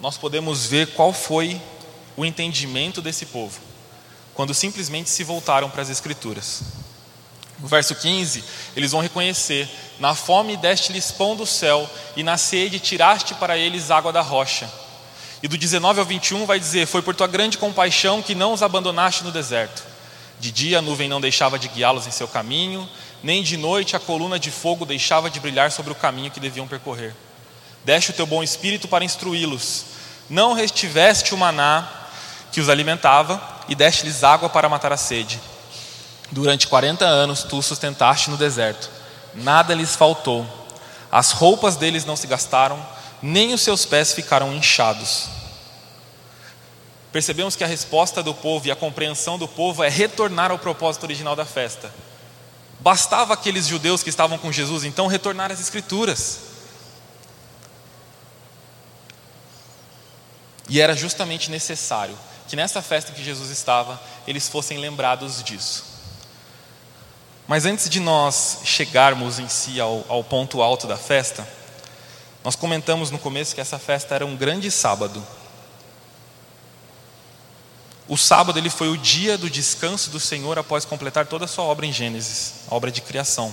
nós 0.00 0.18
podemos 0.18 0.66
ver 0.66 0.94
qual 0.94 1.12
foi 1.12 1.62
o 2.16 2.24
entendimento 2.24 3.00
desse 3.00 3.26
povo, 3.26 3.60
quando 4.34 4.54
simplesmente 4.54 5.10
se 5.10 5.24
voltaram 5.24 5.70
para 5.70 5.82
as 5.82 5.90
Escrituras. 5.90 6.62
No 7.62 7.68
verso 7.68 7.94
15, 7.94 8.42
eles 8.74 8.90
vão 8.90 9.00
reconhecer: 9.00 9.70
Na 10.00 10.14
fome 10.14 10.56
deste-lhes 10.56 11.12
pão 11.12 11.36
do 11.36 11.46
céu, 11.46 11.88
e 12.16 12.22
na 12.22 12.36
sede 12.36 12.80
tiraste 12.80 13.34
para 13.34 13.56
eles 13.56 13.90
água 13.90 14.12
da 14.12 14.20
rocha. 14.20 14.68
E 15.42 15.48
do 15.48 15.56
19 15.56 16.00
ao 16.00 16.06
21 16.06 16.44
vai 16.44 16.58
dizer: 16.58 16.86
Foi 16.86 17.02
por 17.02 17.14
tua 17.14 17.28
grande 17.28 17.58
compaixão 17.58 18.20
que 18.20 18.34
não 18.34 18.52
os 18.52 18.62
abandonaste 18.62 19.22
no 19.22 19.30
deserto. 19.30 19.84
De 20.40 20.50
dia 20.50 20.80
a 20.80 20.82
nuvem 20.82 21.08
não 21.08 21.20
deixava 21.20 21.56
de 21.56 21.68
guiá-los 21.68 22.06
em 22.08 22.10
seu 22.10 22.26
caminho, 22.26 22.88
nem 23.22 23.44
de 23.44 23.56
noite 23.56 23.94
a 23.94 24.00
coluna 24.00 24.40
de 24.40 24.50
fogo 24.50 24.84
deixava 24.84 25.30
de 25.30 25.38
brilhar 25.38 25.70
sobre 25.70 25.92
o 25.92 25.96
caminho 25.96 26.32
que 26.32 26.40
deviam 26.40 26.66
percorrer. 26.66 27.14
Deste 27.84 28.10
o 28.10 28.14
teu 28.14 28.26
bom 28.26 28.42
espírito 28.42 28.88
para 28.88 29.04
instruí-los. 29.04 29.84
Não 30.28 30.52
restiveste 30.52 31.32
o 31.32 31.38
maná 31.38 32.01
que 32.52 32.60
os 32.60 32.68
alimentava 32.68 33.42
e 33.66 33.74
deste-lhes 33.74 34.22
água 34.22 34.48
para 34.48 34.68
matar 34.68 34.92
a 34.92 34.96
sede. 34.96 35.40
Durante 36.30 36.68
quarenta 36.68 37.06
anos 37.06 37.42
tu 37.42 37.62
sustentaste 37.62 38.30
no 38.30 38.36
deserto. 38.36 38.90
Nada 39.34 39.74
lhes 39.74 39.96
faltou. 39.96 40.46
As 41.10 41.32
roupas 41.32 41.76
deles 41.76 42.04
não 42.04 42.14
se 42.14 42.26
gastaram, 42.26 42.86
nem 43.22 43.54
os 43.54 43.62
seus 43.62 43.86
pés 43.86 44.12
ficaram 44.12 44.52
inchados. 44.52 45.28
Percebemos 47.10 47.56
que 47.56 47.64
a 47.64 47.66
resposta 47.66 48.22
do 48.22 48.34
povo 48.34 48.66
e 48.66 48.70
a 48.70 48.76
compreensão 48.76 49.38
do 49.38 49.48
povo 49.48 49.82
é 49.82 49.88
retornar 49.88 50.50
ao 50.50 50.58
propósito 50.58 51.04
original 51.04 51.36
da 51.36 51.44
festa. 51.44 51.92
Bastava 52.80 53.34
aqueles 53.34 53.66
judeus 53.66 54.02
que 54.02 54.10
estavam 54.10 54.36
com 54.38 54.52
Jesus 54.52 54.84
então 54.84 55.06
retornar 55.06 55.50
às 55.50 55.60
Escrituras. 55.60 56.40
E 60.68 60.80
era 60.80 60.96
justamente 60.96 61.50
necessário 61.50 62.16
que 62.52 62.56
nessa 62.56 62.82
festa 62.82 63.12
que 63.12 63.24
Jesus 63.24 63.48
estava, 63.48 63.98
eles 64.26 64.46
fossem 64.46 64.76
lembrados 64.76 65.42
disso. 65.42 65.84
Mas 67.48 67.64
antes 67.64 67.88
de 67.88 67.98
nós 67.98 68.58
chegarmos 68.62 69.38
em 69.38 69.48
si 69.48 69.80
ao, 69.80 70.04
ao 70.06 70.22
ponto 70.22 70.60
alto 70.60 70.86
da 70.86 70.98
festa, 70.98 71.48
nós 72.44 72.54
comentamos 72.54 73.10
no 73.10 73.18
começo 73.18 73.54
que 73.54 73.60
essa 73.62 73.78
festa 73.78 74.14
era 74.14 74.26
um 74.26 74.36
grande 74.36 74.70
sábado. 74.70 75.26
O 78.06 78.18
sábado 78.18 78.58
ele 78.58 78.68
foi 78.68 78.90
o 78.90 78.98
dia 78.98 79.38
do 79.38 79.48
descanso 79.48 80.10
do 80.10 80.20
Senhor 80.20 80.58
após 80.58 80.84
completar 80.84 81.26
toda 81.26 81.46
a 81.46 81.48
sua 81.48 81.64
obra 81.64 81.86
em 81.86 81.92
Gênesis, 81.92 82.66
a 82.70 82.74
obra 82.74 82.90
de 82.90 83.00
criação. 83.00 83.50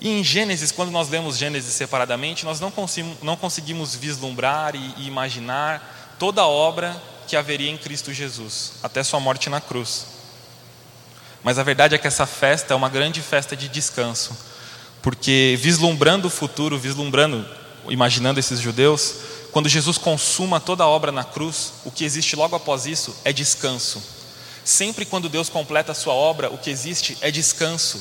E 0.00 0.08
em 0.08 0.24
Gênesis, 0.24 0.72
quando 0.72 0.90
nós 0.90 1.10
lemos 1.10 1.36
Gênesis 1.36 1.74
separadamente, 1.74 2.46
nós 2.46 2.58
não 2.58 2.70
conseguimos, 3.36 3.94
vislumbrar 3.94 4.74
e 4.74 5.06
imaginar 5.06 6.16
toda 6.18 6.40
a 6.40 6.48
obra 6.48 6.98
que 7.26 7.36
haveria 7.36 7.70
em 7.70 7.76
Cristo 7.76 8.12
Jesus, 8.12 8.72
até 8.82 9.02
sua 9.02 9.20
morte 9.20 9.50
na 9.50 9.60
cruz. 9.60 10.06
Mas 11.42 11.58
a 11.58 11.62
verdade 11.62 11.94
é 11.94 11.98
que 11.98 12.06
essa 12.06 12.26
festa 12.26 12.72
é 12.72 12.76
uma 12.76 12.88
grande 12.88 13.20
festa 13.20 13.56
de 13.56 13.68
descanso, 13.68 14.36
porque 15.02 15.58
vislumbrando 15.60 16.28
o 16.28 16.30
futuro, 16.30 16.78
vislumbrando, 16.78 17.46
imaginando 17.88 18.40
esses 18.40 18.60
judeus, 18.60 19.14
quando 19.52 19.68
Jesus 19.68 19.98
consuma 19.98 20.58
toda 20.58 20.84
a 20.84 20.88
obra 20.88 21.12
na 21.12 21.22
cruz, 21.22 21.74
o 21.84 21.90
que 21.90 22.04
existe 22.04 22.34
logo 22.34 22.56
após 22.56 22.86
isso 22.86 23.14
é 23.24 23.32
descanso. 23.32 24.02
Sempre 24.64 25.04
quando 25.04 25.28
Deus 25.28 25.48
completa 25.48 25.92
a 25.92 25.94
sua 25.94 26.14
obra, 26.14 26.50
o 26.50 26.58
que 26.58 26.70
existe 26.70 27.18
é 27.20 27.30
descanso. 27.30 28.00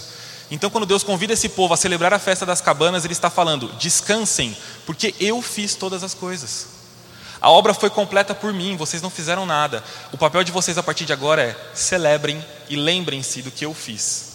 Então, 0.50 0.70
quando 0.70 0.86
Deus 0.86 1.04
convida 1.04 1.34
esse 1.34 1.50
povo 1.50 1.74
a 1.74 1.78
celebrar 1.78 2.14
a 2.14 2.20
festa 2.20 2.46
das 2.46 2.62
cabanas, 2.62 3.04
Ele 3.04 3.14
está 3.14 3.30
falando: 3.30 3.68
descansem, 3.74 4.56
porque 4.86 5.14
eu 5.20 5.42
fiz 5.42 5.76
todas 5.76 6.04
as 6.04 6.14
coisas. 6.14 6.68
A 7.44 7.50
obra 7.50 7.74
foi 7.74 7.90
completa 7.90 8.34
por 8.34 8.54
mim, 8.54 8.78
vocês 8.78 9.02
não 9.02 9.10
fizeram 9.10 9.46
nada. 9.46 9.84
O 10.14 10.18
papel 10.18 10.46
de 10.46 10.52
vocês 10.54 10.78
a 10.78 10.82
partir 10.82 11.04
de 11.04 11.12
agora 11.12 11.44
é 11.44 11.72
celebrem 11.76 12.44
e 12.70 12.78
lembrem-se 12.78 13.42
do 13.42 13.52
que 13.52 13.66
eu 13.66 13.74
fiz. 13.74 14.32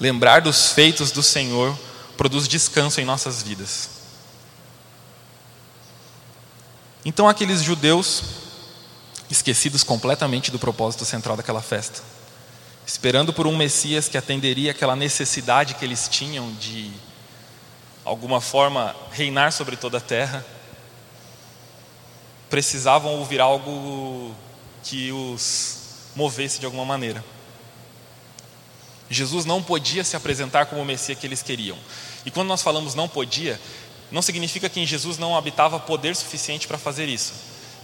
Lembrar 0.00 0.40
dos 0.40 0.72
feitos 0.72 1.12
do 1.12 1.22
Senhor 1.22 1.78
produz 2.16 2.48
descanso 2.48 3.00
em 3.00 3.04
nossas 3.04 3.44
vidas. 3.44 3.90
Então, 7.04 7.28
aqueles 7.28 7.62
judeus, 7.62 8.24
esquecidos 9.30 9.84
completamente 9.84 10.50
do 10.50 10.58
propósito 10.58 11.04
central 11.04 11.36
daquela 11.36 11.62
festa, 11.62 12.02
esperando 12.84 13.32
por 13.32 13.46
um 13.46 13.56
Messias 13.56 14.08
que 14.08 14.18
atenderia 14.18 14.72
aquela 14.72 14.96
necessidade 14.96 15.74
que 15.74 15.84
eles 15.84 16.08
tinham 16.08 16.52
de, 16.54 16.90
alguma 18.10 18.40
forma, 18.40 18.96
reinar 19.12 19.52
sobre 19.52 19.76
toda 19.76 19.98
a 19.98 20.00
terra, 20.00 20.44
precisavam 22.50 23.12
ouvir 23.12 23.40
algo 23.40 24.34
que 24.82 25.12
os 25.12 25.78
movesse 26.16 26.58
de 26.58 26.66
alguma 26.66 26.84
maneira. 26.84 27.24
Jesus 29.08 29.44
não 29.44 29.62
podia 29.62 30.02
se 30.02 30.16
apresentar 30.16 30.66
como 30.66 30.82
o 30.82 30.84
Messias 30.84 31.18
que 31.18 31.26
eles 31.26 31.40
queriam. 31.40 31.78
E 32.26 32.32
quando 32.32 32.48
nós 32.48 32.62
falamos 32.62 32.96
não 32.96 33.08
podia, 33.08 33.60
não 34.10 34.22
significa 34.22 34.68
que 34.68 34.80
em 34.80 34.86
Jesus 34.86 35.16
não 35.16 35.36
habitava 35.36 35.78
poder 35.78 36.16
suficiente 36.16 36.66
para 36.66 36.78
fazer 36.78 37.08
isso, 37.08 37.32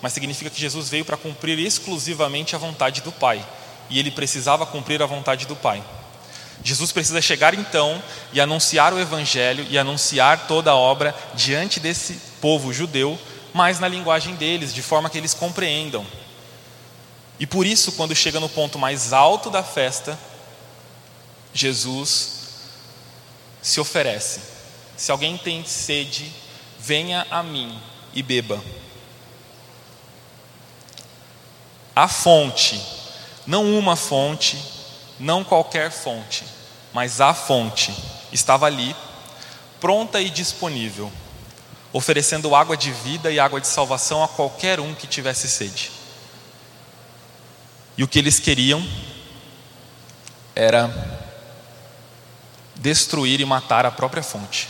mas 0.03 0.13
significa 0.13 0.51
que 0.51 0.61
Jesus 0.61 0.89
veio 0.89 1.05
para 1.05 1.17
cumprir 1.17 1.57
exclusivamente 1.61 2.57
a 2.57 2.59
vontade 2.59 3.01
do 3.01 3.13
Pai 3.13 3.47
e 3.89 4.01
ele 4.01 4.11
precisava 4.11 4.67
cumprir 4.67 5.01
a 5.01 5.07
vontade 5.07 5.47
do 5.47 5.55
Pai. 5.55 5.85
Jesus 6.67 6.91
precisa 6.91 7.23
chegar 7.23 7.55
então 7.55 8.03
e 8.33 8.41
anunciar 8.41 8.93
o 8.93 8.99
Evangelho 8.99 9.65
e 9.71 9.79
anunciar 9.79 10.49
toda 10.49 10.73
a 10.73 10.75
obra 10.75 11.15
diante 11.33 11.79
desse 11.79 12.15
povo 12.41 12.73
judeu, 12.73 13.17
mas 13.55 13.79
na 13.79 13.87
linguagem 13.87 14.35
deles, 14.35 14.75
de 14.75 14.83
forma 14.83 15.09
que 15.09 15.17
eles 15.17 15.33
compreendam. 15.33 16.05
E 17.39 17.47
por 17.47 17.65
isso, 17.65 17.93
quando 17.93 18.17
chega 18.17 18.41
no 18.41 18.49
ponto 18.49 18.81
mais 18.81 19.13
alto 19.13 19.49
da 19.49 19.63
festa, 19.63 20.19
Jesus 21.55 22.33
se 23.63 23.79
oferece: 23.79 24.41
se 24.97 25.13
alguém 25.13 25.39
tem 25.39 25.65
sede, 25.65 26.33
venha 26.81 27.29
a 27.31 27.45
mim 27.45 27.81
e 28.13 28.25
beba. 28.25 28.61
A 31.95 32.09
fonte 32.09 32.83
não 33.47 33.79
uma 33.79 33.95
fonte, 33.95 34.61
não 35.17 35.45
qualquer 35.45 35.93
fonte, 35.93 36.56
mas 36.97 37.21
a 37.21 37.35
fonte 37.35 37.95
estava 38.33 38.65
ali, 38.65 38.97
pronta 39.79 40.19
e 40.19 40.31
disponível, 40.31 41.13
oferecendo 41.93 42.55
água 42.55 42.75
de 42.75 42.91
vida 42.91 43.31
e 43.31 43.39
água 43.39 43.61
de 43.61 43.67
salvação 43.67 44.25
a 44.25 44.29
qualquer 44.29 44.81
um 44.81 44.95
que 44.95 45.07
tivesse 45.07 45.47
sede. 45.47 45.93
E 47.99 48.03
o 48.03 48.09
que 48.09 48.19
eles 48.19 48.41
queriam 48.41 48.83
era 50.55 50.91
destruir 52.77 53.43
e 53.43 53.45
matar 53.45 53.85
a 53.85 53.91
própria 53.91 54.23
fonte. 54.23 54.67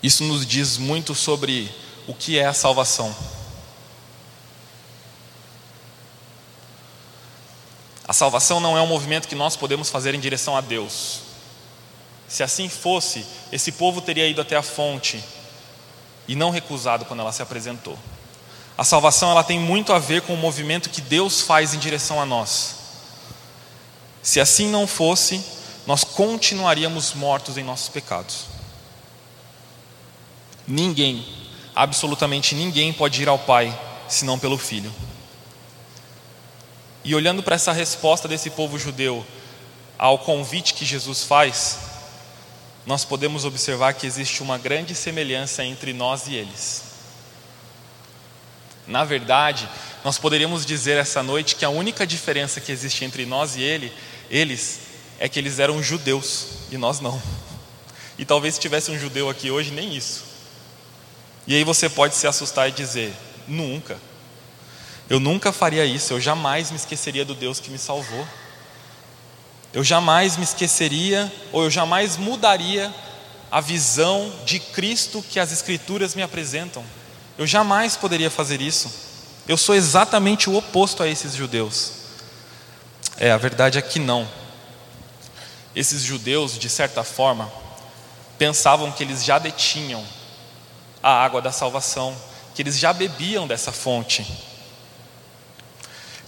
Isso 0.00 0.22
nos 0.22 0.46
diz 0.46 0.78
muito 0.78 1.12
sobre 1.12 1.74
o 2.06 2.14
que 2.14 2.38
é 2.38 2.46
a 2.46 2.54
salvação. 2.54 3.12
A 8.06 8.12
salvação 8.12 8.60
não 8.60 8.76
é 8.76 8.82
um 8.82 8.86
movimento 8.86 9.28
que 9.28 9.34
nós 9.34 9.56
podemos 9.56 9.88
fazer 9.88 10.14
em 10.14 10.20
direção 10.20 10.56
a 10.56 10.60
Deus. 10.60 11.20
Se 12.28 12.42
assim 12.42 12.68
fosse, 12.68 13.24
esse 13.50 13.72
povo 13.72 14.00
teria 14.00 14.28
ido 14.28 14.40
até 14.40 14.56
a 14.56 14.62
fonte 14.62 15.22
e 16.28 16.34
não 16.34 16.50
recusado 16.50 17.04
quando 17.04 17.20
ela 17.20 17.32
se 17.32 17.42
apresentou. 17.42 17.98
A 18.76 18.84
salvação 18.84 19.30
ela 19.30 19.44
tem 19.44 19.58
muito 19.58 19.92
a 19.92 19.98
ver 19.98 20.22
com 20.22 20.34
o 20.34 20.36
movimento 20.36 20.90
que 20.90 21.00
Deus 21.00 21.40
faz 21.40 21.74
em 21.74 21.78
direção 21.78 22.20
a 22.20 22.26
nós. 22.26 22.76
Se 24.22 24.40
assim 24.40 24.68
não 24.68 24.86
fosse, 24.86 25.44
nós 25.86 26.02
continuaríamos 26.02 27.14
mortos 27.14 27.56
em 27.56 27.62
nossos 27.62 27.88
pecados. 27.88 28.46
Ninguém, 30.66 31.26
absolutamente 31.74 32.54
ninguém 32.54 32.92
pode 32.92 33.22
ir 33.22 33.28
ao 33.28 33.38
Pai 33.38 33.78
senão 34.08 34.38
pelo 34.38 34.58
Filho. 34.58 34.92
E 37.04 37.14
olhando 37.14 37.42
para 37.42 37.54
essa 37.54 37.72
resposta 37.72 38.26
desse 38.26 38.50
povo 38.50 38.78
judeu 38.78 39.24
ao 39.98 40.18
convite 40.18 40.74
que 40.74 40.84
Jesus 40.84 41.22
faz, 41.22 41.78
nós 42.86 43.04
podemos 43.04 43.44
observar 43.44 43.94
que 43.94 44.06
existe 44.06 44.42
uma 44.42 44.56
grande 44.58 44.94
semelhança 44.94 45.64
entre 45.64 45.92
nós 45.92 46.26
e 46.26 46.34
eles. 46.34 46.82
Na 48.86 49.04
verdade, 49.04 49.68
nós 50.04 50.18
poderíamos 50.18 50.66
dizer 50.66 50.96
essa 50.96 51.22
noite 51.22 51.56
que 51.56 51.64
a 51.64 51.70
única 51.70 52.06
diferença 52.06 52.60
que 52.60 52.72
existe 52.72 53.04
entre 53.04 53.24
nós 53.24 53.56
e 53.56 53.62
ele, 53.62 53.92
eles 54.30 54.80
é 55.18 55.28
que 55.28 55.38
eles 55.38 55.58
eram 55.58 55.82
judeus 55.82 56.46
e 56.70 56.76
nós 56.76 57.00
não. 57.00 57.20
E 58.18 58.24
talvez 58.24 58.54
se 58.54 58.60
tivesse 58.60 58.90
um 58.90 58.98
judeu 58.98 59.28
aqui 59.28 59.50
hoje, 59.50 59.70
nem 59.70 59.94
isso. 59.94 60.24
E 61.46 61.54
aí 61.54 61.64
você 61.64 61.88
pode 61.88 62.14
se 62.14 62.26
assustar 62.26 62.68
e 62.68 62.72
dizer: 62.72 63.14
nunca. 63.48 63.98
Eu 65.08 65.20
nunca 65.20 65.52
faria 65.52 65.84
isso, 65.84 66.14
eu 66.14 66.20
jamais 66.20 66.70
me 66.70 66.76
esqueceria 66.76 67.24
do 67.24 67.34
Deus 67.34 67.60
que 67.60 67.70
me 67.70 67.78
salvou. 67.78 68.26
Eu 69.72 69.84
jamais 69.84 70.36
me 70.36 70.44
esqueceria, 70.44 71.30
ou 71.52 71.64
eu 71.64 71.70
jamais 71.70 72.16
mudaria 72.16 72.94
a 73.50 73.60
visão 73.60 74.32
de 74.46 74.58
Cristo 74.58 75.22
que 75.28 75.38
as 75.38 75.52
Escrituras 75.52 76.14
me 76.14 76.22
apresentam. 76.22 76.84
Eu 77.36 77.46
jamais 77.46 77.96
poderia 77.96 78.30
fazer 78.30 78.62
isso. 78.62 78.90
Eu 79.46 79.58
sou 79.58 79.74
exatamente 79.74 80.48
o 80.48 80.56
oposto 80.56 81.02
a 81.02 81.08
esses 81.08 81.34
judeus. 81.34 81.92
É, 83.18 83.30
a 83.30 83.36
verdade 83.36 83.78
é 83.78 83.82
que 83.82 83.98
não. 83.98 84.26
Esses 85.76 86.02
judeus, 86.02 86.58
de 86.58 86.70
certa 86.70 87.04
forma, 87.04 87.52
pensavam 88.38 88.90
que 88.90 89.02
eles 89.02 89.22
já 89.22 89.38
detinham 89.38 90.02
a 91.02 91.10
água 91.22 91.42
da 91.42 91.52
salvação, 91.52 92.16
que 92.54 92.62
eles 92.62 92.78
já 92.78 92.92
bebiam 92.92 93.46
dessa 93.46 93.70
fonte 93.70 94.53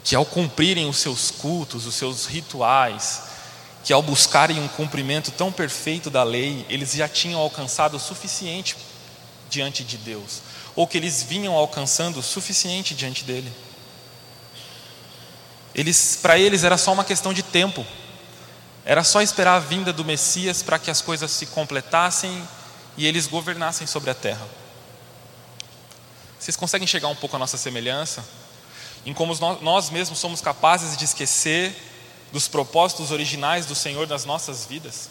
que 0.07 0.15
ao 0.15 0.25
cumprirem 0.25 0.89
os 0.89 0.99
seus 0.99 1.33
cultos, 1.33 1.85
os 1.85 1.97
seus 1.97 2.27
rituais, 2.27 3.23
que 3.83 3.93
ao 3.93 4.01
buscarem 4.01 4.61
um 4.61 4.69
cumprimento 4.69 5.33
tão 5.33 5.51
perfeito 5.51 6.09
da 6.09 6.23
lei, 6.23 6.65
eles 6.69 6.93
já 6.93 7.09
tinham 7.09 7.41
alcançado 7.41 7.97
o 7.97 8.01
suficiente 8.01 8.77
diante 9.51 9.83
de 9.83 9.97
Deus, 9.97 10.43
ou 10.77 10.87
que 10.87 10.97
eles 10.97 11.25
vinham 11.25 11.55
alcançando 11.55 12.21
o 12.21 12.23
suficiente 12.23 12.95
diante 12.95 13.25
dele. 13.25 13.53
Eles, 15.75 16.17
para 16.23 16.39
eles 16.39 16.63
era 16.63 16.79
só 16.79 16.93
uma 16.93 17.05
questão 17.05 17.35
de 17.35 17.43
tempo. 17.43 17.85
Era 18.85 19.03
só 19.03 19.21
esperar 19.21 19.57
a 19.57 19.59
vinda 19.59 19.93
do 19.93 20.05
Messias 20.05 20.63
para 20.63 20.79
que 20.79 20.89
as 20.89 21.01
coisas 21.01 21.33
se 21.33 21.47
completassem 21.47 22.47
e 22.97 23.09
eles 23.09 23.27
governassem 23.27 23.89
sobre 23.89 24.11
a 24.11 24.15
terra. 24.15 24.47
Vocês 26.39 26.57
conseguem 26.57 26.87
chegar 26.87 27.09
um 27.09 27.17
pouco 27.17 27.35
à 27.35 27.41
nossa 27.41 27.57
semelhança? 27.57 28.46
Em 29.07 29.15
como 29.15 29.33
nós 29.63 29.89
mesmos 29.89 30.19
somos 30.19 30.41
capazes 30.41 30.97
de 30.97 31.05
esquecer 31.05 31.75
dos 32.33 32.49
propósitos 32.49 33.13
originais 33.13 33.65
do 33.65 33.75
Senhor 33.75 34.09
nas 34.09 34.25
nossas 34.25 34.67
vidas. 34.67 35.09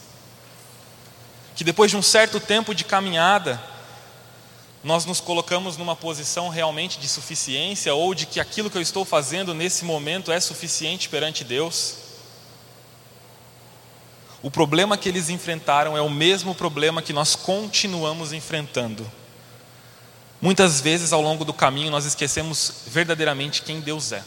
Que 1.56 1.64
depois 1.64 1.90
de 1.90 1.96
um 1.96 2.02
certo 2.02 2.38
tempo 2.38 2.76
de 2.76 2.84
caminhada, 2.84 3.62
nós 4.84 5.06
nos 5.06 5.22
colocamos 5.22 5.78
numa 5.78 5.96
posição 5.96 6.50
realmente 6.50 7.00
de 7.00 7.08
suficiência 7.08 7.96
ou 7.96 8.14
de 8.14 8.26
que 8.26 8.42
aquilo 8.42 8.70
que 8.70 8.78
eu 8.78 8.82
estou 8.82 9.06
fazendo 9.06 9.54
nesse 9.54 9.86
momento 9.86 10.30
é 10.30 10.42
suficiente 10.42 11.08
perante 11.08 11.46
Deus. 11.46 11.96
O 14.44 14.52
problema 14.52 14.98
que 14.98 15.08
eles 15.08 15.30
enfrentaram 15.30 15.98
é 15.98 16.02
o 16.02 16.10
mesmo 16.10 16.54
problema 16.54 17.02
que 17.02 17.14
nós 17.14 17.34
continuamos 17.34 18.34
enfrentando. 18.34 19.10
Muitas 20.42 20.82
vezes 20.82 21.14
ao 21.14 21.22
longo 21.22 21.46
do 21.46 21.54
caminho 21.54 21.90
nós 21.90 22.06
esquecemos 22.06 22.84
verdadeiramente 22.88 23.62
quem 23.62 23.80
Deus 23.80 24.12
é. 24.12 24.24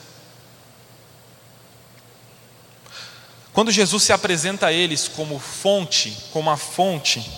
Quando 3.52 3.72
Jesus 3.72 4.04
se 4.04 4.12
apresenta 4.12 4.66
a 4.68 4.72
eles 4.72 5.08
como 5.08 5.38
fonte, 5.38 6.16
como 6.32 6.48
a 6.48 6.56
fonte, 6.56 7.28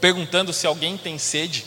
perguntando 0.00 0.52
se 0.52 0.66
alguém 0.66 0.98
tem 0.98 1.18
sede, 1.18 1.64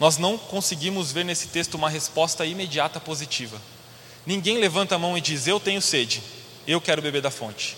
nós 0.00 0.18
não 0.18 0.36
conseguimos 0.36 1.12
ver 1.12 1.24
nesse 1.24 1.48
texto 1.48 1.74
uma 1.74 1.88
resposta 1.88 2.44
imediata 2.44 2.98
positiva. 2.98 3.60
Ninguém 4.26 4.58
levanta 4.58 4.96
a 4.96 4.98
mão 4.98 5.16
e 5.16 5.20
diz: 5.20 5.46
Eu 5.46 5.60
tenho 5.60 5.80
sede, 5.80 6.22
eu 6.66 6.80
quero 6.80 7.00
beber 7.00 7.22
da 7.22 7.30
fonte. 7.30 7.76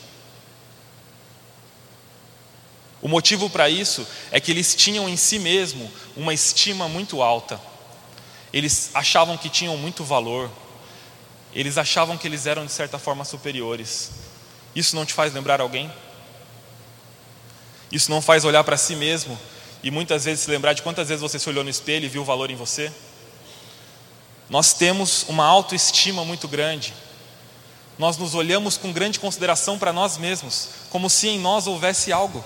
O 3.02 3.08
motivo 3.08 3.50
para 3.50 3.68
isso 3.68 4.06
é 4.30 4.40
que 4.40 4.50
eles 4.50 4.74
tinham 4.74 5.08
em 5.08 5.16
si 5.16 5.38
mesmo 5.38 5.90
uma 6.16 6.32
estima 6.32 6.88
muito 6.88 7.22
alta. 7.22 7.60
Eles 8.52 8.90
achavam 8.94 9.36
que 9.36 9.48
tinham 9.48 9.76
muito 9.76 10.02
valor. 10.02 10.50
Eles 11.54 11.78
achavam 11.78 12.16
que 12.16 12.26
eles 12.26 12.46
eram 12.46 12.64
de 12.64 12.72
certa 12.72 12.98
forma 12.98 13.24
superiores. 13.24 14.10
Isso 14.74 14.96
não 14.96 15.04
te 15.04 15.12
faz 15.12 15.32
lembrar 15.32 15.60
alguém? 15.60 15.92
Isso 17.90 18.10
não 18.10 18.20
faz 18.20 18.44
olhar 18.44 18.64
para 18.64 18.76
si 18.76 18.96
mesmo 18.96 19.38
e 19.82 19.90
muitas 19.90 20.24
vezes 20.24 20.44
se 20.44 20.50
lembrar 20.50 20.72
de 20.72 20.82
quantas 20.82 21.08
vezes 21.08 21.22
você 21.22 21.38
se 21.38 21.48
olhou 21.48 21.62
no 21.62 21.70
espelho 21.70 22.06
e 22.06 22.08
viu 22.08 22.22
o 22.22 22.24
valor 22.24 22.50
em 22.50 22.56
você? 22.56 22.92
Nós 24.48 24.72
temos 24.72 25.24
uma 25.28 25.44
autoestima 25.44 26.24
muito 26.24 26.48
grande. 26.48 26.92
Nós 27.98 28.16
nos 28.16 28.34
olhamos 28.34 28.76
com 28.76 28.92
grande 28.92 29.18
consideração 29.18 29.78
para 29.78 29.92
nós 29.92 30.18
mesmos, 30.18 30.68
como 30.90 31.08
se 31.08 31.28
em 31.28 31.38
nós 31.38 31.66
houvesse 31.66 32.12
algo. 32.12 32.44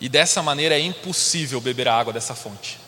E 0.00 0.08
dessa 0.08 0.42
maneira 0.42 0.76
é 0.76 0.80
impossível 0.80 1.60
beber 1.60 1.88
a 1.88 1.98
água 1.98 2.12
dessa 2.12 2.34
fonte. 2.34 2.78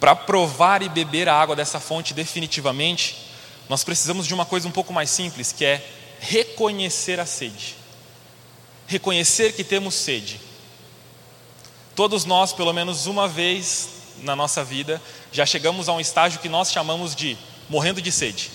Para 0.00 0.14
provar 0.14 0.82
e 0.82 0.88
beber 0.88 1.28
a 1.28 1.34
água 1.34 1.56
dessa 1.56 1.80
fonte 1.80 2.12
definitivamente, 2.12 3.16
nós 3.68 3.82
precisamos 3.84 4.26
de 4.26 4.34
uma 4.34 4.44
coisa 4.44 4.68
um 4.68 4.72
pouco 4.72 4.92
mais 4.92 5.10
simples, 5.10 5.52
que 5.52 5.64
é 5.64 5.84
reconhecer 6.20 7.18
a 7.20 7.26
sede. 7.26 7.76
Reconhecer 8.86 9.52
que 9.52 9.64
temos 9.64 9.94
sede. 9.94 10.40
Todos 11.94 12.24
nós, 12.24 12.52
pelo 12.52 12.72
menos 12.72 13.06
uma 13.06 13.26
vez 13.26 13.88
na 14.22 14.36
nossa 14.36 14.62
vida, 14.62 15.00
já 15.32 15.46
chegamos 15.46 15.88
a 15.88 15.92
um 15.92 16.00
estágio 16.00 16.40
que 16.40 16.48
nós 16.48 16.70
chamamos 16.70 17.14
de 17.14 17.36
morrendo 17.68 18.02
de 18.02 18.12
sede. 18.12 18.50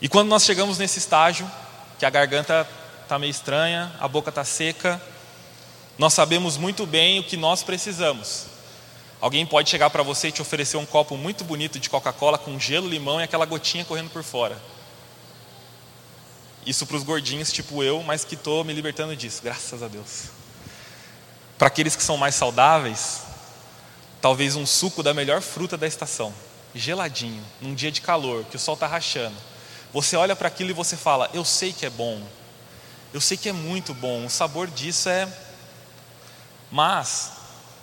E 0.00 0.08
quando 0.08 0.28
nós 0.28 0.44
chegamos 0.44 0.78
nesse 0.78 0.98
estágio, 0.98 1.50
que 1.98 2.04
a 2.04 2.10
garganta 2.10 2.68
está 3.04 3.18
meio 3.18 3.30
estranha, 3.30 3.92
a 4.00 4.08
boca 4.08 4.30
está 4.30 4.44
seca, 4.44 5.00
nós 5.96 6.12
sabemos 6.12 6.56
muito 6.56 6.84
bem 6.84 7.20
o 7.20 7.24
que 7.24 7.36
nós 7.36 7.62
precisamos. 7.62 8.46
Alguém 9.20 9.46
pode 9.46 9.70
chegar 9.70 9.88
para 9.90 10.02
você 10.02 10.28
e 10.28 10.32
te 10.32 10.42
oferecer 10.42 10.76
um 10.76 10.84
copo 10.84 11.16
muito 11.16 11.44
bonito 11.44 11.78
de 11.78 11.88
Coca-Cola 11.88 12.36
com 12.36 12.58
gelo, 12.58 12.88
limão 12.88 13.20
e 13.20 13.24
aquela 13.24 13.46
gotinha 13.46 13.84
correndo 13.84 14.10
por 14.10 14.22
fora. 14.22 14.60
Isso 16.66 16.86
para 16.86 16.96
os 16.96 17.02
gordinhos, 17.02 17.52
tipo 17.52 17.82
eu, 17.82 18.02
mas 18.02 18.24
que 18.24 18.34
estou 18.34 18.64
me 18.64 18.72
libertando 18.72 19.14
disso, 19.14 19.40
graças 19.42 19.82
a 19.82 19.88
Deus. 19.88 20.24
Para 21.56 21.68
aqueles 21.68 21.94
que 21.94 22.02
são 22.02 22.16
mais 22.16 22.34
saudáveis, 22.34 23.22
talvez 24.20 24.56
um 24.56 24.66
suco 24.66 25.02
da 25.02 25.14
melhor 25.14 25.40
fruta 25.40 25.76
da 25.76 25.86
estação, 25.86 26.34
geladinho, 26.74 27.44
num 27.60 27.74
dia 27.74 27.92
de 27.92 28.00
calor, 28.00 28.44
que 28.44 28.56
o 28.56 28.58
sol 28.58 28.74
está 28.74 28.86
rachando. 28.86 29.36
Você 29.92 30.16
olha 30.16 30.34
para 30.34 30.48
aquilo 30.48 30.70
e 30.70 30.74
você 30.74 30.96
fala: 30.96 31.30
Eu 31.32 31.44
sei 31.44 31.72
que 31.72 31.86
é 31.86 31.90
bom, 31.90 32.20
eu 33.14 33.20
sei 33.20 33.36
que 33.36 33.48
é 33.48 33.52
muito 33.52 33.94
bom, 33.94 34.26
o 34.26 34.28
sabor 34.28 34.66
disso 34.66 35.08
é. 35.08 35.28
Mas 36.68 37.30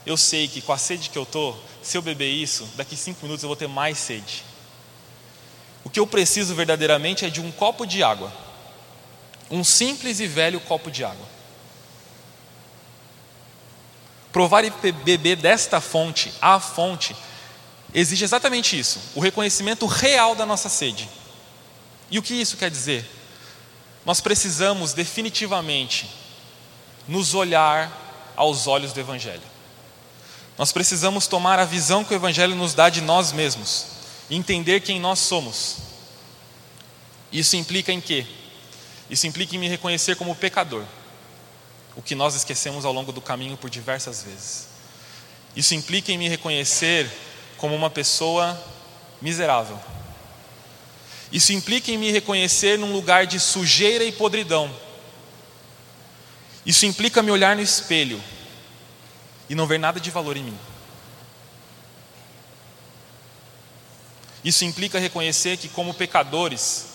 eu 0.06 0.18
sei 0.18 0.46
que 0.46 0.62
com 0.62 0.74
a 0.74 0.78
sede 0.78 1.10
que 1.10 1.18
eu 1.18 1.26
tô, 1.26 1.56
se 1.82 1.98
eu 1.98 2.02
beber 2.02 2.30
isso, 2.30 2.68
daqui 2.76 2.98
cinco 2.98 3.22
minutos 3.24 3.42
eu 3.42 3.48
vou 3.48 3.56
ter 3.56 3.70
mais 3.70 3.98
sede. 3.98 4.44
O 5.86 5.90
que 5.90 6.02
eu 6.02 6.06
preciso 6.06 6.54
verdadeiramente 6.54 7.24
é 7.24 7.30
de 7.30 7.40
um 7.40 7.50
copo 7.50 7.86
de 7.86 8.04
água, 8.04 8.30
um 9.50 9.64
simples 9.64 10.20
e 10.20 10.28
velho 10.28 10.60
copo 10.60 10.92
de 10.92 11.06
água. 11.06 11.26
Provar 14.34 14.66
e 14.66 14.92
beber 14.92 15.38
desta 15.38 15.80
fonte, 15.80 16.34
a 16.42 16.60
fonte, 16.60 17.16
exige 17.94 18.26
exatamente 18.26 18.78
isso: 18.78 19.00
o 19.16 19.22
reconhecimento 19.22 19.86
real 19.86 20.36
da 20.36 20.46
nossa 20.46 20.68
sede. 20.68 21.10
E 22.10 22.20
o 22.20 22.22
que 22.22 22.34
isso 22.34 22.58
quer 22.58 22.70
dizer? 22.70 23.21
Nós 24.06 24.20
precisamos 24.20 24.94
definitivamente 24.94 26.10
nos 27.08 27.34
olhar 27.34 28.34
aos 28.36 28.68
olhos 28.68 28.94
do 28.94 29.00
Evangelho. 29.00 29.42
Nós 30.58 30.72
precisamos 30.72 31.28
tomar 31.28 31.60
a 31.60 31.66
visão 31.66 32.04
que 32.04 32.14
o 32.14 32.16
Evangelho 32.16 32.56
nos 32.56 32.74
dá 32.74 32.90
de 32.90 33.02
nós 33.02 33.32
mesmos, 33.32 33.86
entender 34.30 34.82
quem 34.82 35.00
nós 35.00 35.20
somos. 35.20 35.78
Isso 37.32 37.56
implica 37.56 37.92
em 37.92 38.02
quê? 38.02 38.26
Isso 39.10 39.28
implica 39.28 39.56
em 39.56 39.60
me 39.60 39.68
reconhecer 39.68 40.16
como 40.16 40.36
pecador, 40.36 40.84
o 41.96 42.02
que 42.02 42.16
nós 42.16 42.36
esquecemos 42.36 42.86
ao 42.86 42.94
longo 42.94 43.12
do 43.12 43.22
caminho 43.22 43.58
por 43.58 43.70
diversas 43.70 44.24
vezes. 44.24 44.68
Isso 45.56 45.76
implica 45.76 46.12
em 46.12 46.18
me 46.18 46.30
reconhecer 46.30 47.10
como 47.58 47.76
uma 47.76 47.90
pessoa 47.90 48.60
miserável, 49.22 49.80
isso 51.32 51.54
implica 51.54 51.90
em 51.92 51.98
me 51.98 52.12
reconhecer 52.12 52.78
num 52.78 52.92
lugar 52.92 53.26
de 53.26 53.40
sujeira 53.40 54.04
e 54.04 54.12
podridão. 54.12 54.70
Isso 56.66 56.86
implica 56.86 57.24
me 57.24 57.32
olhar 57.32 57.56
no 57.56 57.62
espelho 57.62 58.22
e 59.50 59.56
não 59.56 59.66
ver 59.66 59.80
nada 59.80 60.00
de 60.00 60.12
valor 60.12 60.36
em 60.36 60.44
mim. 60.44 60.58
Isso 64.44 64.66
implica 64.66 65.00
reconhecer 65.00 65.58
que, 65.58 65.70
como 65.70 65.94
pecadores, 65.94 66.88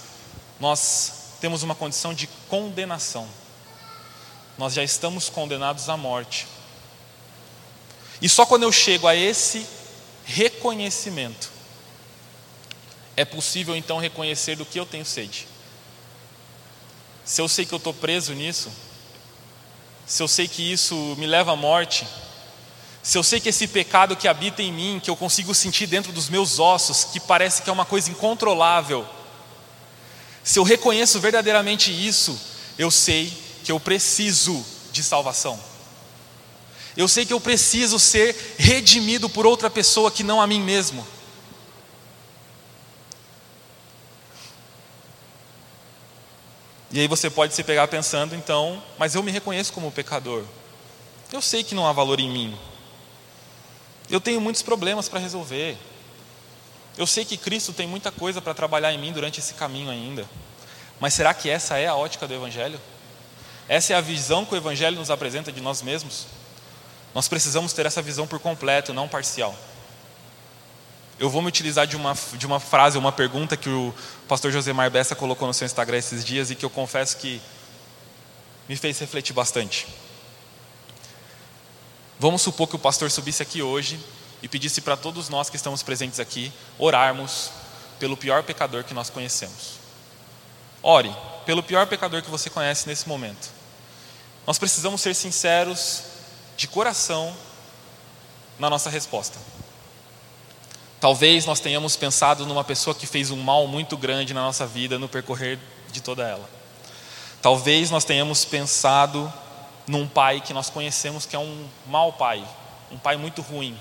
nós 0.61 1.37
temos 1.41 1.63
uma 1.63 1.75
condição 1.75 2.13
de 2.13 2.27
condenação. 2.49 3.29
Nós 4.59 4.75
já 4.75 4.83
estamos 4.83 5.29
condenados 5.31 5.89
à 5.89 5.97
morte. 5.97 6.47
E 8.21 8.29
só 8.29 8.45
quando 8.45 8.65
eu 8.65 8.73
chego 8.73 9.07
a 9.07 9.15
esse 9.15 9.67
reconhecimento 10.25 11.56
é 13.17 13.25
possível 13.25 13.75
então 13.75 13.99
reconhecer 13.99 14.57
do 14.57 14.67
que 14.67 14.79
eu 14.79 14.85
tenho 14.85 15.05
sede. 15.05 15.49
Se 17.25 17.41
eu 17.41 17.49
sei 17.49 17.65
que 17.65 17.73
eu 17.73 17.79
estou 17.79 17.95
preso 17.95 18.35
nisso, 18.35 18.71
se 20.07 20.23
eu 20.23 20.29
sei 20.29 20.47
que 20.47 20.73
isso 20.73 20.95
me 21.19 21.27
leva 21.27 21.53
à 21.53 21.57
morte, 21.57 22.07
se 23.03 23.17
eu 23.17 23.23
sei 23.23 23.41
que 23.41 23.49
esse 23.49 23.67
pecado 23.67 24.17
que 24.17 24.29
habita 24.29 24.63
em 24.63 24.73
mim, 24.73 25.01
que 25.03 25.11
eu 25.11 25.17
consigo 25.17 25.55
sentir 25.55 25.87
dentro 25.87 26.13
dos 26.13 26.29
meus 26.29 26.59
ossos, 26.59 27.05
que 27.05 27.19
parece 27.19 27.63
que 27.63 27.71
é 27.71 27.73
uma 27.73 27.85
coisa 27.85 28.11
incontrolável, 28.11 29.07
se 30.45 30.59
eu 30.59 30.63
reconheço 30.63 31.19
verdadeiramente 31.19 31.91
isso, 31.91 32.39
eu 32.79 32.91
sei 32.91 33.33
que 33.65 33.73
eu 33.73 33.81
preciso 33.81 34.65
de 34.93 35.03
salvação. 35.03 35.59
Eu 36.97 37.09
sei 37.09 37.27
que 37.27 37.33
eu 37.33 37.41
preciso 37.41 37.99
ser 37.99 38.55
redimido 38.57 39.29
por 39.29 39.45
outra 39.45 39.69
pessoa 39.69 40.11
que 40.11 40.23
não 40.23 40.41
a 40.41 40.47
mim 40.47 40.61
mesmo. 40.61 41.07
E 46.97 47.01
aí 47.01 47.07
você 47.07 47.29
pode 47.29 47.53
se 47.53 47.63
pegar 47.63 47.87
pensando, 47.89 48.35
então, 48.35 48.83
mas 48.97 49.15
eu 49.15 49.23
me 49.23 49.31
reconheço 49.31 49.71
como 49.71 49.93
pecador. 49.93 50.43
Eu 51.31 51.43
sei 51.43 51.63
que 51.63 51.75
não 51.75 51.87
há 51.87 51.93
valor 51.93 52.19
em 52.19 52.31
mim. 52.31 52.59
Eu 54.09 54.19
tenho 54.19 54.41
muitos 54.41 54.63
problemas 54.63 55.07
para 55.07 55.21
resolver. 55.21 55.77
Eu 56.97 57.07
sei 57.07 57.23
que 57.27 57.37
Cristo 57.37 57.75
tem 57.75 57.87
muita 57.87 58.11
coisa 58.11 58.41
para 58.41 58.55
trabalhar 58.55 58.95
em 58.95 58.99
mim 58.99 59.13
durante 59.13 59.41
esse 59.41 59.53
caminho 59.53 59.91
ainda. 59.91 60.25
Mas 60.99 61.13
será 61.13 61.35
que 61.35 61.51
essa 61.51 61.77
é 61.77 61.87
a 61.87 61.95
ótica 61.95 62.27
do 62.27 62.33
Evangelho? 62.33 62.81
Essa 63.69 63.93
é 63.93 63.97
a 63.97 64.01
visão 64.01 64.47
que 64.47 64.55
o 64.55 64.57
Evangelho 64.57 64.97
nos 64.97 65.11
apresenta 65.11 65.53
de 65.53 65.61
nós 65.61 65.83
mesmos? 65.83 66.27
Nós 67.15 67.29
precisamos 67.29 67.75
ter 67.75 67.85
essa 67.85 68.01
visão 68.01 68.27
por 68.27 68.41
completo, 68.41 68.95
não 68.95 69.07
parcial. 69.07 69.55
Eu 71.19 71.31
vou 71.31 71.41
me 71.41 71.49
utilizar 71.49 71.87
de 71.87 71.97
uma, 71.97 72.15
de 72.35 72.47
uma 72.47 72.61
frase, 72.61 72.99
uma 72.99 73.11
pergunta 73.11 73.57
que 73.57 73.71
o 73.71 73.95
pastor 74.29 74.53
Josemar 74.53 74.91
Bessa 74.91 75.17
colocou 75.17 75.49
no 75.49 75.55
seu 75.55 75.65
Instagram 75.65 75.97
esses 75.97 76.23
dias 76.23 76.51
e 76.51 76.55
que 76.55 76.65
eu 76.65 76.69
confesso 76.69 77.17
que 77.17 77.41
me 78.69 78.77
fez 78.77 78.99
refletir 78.99 79.33
bastante. 79.33 79.87
Vamos 82.19 82.43
supor 82.43 82.69
que 82.69 82.77
o 82.77 82.79
pastor 82.79 83.11
subisse 83.11 83.43
aqui 83.43 83.63
hoje 83.63 83.99
e 84.43 84.49
pedisse 84.49 84.83
para 84.83 84.97
todos 84.97 85.31
nós 85.31 85.49
que 85.49 85.57
estamos 85.57 85.83
presentes 85.83 86.21
aqui 86.21 86.53
orarmos 86.79 87.51
pelo 87.99 88.17
pior 88.17 88.43
pecador 88.43 88.85
que 88.85 88.93
nós 88.93 89.09
conhecemos. 89.09 89.79
Ore 90.83 91.15
pelo 91.47 91.63
pior 91.63 91.87
pecador 91.87 92.23
que 92.23 92.31
você 92.31 92.51
conhece 92.51 92.87
nesse 92.87 93.09
momento. 93.09 93.49
Nós 94.47 94.59
precisamos 94.59 95.01
ser 95.01 95.15
sinceros 95.15 96.03
de 96.59 96.69
coração 96.69 97.35
na 98.59 98.69
nossa 98.69 98.91
resposta. 98.91 99.39
Talvez 101.07 101.47
nós 101.47 101.61
tenhamos 101.61 101.95
pensado 101.95 102.45
numa 102.47 102.65
pessoa 102.65 102.93
que 102.93 103.07
fez 103.07 103.31
um 103.31 103.37
mal 103.37 103.69
muito 103.69 103.97
grande 103.97 104.35
na 104.35 104.43
nossa 104.43 104.67
vida 104.67 104.99
no 104.99 105.09
percorrer 105.09 105.57
de 105.93 106.01
toda 106.01 106.27
ela. 106.27 106.51
Talvez 107.41 107.93
nós 107.93 108.05
tenhamos 108.05 108.45
pensado 108.45 109.33
num 109.87 110.09
pai 110.09 110.41
que 110.41 110.53
nós 110.53 110.69
conhecemos 110.69 111.25
que 111.25 111.37
é 111.37 111.39
um 111.39 111.69
mau 111.87 112.13
pai, 112.15 112.45
um 112.91 112.99
pai 112.99 113.17
muito 113.17 113.41
ruim. 113.41 113.79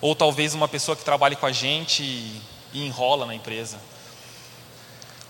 Ou 0.00 0.16
talvez 0.16 0.52
uma 0.52 0.66
pessoa 0.66 0.96
que 0.96 1.04
trabalhe 1.04 1.36
com 1.36 1.46
a 1.46 1.52
gente 1.52 2.02
e, 2.02 2.42
e 2.72 2.84
enrola 2.84 3.24
na 3.24 3.32
empresa. 3.32 3.78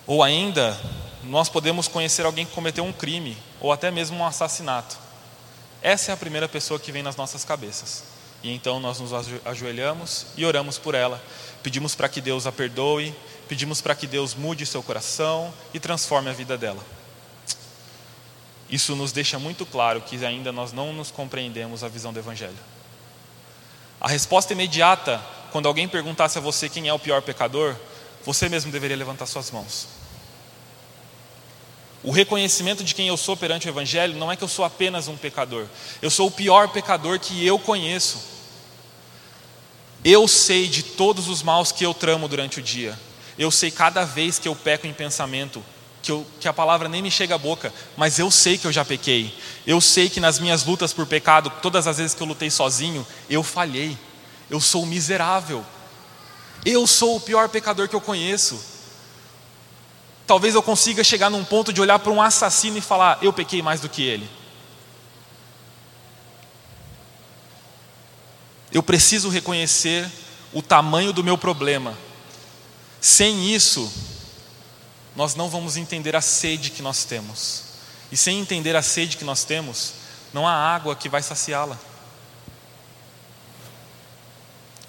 Ou 0.06 0.22
ainda, 0.22 0.80
nós 1.24 1.50
podemos 1.50 1.86
conhecer 1.88 2.24
alguém 2.24 2.46
que 2.46 2.54
cometeu 2.54 2.82
um 2.82 2.92
crime, 2.94 3.36
ou 3.60 3.70
até 3.70 3.90
mesmo 3.90 4.16
um 4.16 4.24
assassinato. 4.24 4.96
Essa 5.82 6.12
é 6.12 6.14
a 6.14 6.16
primeira 6.16 6.48
pessoa 6.48 6.80
que 6.80 6.90
vem 6.90 7.02
nas 7.02 7.16
nossas 7.16 7.44
cabeças. 7.44 8.15
E 8.42 8.52
então 8.52 8.78
nós 8.78 9.00
nos 9.00 9.12
ajoelhamos 9.44 10.26
e 10.36 10.44
oramos 10.44 10.78
por 10.78 10.94
ela. 10.94 11.22
Pedimos 11.62 11.94
para 11.94 12.08
que 12.08 12.20
Deus 12.20 12.46
a 12.46 12.52
perdoe, 12.52 13.14
pedimos 13.48 13.80
para 13.80 13.94
que 13.94 14.06
Deus 14.06 14.34
mude 14.34 14.64
seu 14.66 14.82
coração 14.82 15.52
e 15.74 15.80
transforme 15.80 16.30
a 16.30 16.32
vida 16.32 16.56
dela. 16.56 16.84
Isso 18.68 18.96
nos 18.96 19.12
deixa 19.12 19.38
muito 19.38 19.64
claro 19.64 20.00
que 20.00 20.24
ainda 20.24 20.52
nós 20.52 20.72
não 20.72 20.92
nos 20.92 21.10
compreendemos 21.10 21.84
a 21.84 21.88
visão 21.88 22.12
do 22.12 22.18
Evangelho. 22.18 22.58
A 24.00 24.08
resposta 24.08 24.52
imediata, 24.52 25.20
quando 25.52 25.66
alguém 25.66 25.88
perguntasse 25.88 26.36
a 26.36 26.40
você 26.40 26.68
quem 26.68 26.88
é 26.88 26.92
o 26.92 26.98
pior 26.98 27.22
pecador, 27.22 27.76
você 28.24 28.48
mesmo 28.48 28.72
deveria 28.72 28.96
levantar 28.96 29.26
suas 29.26 29.50
mãos. 29.50 29.86
O 32.06 32.12
reconhecimento 32.12 32.84
de 32.84 32.94
quem 32.94 33.08
eu 33.08 33.16
sou 33.16 33.36
perante 33.36 33.66
o 33.66 33.70
Evangelho 33.70 34.16
não 34.16 34.30
é 34.30 34.36
que 34.36 34.44
eu 34.44 34.48
sou 34.48 34.64
apenas 34.64 35.08
um 35.08 35.16
pecador, 35.16 35.66
eu 36.00 36.08
sou 36.08 36.28
o 36.28 36.30
pior 36.30 36.68
pecador 36.68 37.18
que 37.18 37.44
eu 37.44 37.58
conheço. 37.58 38.20
Eu 40.04 40.28
sei 40.28 40.68
de 40.68 40.84
todos 40.84 41.26
os 41.26 41.42
maus 41.42 41.72
que 41.72 41.84
eu 41.84 41.92
tramo 41.92 42.28
durante 42.28 42.60
o 42.60 42.62
dia, 42.62 42.96
eu 43.36 43.50
sei 43.50 43.72
cada 43.72 44.04
vez 44.04 44.38
que 44.38 44.46
eu 44.46 44.54
peco 44.54 44.86
em 44.86 44.92
pensamento, 44.92 45.60
que, 46.00 46.12
eu, 46.12 46.24
que 46.38 46.46
a 46.46 46.52
palavra 46.52 46.88
nem 46.88 47.02
me 47.02 47.10
chega 47.10 47.34
à 47.34 47.38
boca, 47.38 47.74
mas 47.96 48.20
eu 48.20 48.30
sei 48.30 48.56
que 48.56 48.68
eu 48.68 48.72
já 48.72 48.84
pequei. 48.84 49.36
Eu 49.66 49.80
sei 49.80 50.08
que 50.08 50.20
nas 50.20 50.38
minhas 50.38 50.62
lutas 50.62 50.92
por 50.92 51.06
pecado, 51.06 51.50
todas 51.60 51.88
as 51.88 51.96
vezes 51.96 52.14
que 52.14 52.22
eu 52.22 52.26
lutei 52.28 52.50
sozinho, 52.52 53.04
eu 53.28 53.42
falhei. 53.42 53.98
Eu 54.48 54.60
sou 54.60 54.86
miserável. 54.86 55.66
Eu 56.64 56.86
sou 56.86 57.16
o 57.16 57.20
pior 57.20 57.48
pecador 57.48 57.88
que 57.88 57.96
eu 57.96 58.00
conheço. 58.00 58.75
Talvez 60.26 60.54
eu 60.54 60.62
consiga 60.62 61.04
chegar 61.04 61.30
num 61.30 61.44
ponto 61.44 61.72
de 61.72 61.80
olhar 61.80 61.98
para 61.98 62.10
um 62.10 62.20
assassino 62.20 62.76
e 62.76 62.80
falar: 62.80 63.18
eu 63.22 63.32
pequei 63.32 63.62
mais 63.62 63.80
do 63.80 63.88
que 63.88 64.02
ele. 64.02 64.28
Eu 68.72 68.82
preciso 68.82 69.28
reconhecer 69.28 70.10
o 70.52 70.60
tamanho 70.60 71.12
do 71.12 71.22
meu 71.22 71.38
problema. 71.38 71.96
Sem 73.00 73.54
isso, 73.54 73.90
nós 75.14 75.34
não 75.34 75.48
vamos 75.48 75.76
entender 75.76 76.16
a 76.16 76.20
sede 76.20 76.70
que 76.70 76.82
nós 76.82 77.04
temos. 77.04 77.62
E 78.10 78.16
sem 78.16 78.38
entender 78.38 78.74
a 78.74 78.82
sede 78.82 79.16
que 79.16 79.24
nós 79.24 79.44
temos, 79.44 79.94
não 80.32 80.46
há 80.46 80.52
água 80.52 80.96
que 80.96 81.08
vai 81.08 81.22
saciá-la. 81.22 81.78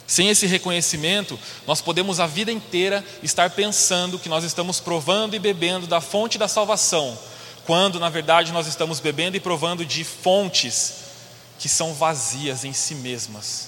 Sem 0.07 0.29
esse 0.29 0.47
reconhecimento, 0.47 1.37
nós 1.67 1.81
podemos 1.81 2.19
a 2.19 2.25
vida 2.25 2.51
inteira 2.51 3.03
estar 3.21 3.49
pensando 3.51 4.17
que 4.17 4.29
nós 4.29 4.43
estamos 4.43 4.79
provando 4.79 5.35
e 5.35 5.39
bebendo 5.39 5.85
da 5.85 6.01
fonte 6.01 6.37
da 6.37 6.47
salvação, 6.47 7.19
quando 7.65 7.99
na 7.99 8.09
verdade 8.09 8.53
nós 8.53 8.65
estamos 8.65 8.99
bebendo 8.99 9.37
e 9.37 9.41
provando 9.41 9.85
de 9.85 10.03
fontes 10.05 10.93
que 11.59 11.67
são 11.67 11.93
vazias 11.93 12.63
em 12.63 12.71
si 12.71 12.95
mesmas, 12.95 13.67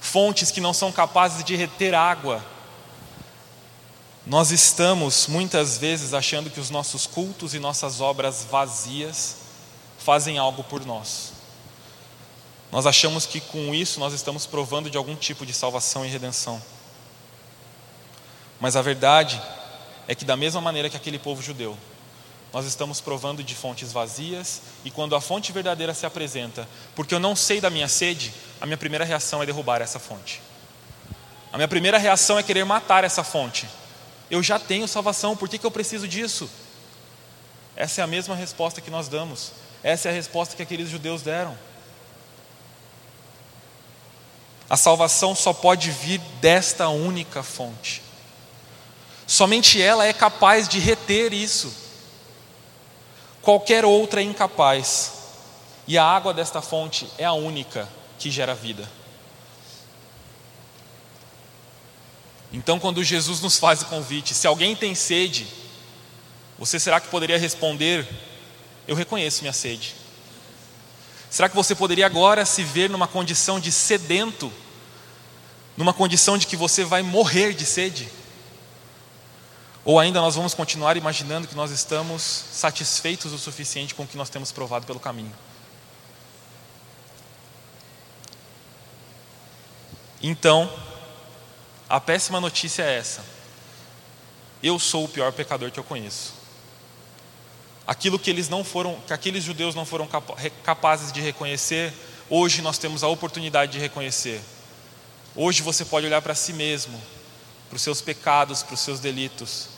fontes 0.00 0.50
que 0.50 0.60
não 0.60 0.72
são 0.72 0.90
capazes 0.90 1.44
de 1.44 1.54
reter 1.54 1.94
água 1.94 2.42
nós 4.26 4.50
estamos 4.50 5.28
muitas 5.28 5.78
vezes 5.78 6.12
achando 6.12 6.50
que 6.50 6.58
os 6.58 6.68
nossos 6.68 7.06
cultos 7.06 7.54
e 7.54 7.60
nossas 7.60 8.00
obras 8.00 8.44
vazias 8.50 9.36
fazem 9.98 10.36
algo 10.36 10.64
por 10.64 10.84
nós. 10.84 11.35
Nós 12.70 12.86
achamos 12.86 13.26
que 13.26 13.40
com 13.40 13.74
isso 13.74 14.00
nós 14.00 14.12
estamos 14.12 14.46
provando 14.46 14.90
de 14.90 14.96
algum 14.96 15.14
tipo 15.14 15.46
de 15.46 15.52
salvação 15.52 16.04
e 16.04 16.08
redenção. 16.08 16.60
Mas 18.60 18.76
a 18.76 18.82
verdade 18.82 19.40
é 20.08 20.14
que, 20.14 20.24
da 20.24 20.36
mesma 20.36 20.60
maneira 20.60 20.88
que 20.88 20.96
aquele 20.96 21.18
povo 21.18 21.42
judeu, 21.42 21.76
nós 22.52 22.64
estamos 22.64 23.00
provando 23.00 23.42
de 23.42 23.54
fontes 23.54 23.92
vazias, 23.92 24.62
e 24.84 24.90
quando 24.90 25.14
a 25.14 25.20
fonte 25.20 25.52
verdadeira 25.52 25.92
se 25.92 26.06
apresenta, 26.06 26.66
porque 26.94 27.14
eu 27.14 27.20
não 27.20 27.36
sei 27.36 27.60
da 27.60 27.68
minha 27.68 27.88
sede, 27.88 28.32
a 28.60 28.66
minha 28.66 28.78
primeira 28.78 29.04
reação 29.04 29.42
é 29.42 29.46
derrubar 29.46 29.82
essa 29.82 29.98
fonte. 29.98 30.40
A 31.52 31.56
minha 31.56 31.68
primeira 31.68 31.98
reação 31.98 32.38
é 32.38 32.42
querer 32.42 32.64
matar 32.64 33.04
essa 33.04 33.22
fonte. 33.22 33.68
Eu 34.30 34.42
já 34.42 34.58
tenho 34.58 34.88
salvação, 34.88 35.36
por 35.36 35.48
que, 35.48 35.58
que 35.58 35.66
eu 35.66 35.70
preciso 35.70 36.08
disso? 36.08 36.48
Essa 37.74 38.00
é 38.00 38.04
a 38.04 38.06
mesma 38.06 38.34
resposta 38.34 38.80
que 38.80 38.90
nós 38.90 39.06
damos. 39.06 39.52
Essa 39.82 40.08
é 40.08 40.10
a 40.10 40.14
resposta 40.14 40.56
que 40.56 40.62
aqueles 40.62 40.88
judeus 40.88 41.22
deram. 41.22 41.56
A 44.68 44.76
salvação 44.76 45.34
só 45.34 45.52
pode 45.52 45.90
vir 45.90 46.18
desta 46.40 46.88
única 46.88 47.42
fonte. 47.42 48.02
Somente 49.26 49.80
ela 49.80 50.04
é 50.04 50.12
capaz 50.12 50.68
de 50.68 50.78
reter 50.78 51.32
isso. 51.32 51.72
Qualquer 53.42 53.84
outra 53.84 54.20
é 54.20 54.24
incapaz. 54.24 55.12
E 55.86 55.96
a 55.96 56.04
água 56.04 56.34
desta 56.34 56.60
fonte 56.60 57.08
é 57.16 57.24
a 57.24 57.32
única 57.32 57.88
que 58.18 58.30
gera 58.30 58.54
vida. 58.54 58.88
Então, 62.52 62.78
quando 62.78 63.04
Jesus 63.04 63.40
nos 63.40 63.58
faz 63.58 63.82
o 63.82 63.86
convite, 63.86 64.34
se 64.34 64.46
alguém 64.46 64.74
tem 64.74 64.94
sede, 64.94 65.46
você 66.58 66.80
será 66.80 67.00
que 67.00 67.08
poderia 67.08 67.38
responder: 67.38 68.08
Eu 68.88 68.96
reconheço 68.96 69.42
minha 69.42 69.52
sede? 69.52 69.94
Será 71.36 71.50
que 71.50 71.54
você 71.54 71.74
poderia 71.74 72.06
agora 72.06 72.46
se 72.46 72.64
ver 72.64 72.88
numa 72.88 73.06
condição 73.06 73.60
de 73.60 73.70
sedento, 73.70 74.50
numa 75.76 75.92
condição 75.92 76.38
de 76.38 76.46
que 76.46 76.56
você 76.56 76.82
vai 76.82 77.02
morrer 77.02 77.52
de 77.52 77.66
sede? 77.66 78.08
Ou 79.84 80.00
ainda 80.00 80.18
nós 80.22 80.34
vamos 80.34 80.54
continuar 80.54 80.96
imaginando 80.96 81.46
que 81.46 81.54
nós 81.54 81.70
estamos 81.70 82.22
satisfeitos 82.22 83.34
o 83.34 83.38
suficiente 83.38 83.94
com 83.94 84.04
o 84.04 84.06
que 84.06 84.16
nós 84.16 84.30
temos 84.30 84.50
provado 84.50 84.86
pelo 84.86 84.98
caminho? 84.98 85.34
Então, 90.22 90.72
a 91.86 92.00
péssima 92.00 92.40
notícia 92.40 92.82
é 92.82 92.96
essa: 92.96 93.22
eu 94.62 94.78
sou 94.78 95.04
o 95.04 95.08
pior 95.08 95.34
pecador 95.34 95.70
que 95.70 95.78
eu 95.78 95.84
conheço. 95.84 96.35
Aquilo 97.86 98.18
que 98.18 98.28
eles 98.28 98.48
não 98.48 98.64
foram, 98.64 98.98
que 99.06 99.12
aqueles 99.12 99.44
judeus 99.44 99.74
não 99.74 99.86
foram 99.86 100.08
capazes 100.64 101.12
de 101.12 101.20
reconhecer, 101.20 101.92
hoje 102.28 102.60
nós 102.60 102.78
temos 102.78 103.04
a 103.04 103.08
oportunidade 103.08 103.72
de 103.72 103.78
reconhecer. 103.78 104.40
Hoje 105.34 105.62
você 105.62 105.84
pode 105.84 106.06
olhar 106.06 106.20
para 106.20 106.34
si 106.34 106.52
mesmo, 106.52 107.00
para 107.68 107.76
os 107.76 107.82
seus 107.82 108.00
pecados, 108.00 108.62
para 108.62 108.74
os 108.74 108.80
seus 108.80 108.98
delitos. 108.98 109.68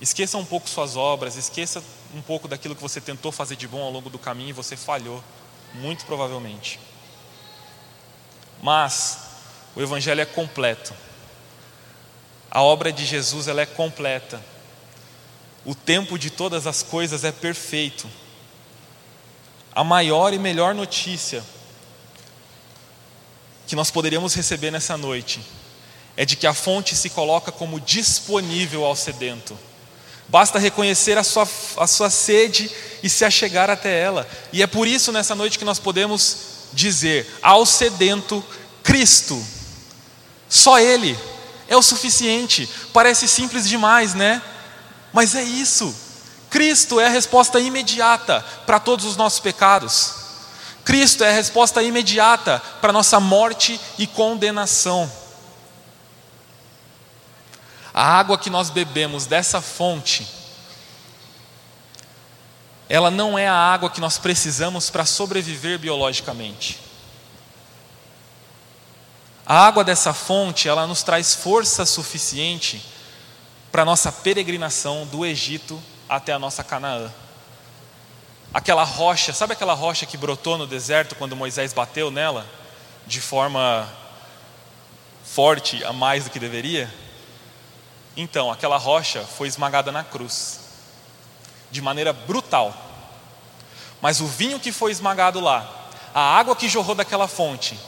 Esqueça 0.00 0.38
um 0.38 0.44
pouco 0.44 0.68
suas 0.68 0.96
obras, 0.96 1.36
esqueça 1.36 1.82
um 2.14 2.22
pouco 2.22 2.48
daquilo 2.48 2.74
que 2.74 2.82
você 2.82 3.00
tentou 3.00 3.30
fazer 3.30 3.56
de 3.56 3.68
bom 3.68 3.82
ao 3.82 3.90
longo 3.90 4.08
do 4.08 4.18
caminho 4.18 4.50
e 4.50 4.52
você 4.52 4.76
falhou, 4.76 5.22
muito 5.74 6.04
provavelmente. 6.06 6.80
Mas 8.62 9.18
o 9.76 9.80
evangelho 9.80 10.20
é 10.20 10.26
completo. 10.26 10.92
A 12.50 12.62
obra 12.62 12.90
de 12.90 13.04
Jesus 13.04 13.46
ela 13.46 13.60
é 13.60 13.66
completa. 13.66 14.42
O 15.64 15.74
tempo 15.74 16.18
de 16.18 16.30
todas 16.30 16.66
as 16.66 16.82
coisas 16.82 17.24
é 17.24 17.32
perfeito. 17.32 18.08
A 19.74 19.84
maior 19.84 20.32
e 20.32 20.38
melhor 20.38 20.74
notícia 20.74 21.44
que 23.66 23.76
nós 23.76 23.90
poderíamos 23.90 24.34
receber 24.34 24.70
nessa 24.70 24.96
noite 24.96 25.40
é 26.16 26.24
de 26.24 26.34
que 26.34 26.46
a 26.46 26.54
fonte 26.54 26.96
se 26.96 27.10
coloca 27.10 27.52
como 27.52 27.78
disponível 27.80 28.84
ao 28.84 28.96
sedento. 28.96 29.56
Basta 30.26 30.58
reconhecer 30.58 31.16
a 31.16 31.22
sua, 31.22 31.48
a 31.76 31.86
sua 31.86 32.10
sede 32.10 32.70
e 33.02 33.08
se 33.08 33.24
achegar 33.24 33.70
até 33.70 34.00
ela. 34.00 34.28
E 34.52 34.62
é 34.62 34.66
por 34.66 34.86
isso 34.86 35.12
nessa 35.12 35.34
noite 35.34 35.58
que 35.58 35.64
nós 35.64 35.78
podemos 35.78 36.36
dizer: 36.72 37.38
ao 37.42 37.64
sedento, 37.64 38.44
Cristo. 38.82 39.42
Só 40.48 40.78
Ele 40.78 41.16
é 41.68 41.76
o 41.76 41.82
suficiente. 41.82 42.68
Parece 42.92 43.28
simples 43.28 43.68
demais, 43.68 44.14
né? 44.14 44.42
Mas 45.12 45.34
é 45.34 45.42
isso. 45.42 45.94
Cristo 46.50 46.98
é 46.98 47.06
a 47.06 47.10
resposta 47.10 47.60
imediata 47.60 48.40
para 48.66 48.80
todos 48.80 49.04
os 49.04 49.16
nossos 49.16 49.40
pecados. 49.40 50.14
Cristo 50.84 51.22
é 51.22 51.28
a 51.28 51.34
resposta 51.34 51.82
imediata 51.82 52.62
para 52.80 52.92
nossa 52.92 53.20
morte 53.20 53.78
e 53.98 54.06
condenação. 54.06 55.10
A 57.92 58.18
água 58.18 58.38
que 58.38 58.48
nós 58.48 58.70
bebemos 58.70 59.26
dessa 59.26 59.60
fonte, 59.60 60.26
ela 62.88 63.10
não 63.10 63.38
é 63.38 63.46
a 63.46 63.54
água 63.54 63.90
que 63.90 64.00
nós 64.00 64.16
precisamos 64.16 64.88
para 64.88 65.04
sobreviver 65.04 65.78
biologicamente. 65.78 66.80
A 69.44 69.66
água 69.66 69.82
dessa 69.82 70.14
fonte, 70.14 70.68
ela 70.68 70.86
nos 70.86 71.02
traz 71.02 71.34
força 71.34 71.84
suficiente 71.84 72.82
para 73.78 73.82
a 73.82 73.86
nossa 73.86 74.10
peregrinação 74.10 75.06
do 75.06 75.24
Egito 75.24 75.80
até 76.08 76.32
a 76.32 76.38
nossa 76.40 76.64
Canaã. 76.64 77.12
aquela 78.52 78.82
rocha, 78.82 79.32
sabe 79.32 79.52
aquela 79.52 79.72
rocha 79.72 80.04
que 80.04 80.16
brotou 80.16 80.58
no 80.58 80.66
deserto 80.66 81.14
quando 81.14 81.36
Moisés 81.36 81.72
bateu 81.72 82.10
nela 82.10 82.44
de 83.06 83.20
forma 83.20 83.88
forte 85.24 85.84
a 85.84 85.92
mais 85.92 86.24
do 86.24 86.30
que 86.30 86.40
deveria? 86.40 86.92
Então, 88.16 88.50
aquela 88.50 88.76
rocha 88.76 89.22
foi 89.22 89.46
esmagada 89.46 89.92
na 89.92 90.02
cruz, 90.02 90.58
de 91.70 91.80
maneira 91.80 92.12
brutal. 92.12 92.74
Mas 94.02 94.20
o 94.20 94.26
vinho 94.26 94.58
que 94.58 94.72
foi 94.72 94.90
esmagado 94.90 95.38
lá, 95.38 95.88
a 96.12 96.36
água 96.36 96.56
que 96.56 96.68
jorrou 96.68 96.96
daquela 96.96 97.28
fonte, 97.28 97.78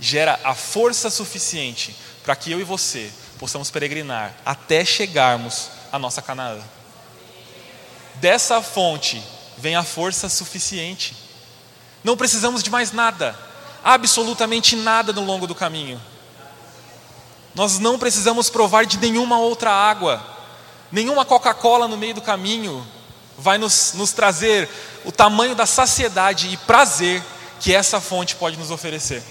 gera 0.00 0.40
a 0.42 0.54
força 0.54 1.10
suficiente 1.10 1.94
para 2.24 2.34
que 2.34 2.50
eu 2.50 2.58
e 2.58 2.64
você 2.64 3.12
possamos 3.38 3.70
peregrinar 3.70 4.34
até 4.44 4.84
chegarmos 4.84 5.68
à 5.92 5.98
nossa 5.98 6.22
Canaã. 6.22 6.60
Dessa 8.16 8.62
fonte 8.62 9.22
vem 9.58 9.76
a 9.76 9.82
força 9.82 10.28
suficiente. 10.28 11.16
Não 12.02 12.16
precisamos 12.16 12.62
de 12.62 12.70
mais 12.70 12.92
nada, 12.92 13.38
absolutamente 13.82 14.76
nada 14.76 15.12
no 15.12 15.24
longo 15.24 15.46
do 15.46 15.54
caminho. 15.54 16.00
Nós 17.54 17.78
não 17.78 17.98
precisamos 17.98 18.50
provar 18.50 18.84
de 18.84 18.98
nenhuma 18.98 19.38
outra 19.38 19.70
água, 19.70 20.24
nenhuma 20.90 21.24
Coca-Cola 21.24 21.86
no 21.86 21.96
meio 21.96 22.14
do 22.14 22.22
caminho 22.22 22.86
vai 23.38 23.58
nos, 23.58 23.92
nos 23.94 24.12
trazer 24.12 24.68
o 25.04 25.12
tamanho 25.12 25.54
da 25.54 25.66
saciedade 25.66 26.48
e 26.52 26.56
prazer 26.56 27.22
que 27.60 27.74
essa 27.74 28.00
fonte 28.00 28.36
pode 28.36 28.56
nos 28.56 28.70
oferecer. 28.70 29.22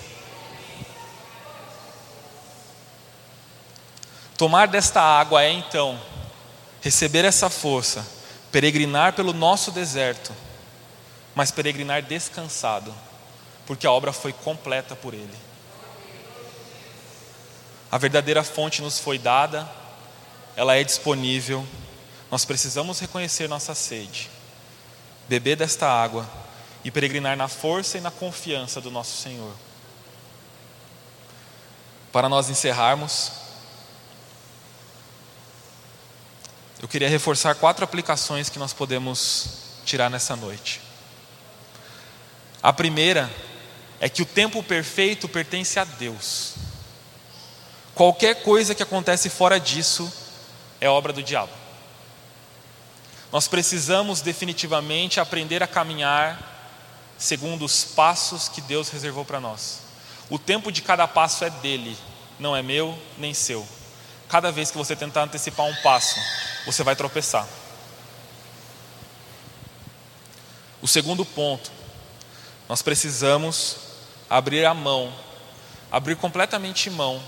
Tomar 4.37 4.67
desta 4.67 5.01
água 5.01 5.43
é 5.43 5.51
então 5.51 5.99
receber 6.81 7.23
essa 7.23 7.49
força, 7.49 8.05
peregrinar 8.51 9.13
pelo 9.13 9.31
nosso 9.31 9.71
deserto, 9.71 10.33
mas 11.35 11.51
peregrinar 11.51 12.01
descansado, 12.01 12.93
porque 13.65 13.87
a 13.87 13.91
obra 13.91 14.11
foi 14.11 14.33
completa 14.33 14.95
por 14.95 15.13
Ele. 15.13 15.37
A 17.91 17.97
verdadeira 17.97 18.43
fonte 18.43 18.81
nos 18.81 18.99
foi 18.99 19.19
dada, 19.19 19.69
ela 20.55 20.75
é 20.75 20.83
disponível, 20.83 21.65
nós 22.29 22.43
precisamos 22.43 22.99
reconhecer 22.99 23.47
nossa 23.47 23.75
sede, 23.75 24.29
beber 25.29 25.55
desta 25.55 25.87
água 25.87 26.27
e 26.83 26.89
peregrinar 26.89 27.37
na 27.37 27.47
força 27.47 27.97
e 27.97 28.01
na 28.01 28.09
confiança 28.09 28.81
do 28.81 28.89
nosso 28.89 29.21
Senhor. 29.21 29.53
Para 32.11 32.27
nós 32.27 32.49
encerrarmos, 32.49 33.42
eu 36.83 36.87
queria 36.89 37.07
reforçar 37.07 37.55
quatro 37.55 37.85
aplicações 37.85 38.49
que 38.49 38.59
nós 38.59 38.73
podemos 38.73 39.47
tirar 39.85 40.09
nessa 40.09 40.35
noite. 40.35 40.81
A 42.61 42.73
primeira 42.73 43.33
é 44.01 44.09
que 44.09 44.21
o 44.21 44.25
tempo 44.25 44.61
perfeito 44.61 45.29
pertence 45.29 45.79
a 45.79 45.85
Deus. 45.85 46.55
Qualquer 47.95 48.43
coisa 48.43 48.75
que 48.75 48.83
acontece 48.83 49.29
fora 49.29 49.61
disso 49.61 50.11
é 50.81 50.89
obra 50.89 51.13
do 51.13 51.23
diabo. 51.23 51.53
Nós 53.31 53.47
precisamos 53.47 54.19
definitivamente 54.19 55.21
aprender 55.21 55.63
a 55.63 55.67
caminhar 55.67 57.15
segundo 57.17 57.63
os 57.63 57.85
passos 57.85 58.49
que 58.49 58.59
Deus 58.59 58.89
reservou 58.89 59.23
para 59.23 59.39
nós. 59.39 59.79
O 60.29 60.37
tempo 60.37 60.69
de 60.69 60.81
cada 60.81 61.07
passo 61.07 61.45
é 61.45 61.49
dele, 61.49 61.97
não 62.37 62.53
é 62.53 62.61
meu 62.61 62.99
nem 63.17 63.33
seu. 63.33 63.65
Cada 64.27 64.51
vez 64.51 64.69
que 64.69 64.77
você 64.77 64.97
tentar 64.97 65.23
antecipar 65.23 65.65
um 65.65 65.75
passo, 65.75 66.19
você 66.65 66.83
vai 66.83 66.95
tropeçar. 66.95 67.47
O 70.81 70.87
segundo 70.87 71.23
ponto, 71.23 71.71
nós 72.67 72.81
precisamos 72.81 73.77
abrir 74.29 74.65
a 74.65 74.73
mão, 74.73 75.13
abrir 75.91 76.15
completamente 76.15 76.89
mão 76.89 77.23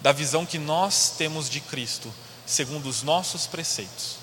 da 0.00 0.12
visão 0.12 0.46
que 0.46 0.58
nós 0.58 1.14
temos 1.16 1.50
de 1.50 1.60
Cristo, 1.60 2.12
segundo 2.46 2.88
os 2.88 3.02
nossos 3.02 3.46
preceitos. 3.46 4.16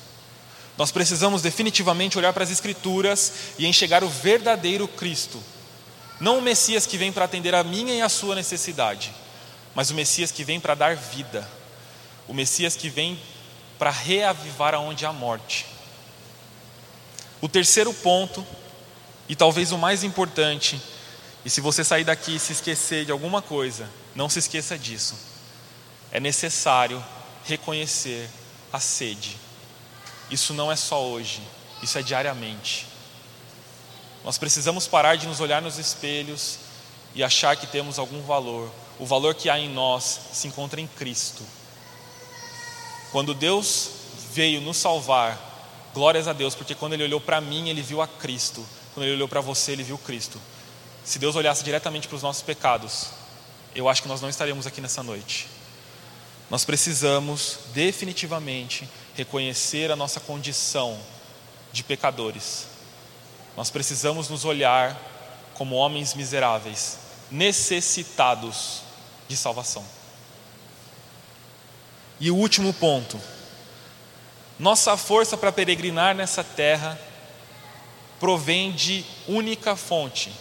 Nós 0.77 0.91
precisamos 0.91 1.41
definitivamente 1.41 2.17
olhar 2.17 2.33
para 2.33 2.43
as 2.43 2.49
Escrituras 2.49 3.31
e 3.57 3.65
enxergar 3.65 4.03
o 4.03 4.09
verdadeiro 4.09 4.87
Cristo, 4.87 5.41
não 6.19 6.39
o 6.39 6.41
Messias 6.41 6.85
que 6.85 6.97
vem 6.97 7.11
para 7.11 7.25
atender 7.25 7.53
a 7.53 7.63
minha 7.63 7.93
e 7.93 8.01
a 8.01 8.09
sua 8.09 8.35
necessidade, 8.35 9.13
mas 9.73 9.89
o 9.89 9.93
Messias 9.93 10.31
que 10.31 10.43
vem 10.43 10.59
para 10.59 10.75
dar 10.75 10.95
vida, 10.95 11.47
o 12.27 12.33
Messias 12.33 12.75
que 12.75 12.89
vem 12.89 13.19
para 13.77 13.91
reavivar 13.91 14.73
aonde 14.73 15.05
há 15.05 15.13
morte. 15.13 15.65
O 17.41 17.49
terceiro 17.49 17.93
ponto, 17.93 18.45
e 19.27 19.35
talvez 19.35 19.71
o 19.71 19.77
mais 19.77 20.03
importante, 20.03 20.81
e 21.43 21.49
se 21.49 21.61
você 21.61 21.83
sair 21.83 22.03
daqui 22.03 22.35
e 22.35 22.39
se 22.39 22.53
esquecer 22.53 23.05
de 23.05 23.11
alguma 23.11 23.41
coisa, 23.41 23.89
não 24.15 24.27
se 24.27 24.39
esqueça 24.39 24.77
disso. 24.77 25.15
É 26.11 26.19
necessário 26.19 27.03
reconhecer 27.45 28.29
a 28.73 28.79
sede. 28.79 29.37
Isso 30.29 30.53
não 30.53 30.71
é 30.71 30.75
só 30.75 31.03
hoje, 31.03 31.41
isso 31.83 31.97
é 31.97 32.01
diariamente. 32.01 32.87
Nós 34.23 34.39
precisamos 34.39 34.87
parar 34.87 35.17
de 35.17 35.27
nos 35.27 35.39
olhar 35.39 35.61
nos 35.61 35.77
espelhos 35.77 36.57
e 37.13 37.23
achar 37.23 37.55
que 37.55 37.67
temos 37.67 37.99
algum 37.99 38.23
valor. 38.23 38.71
O 38.97 39.05
valor 39.05 39.35
que 39.35 39.49
há 39.49 39.59
em 39.59 39.69
nós 39.69 40.19
se 40.33 40.47
encontra 40.47 40.81
em 40.81 40.87
Cristo. 40.87 41.43
Quando 43.15 43.33
Deus 43.33 43.91
veio 44.33 44.59
nos 44.59 44.75
salvar, 44.75 45.39
glórias 45.93 46.27
a 46.27 46.33
Deus, 46.33 46.53
porque 46.53 46.75
quando 46.75 46.91
Ele 46.95 47.05
olhou 47.05 47.21
para 47.21 47.39
mim, 47.39 47.69
Ele 47.69 47.81
viu 47.81 48.01
a 48.01 48.07
Cristo. 48.09 48.61
Quando 48.93 49.05
Ele 49.05 49.15
olhou 49.15 49.29
para 49.29 49.39
você, 49.39 49.71
Ele 49.71 49.83
viu 49.83 49.97
Cristo. 49.97 50.37
Se 51.05 51.17
Deus 51.17 51.33
olhasse 51.37 51.63
diretamente 51.63 52.09
para 52.09 52.17
os 52.17 52.21
nossos 52.21 52.43
pecados, 52.43 53.11
eu 53.73 53.87
acho 53.87 54.01
que 54.01 54.09
nós 54.09 54.19
não 54.19 54.27
estaríamos 54.27 54.67
aqui 54.67 54.81
nessa 54.81 55.01
noite. 55.01 55.47
Nós 56.49 56.65
precisamos 56.65 57.59
definitivamente 57.73 58.85
reconhecer 59.15 59.91
a 59.91 59.95
nossa 59.95 60.19
condição 60.19 60.99
de 61.71 61.85
pecadores. 61.85 62.67
Nós 63.55 63.69
precisamos 63.69 64.27
nos 64.27 64.43
olhar 64.43 64.93
como 65.53 65.77
homens 65.77 66.13
miseráveis, 66.13 66.97
necessitados 67.31 68.81
de 69.25 69.37
salvação. 69.37 69.85
E 72.19 72.31
o 72.31 72.35
último 72.35 72.73
ponto. 72.73 73.19
Nossa 74.57 74.95
força 74.95 75.35
para 75.35 75.51
peregrinar 75.51 76.15
nessa 76.15 76.43
terra 76.43 76.97
provém 78.19 78.71
de 78.71 79.03
única 79.27 79.75
fonte. 79.75 80.31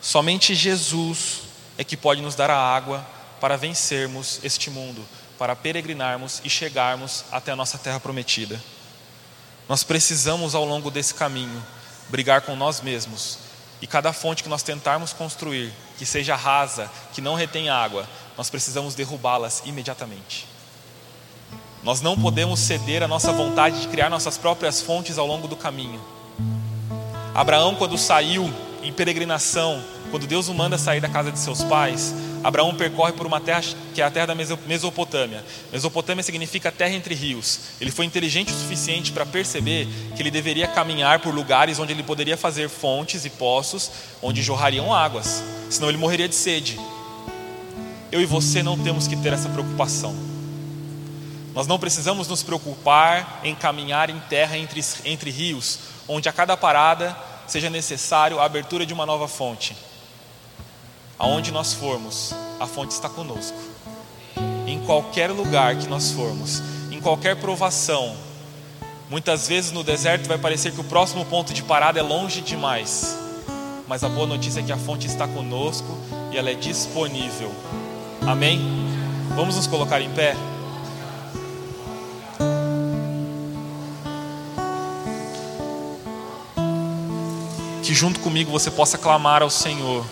Somente 0.00 0.54
Jesus 0.54 1.42
é 1.76 1.84
que 1.84 1.96
pode 1.96 2.22
nos 2.22 2.34
dar 2.34 2.50
a 2.50 2.56
água 2.56 3.06
para 3.40 3.56
vencermos 3.56 4.40
este 4.42 4.70
mundo, 4.70 5.06
para 5.38 5.54
peregrinarmos 5.54 6.40
e 6.44 6.50
chegarmos 6.50 7.24
até 7.30 7.52
a 7.52 7.56
nossa 7.56 7.76
terra 7.76 8.00
prometida. 8.00 8.62
Nós 9.68 9.84
precisamos, 9.84 10.54
ao 10.54 10.64
longo 10.64 10.90
desse 10.90 11.14
caminho, 11.14 11.62
brigar 12.08 12.42
com 12.42 12.56
nós 12.56 12.80
mesmos. 12.80 13.38
E 13.80 13.86
cada 13.86 14.12
fonte 14.12 14.42
que 14.42 14.48
nós 14.48 14.62
tentarmos 14.62 15.12
construir, 15.12 15.72
que 15.98 16.06
seja 16.06 16.36
rasa, 16.36 16.90
que 17.12 17.20
não 17.20 17.34
retém 17.34 17.68
água, 17.68 18.08
nós 18.36 18.48
precisamos 18.48 18.94
derrubá-las 18.94 19.62
imediatamente. 19.64 20.51
Nós 21.82 22.00
não 22.00 22.16
podemos 22.16 22.60
ceder 22.60 23.02
à 23.02 23.08
nossa 23.08 23.32
vontade 23.32 23.80
de 23.80 23.88
criar 23.88 24.08
nossas 24.08 24.38
próprias 24.38 24.80
fontes 24.80 25.18
ao 25.18 25.26
longo 25.26 25.48
do 25.48 25.56
caminho. 25.56 26.00
Abraão, 27.34 27.74
quando 27.74 27.98
saiu 27.98 28.48
em 28.84 28.92
peregrinação, 28.92 29.82
quando 30.10 30.26
Deus 30.26 30.48
o 30.48 30.54
manda 30.54 30.78
sair 30.78 31.00
da 31.00 31.08
casa 31.08 31.32
de 31.32 31.38
seus 31.38 31.64
pais, 31.64 32.14
Abraão 32.44 32.74
percorre 32.74 33.12
por 33.12 33.26
uma 33.26 33.40
terra 33.40 33.62
que 33.94 34.00
é 34.00 34.04
a 34.04 34.10
terra 34.10 34.26
da 34.26 34.34
Mesopotâmia. 34.34 35.44
Mesopotâmia 35.72 36.22
significa 36.22 36.70
terra 36.70 36.94
entre 36.94 37.14
rios. 37.14 37.58
Ele 37.80 37.90
foi 37.90 38.04
inteligente 38.04 38.52
o 38.52 38.56
suficiente 38.56 39.10
para 39.10 39.26
perceber 39.26 39.88
que 40.14 40.22
ele 40.22 40.30
deveria 40.30 40.68
caminhar 40.68 41.18
por 41.18 41.34
lugares 41.34 41.78
onde 41.80 41.92
ele 41.92 42.02
poderia 42.02 42.36
fazer 42.36 42.68
fontes 42.68 43.24
e 43.24 43.30
poços 43.30 43.90
onde 44.20 44.42
jorrariam 44.42 44.92
águas, 44.92 45.42
senão 45.70 45.88
ele 45.88 45.98
morreria 45.98 46.28
de 46.28 46.34
sede. 46.34 46.78
Eu 48.10 48.20
e 48.20 48.26
você 48.26 48.62
não 48.62 48.78
temos 48.78 49.08
que 49.08 49.16
ter 49.16 49.32
essa 49.32 49.48
preocupação. 49.48 50.31
Nós 51.54 51.66
não 51.66 51.78
precisamos 51.78 52.28
nos 52.28 52.42
preocupar 52.42 53.40
em 53.44 53.54
caminhar 53.54 54.08
em 54.08 54.18
terra 54.20 54.56
entre, 54.56 54.82
entre 55.04 55.30
rios, 55.30 55.78
onde 56.08 56.28
a 56.28 56.32
cada 56.32 56.56
parada 56.56 57.16
seja 57.46 57.68
necessário 57.68 58.40
a 58.40 58.44
abertura 58.44 58.86
de 58.86 58.94
uma 58.94 59.04
nova 59.04 59.28
fonte. 59.28 59.76
Aonde 61.18 61.52
nós 61.52 61.74
formos, 61.74 62.34
a 62.58 62.66
fonte 62.66 62.92
está 62.92 63.08
conosco. 63.08 63.58
Em 64.66 64.80
qualquer 64.86 65.30
lugar 65.30 65.76
que 65.76 65.86
nós 65.86 66.10
formos, 66.10 66.62
em 66.90 67.00
qualquer 67.00 67.36
provação, 67.36 68.16
muitas 69.10 69.46
vezes 69.46 69.72
no 69.72 69.84
deserto 69.84 70.26
vai 70.26 70.38
parecer 70.38 70.72
que 70.72 70.80
o 70.80 70.84
próximo 70.84 71.24
ponto 71.26 71.52
de 71.52 71.62
parada 71.62 72.00
é 72.00 72.02
longe 72.02 72.40
demais, 72.40 73.16
mas 73.86 74.02
a 74.02 74.08
boa 74.08 74.26
notícia 74.26 74.60
é 74.60 74.62
que 74.62 74.72
a 74.72 74.78
fonte 74.78 75.06
está 75.06 75.28
conosco 75.28 75.98
e 76.32 76.38
ela 76.38 76.50
é 76.50 76.54
disponível. 76.54 77.52
Amém? 78.26 78.58
Vamos 79.36 79.56
nos 79.56 79.66
colocar 79.66 80.00
em 80.00 80.10
pé? 80.10 80.34
Que 87.92 87.98
junto 87.98 88.20
comigo 88.20 88.50
você 88.50 88.70
possa 88.70 88.96
clamar 88.96 89.42
ao 89.42 89.50
Senhor, 89.50 90.06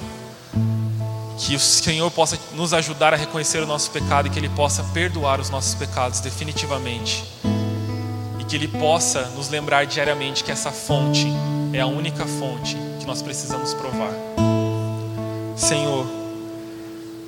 que 1.39 1.57
o 1.57 1.59
Senhor 1.59 2.11
possa 2.11 2.39
nos 2.53 2.74
ajudar 2.74 3.14
a 3.14 3.16
reconhecer 3.16 3.62
o 3.62 3.66
nosso 3.66 3.91
pecado 3.91 4.26
e 4.26 4.31
que 4.31 4.39
Ele 4.39 4.51
possa 4.51 4.85
perdoar 4.93 5.41
os 5.41 5.49
nossos 5.49 5.74
pecados 5.74 6.20
definitivamente, 6.20 7.24
e 8.39 8.45
que 8.45 8.55
Ele 8.55 8.68
possa 8.68 9.22
nos 9.35 9.49
lembrar 9.49 9.87
diariamente 9.87 10.45
que 10.45 10.53
essa 10.53 10.70
fonte 10.70 11.26
é 11.72 11.81
a 11.81 11.87
única 11.87 12.26
fonte 12.26 12.76
que 12.99 13.07
nós 13.07 13.22
precisamos 13.22 13.72
provar. 13.72 14.12
Senhor, 15.57 16.07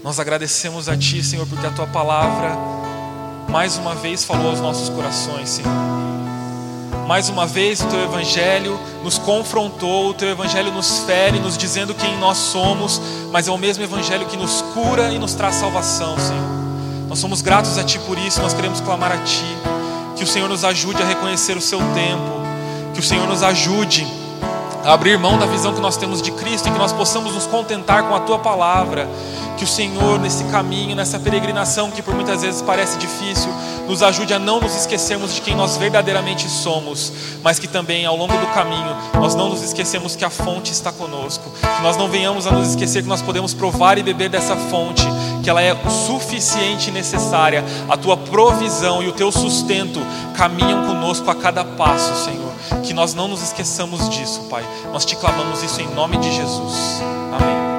nós 0.04 0.20
agradecemos 0.20 0.86
a 0.86 0.98
Ti, 0.98 1.22
Senhor, 1.24 1.46
porque 1.46 1.66
a 1.66 1.70
Tua 1.70 1.86
palavra 1.86 2.58
mais 3.48 3.78
uma 3.78 3.94
vez 3.94 4.22
falou 4.22 4.50
aos 4.50 4.60
nossos 4.60 4.90
corações, 4.90 5.48
Senhor. 5.48 6.01
Mais 7.06 7.28
uma 7.28 7.46
vez 7.46 7.80
o 7.80 7.86
teu 7.86 8.00
evangelho 8.00 8.78
nos 9.02 9.18
confrontou, 9.18 10.10
o 10.10 10.14
teu 10.14 10.28
evangelho 10.28 10.72
nos 10.72 11.00
fere, 11.00 11.38
nos 11.38 11.58
dizendo 11.58 11.94
quem 11.94 12.16
nós 12.18 12.38
somos, 12.38 13.00
mas 13.30 13.48
é 13.48 13.50
o 13.50 13.58
mesmo 13.58 13.82
evangelho 13.82 14.26
que 14.26 14.36
nos 14.36 14.62
cura 14.72 15.10
e 15.10 15.18
nos 15.18 15.34
traz 15.34 15.56
salvação, 15.56 16.16
Senhor. 16.18 16.52
Nós 17.08 17.18
somos 17.18 17.42
gratos 17.42 17.76
a 17.76 17.84
ti 17.84 17.98
por 18.00 18.16
isso, 18.16 18.40
nós 18.40 18.54
queremos 18.54 18.80
clamar 18.80 19.12
a 19.12 19.18
ti, 19.18 19.44
que 20.16 20.24
o 20.24 20.26
Senhor 20.26 20.48
nos 20.48 20.64
ajude 20.64 21.02
a 21.02 21.06
reconhecer 21.06 21.56
o 21.56 21.60
seu 21.60 21.78
tempo, 21.78 22.42
que 22.94 23.00
o 23.00 23.02
Senhor 23.02 23.26
nos 23.26 23.42
ajude 23.42 24.06
abrir 24.84 25.18
mão 25.18 25.38
da 25.38 25.46
visão 25.46 25.72
que 25.72 25.80
nós 25.80 25.96
temos 25.96 26.20
de 26.20 26.30
Cristo 26.32 26.68
e 26.68 26.72
que 26.72 26.78
nós 26.78 26.92
possamos 26.92 27.34
nos 27.34 27.46
contentar 27.46 28.04
com 28.04 28.14
a 28.14 28.20
tua 28.20 28.38
palavra. 28.38 29.08
Que 29.56 29.64
o 29.64 29.66
Senhor, 29.66 30.18
nesse 30.18 30.44
caminho, 30.44 30.96
nessa 30.96 31.20
peregrinação 31.20 31.90
que 31.90 32.02
por 32.02 32.14
muitas 32.14 32.42
vezes 32.42 32.62
parece 32.62 32.98
difícil, 32.98 33.52
nos 33.86 34.02
ajude 34.02 34.32
a 34.34 34.38
não 34.38 34.60
nos 34.60 34.74
esquecermos 34.74 35.34
de 35.34 35.40
quem 35.40 35.54
nós 35.54 35.76
verdadeiramente 35.76 36.48
somos, 36.48 37.12
mas 37.42 37.58
que 37.58 37.68
também 37.68 38.04
ao 38.04 38.16
longo 38.16 38.36
do 38.36 38.46
caminho 38.48 38.96
nós 39.14 39.34
não 39.34 39.48
nos 39.48 39.62
esquecemos 39.62 40.16
que 40.16 40.24
a 40.24 40.30
fonte 40.30 40.72
está 40.72 40.90
conosco, 40.90 41.50
que 41.50 41.82
nós 41.82 41.96
não 41.96 42.08
venhamos 42.08 42.46
a 42.46 42.50
nos 42.50 42.70
esquecer 42.70 43.02
que 43.02 43.08
nós 43.08 43.22
podemos 43.22 43.54
provar 43.54 43.98
e 43.98 44.02
beber 44.02 44.30
dessa 44.30 44.56
fonte, 44.56 45.04
que 45.42 45.50
ela 45.50 45.60
é 45.60 45.76
suficiente 46.06 46.88
e 46.88 46.92
necessária, 46.92 47.64
a 47.88 47.96
tua 47.96 48.16
provisão 48.16 49.02
e 49.02 49.08
o 49.08 49.12
teu 49.12 49.32
sustento 49.32 50.00
caminham 50.34 50.86
conosco 50.86 51.30
a 51.30 51.34
cada 51.34 51.64
passo, 51.64 52.24
Senhor. 52.24 52.52
Que 52.82 52.94
nós 52.94 53.14
não 53.14 53.28
nos 53.28 53.42
esqueçamos 53.42 54.08
disso, 54.08 54.42
Pai. 54.48 54.64
Nós 54.92 55.04
te 55.04 55.16
clamamos 55.16 55.62
isso 55.62 55.80
em 55.80 55.88
nome 55.94 56.16
de 56.18 56.32
Jesus. 56.32 57.02
Amém. 57.32 57.71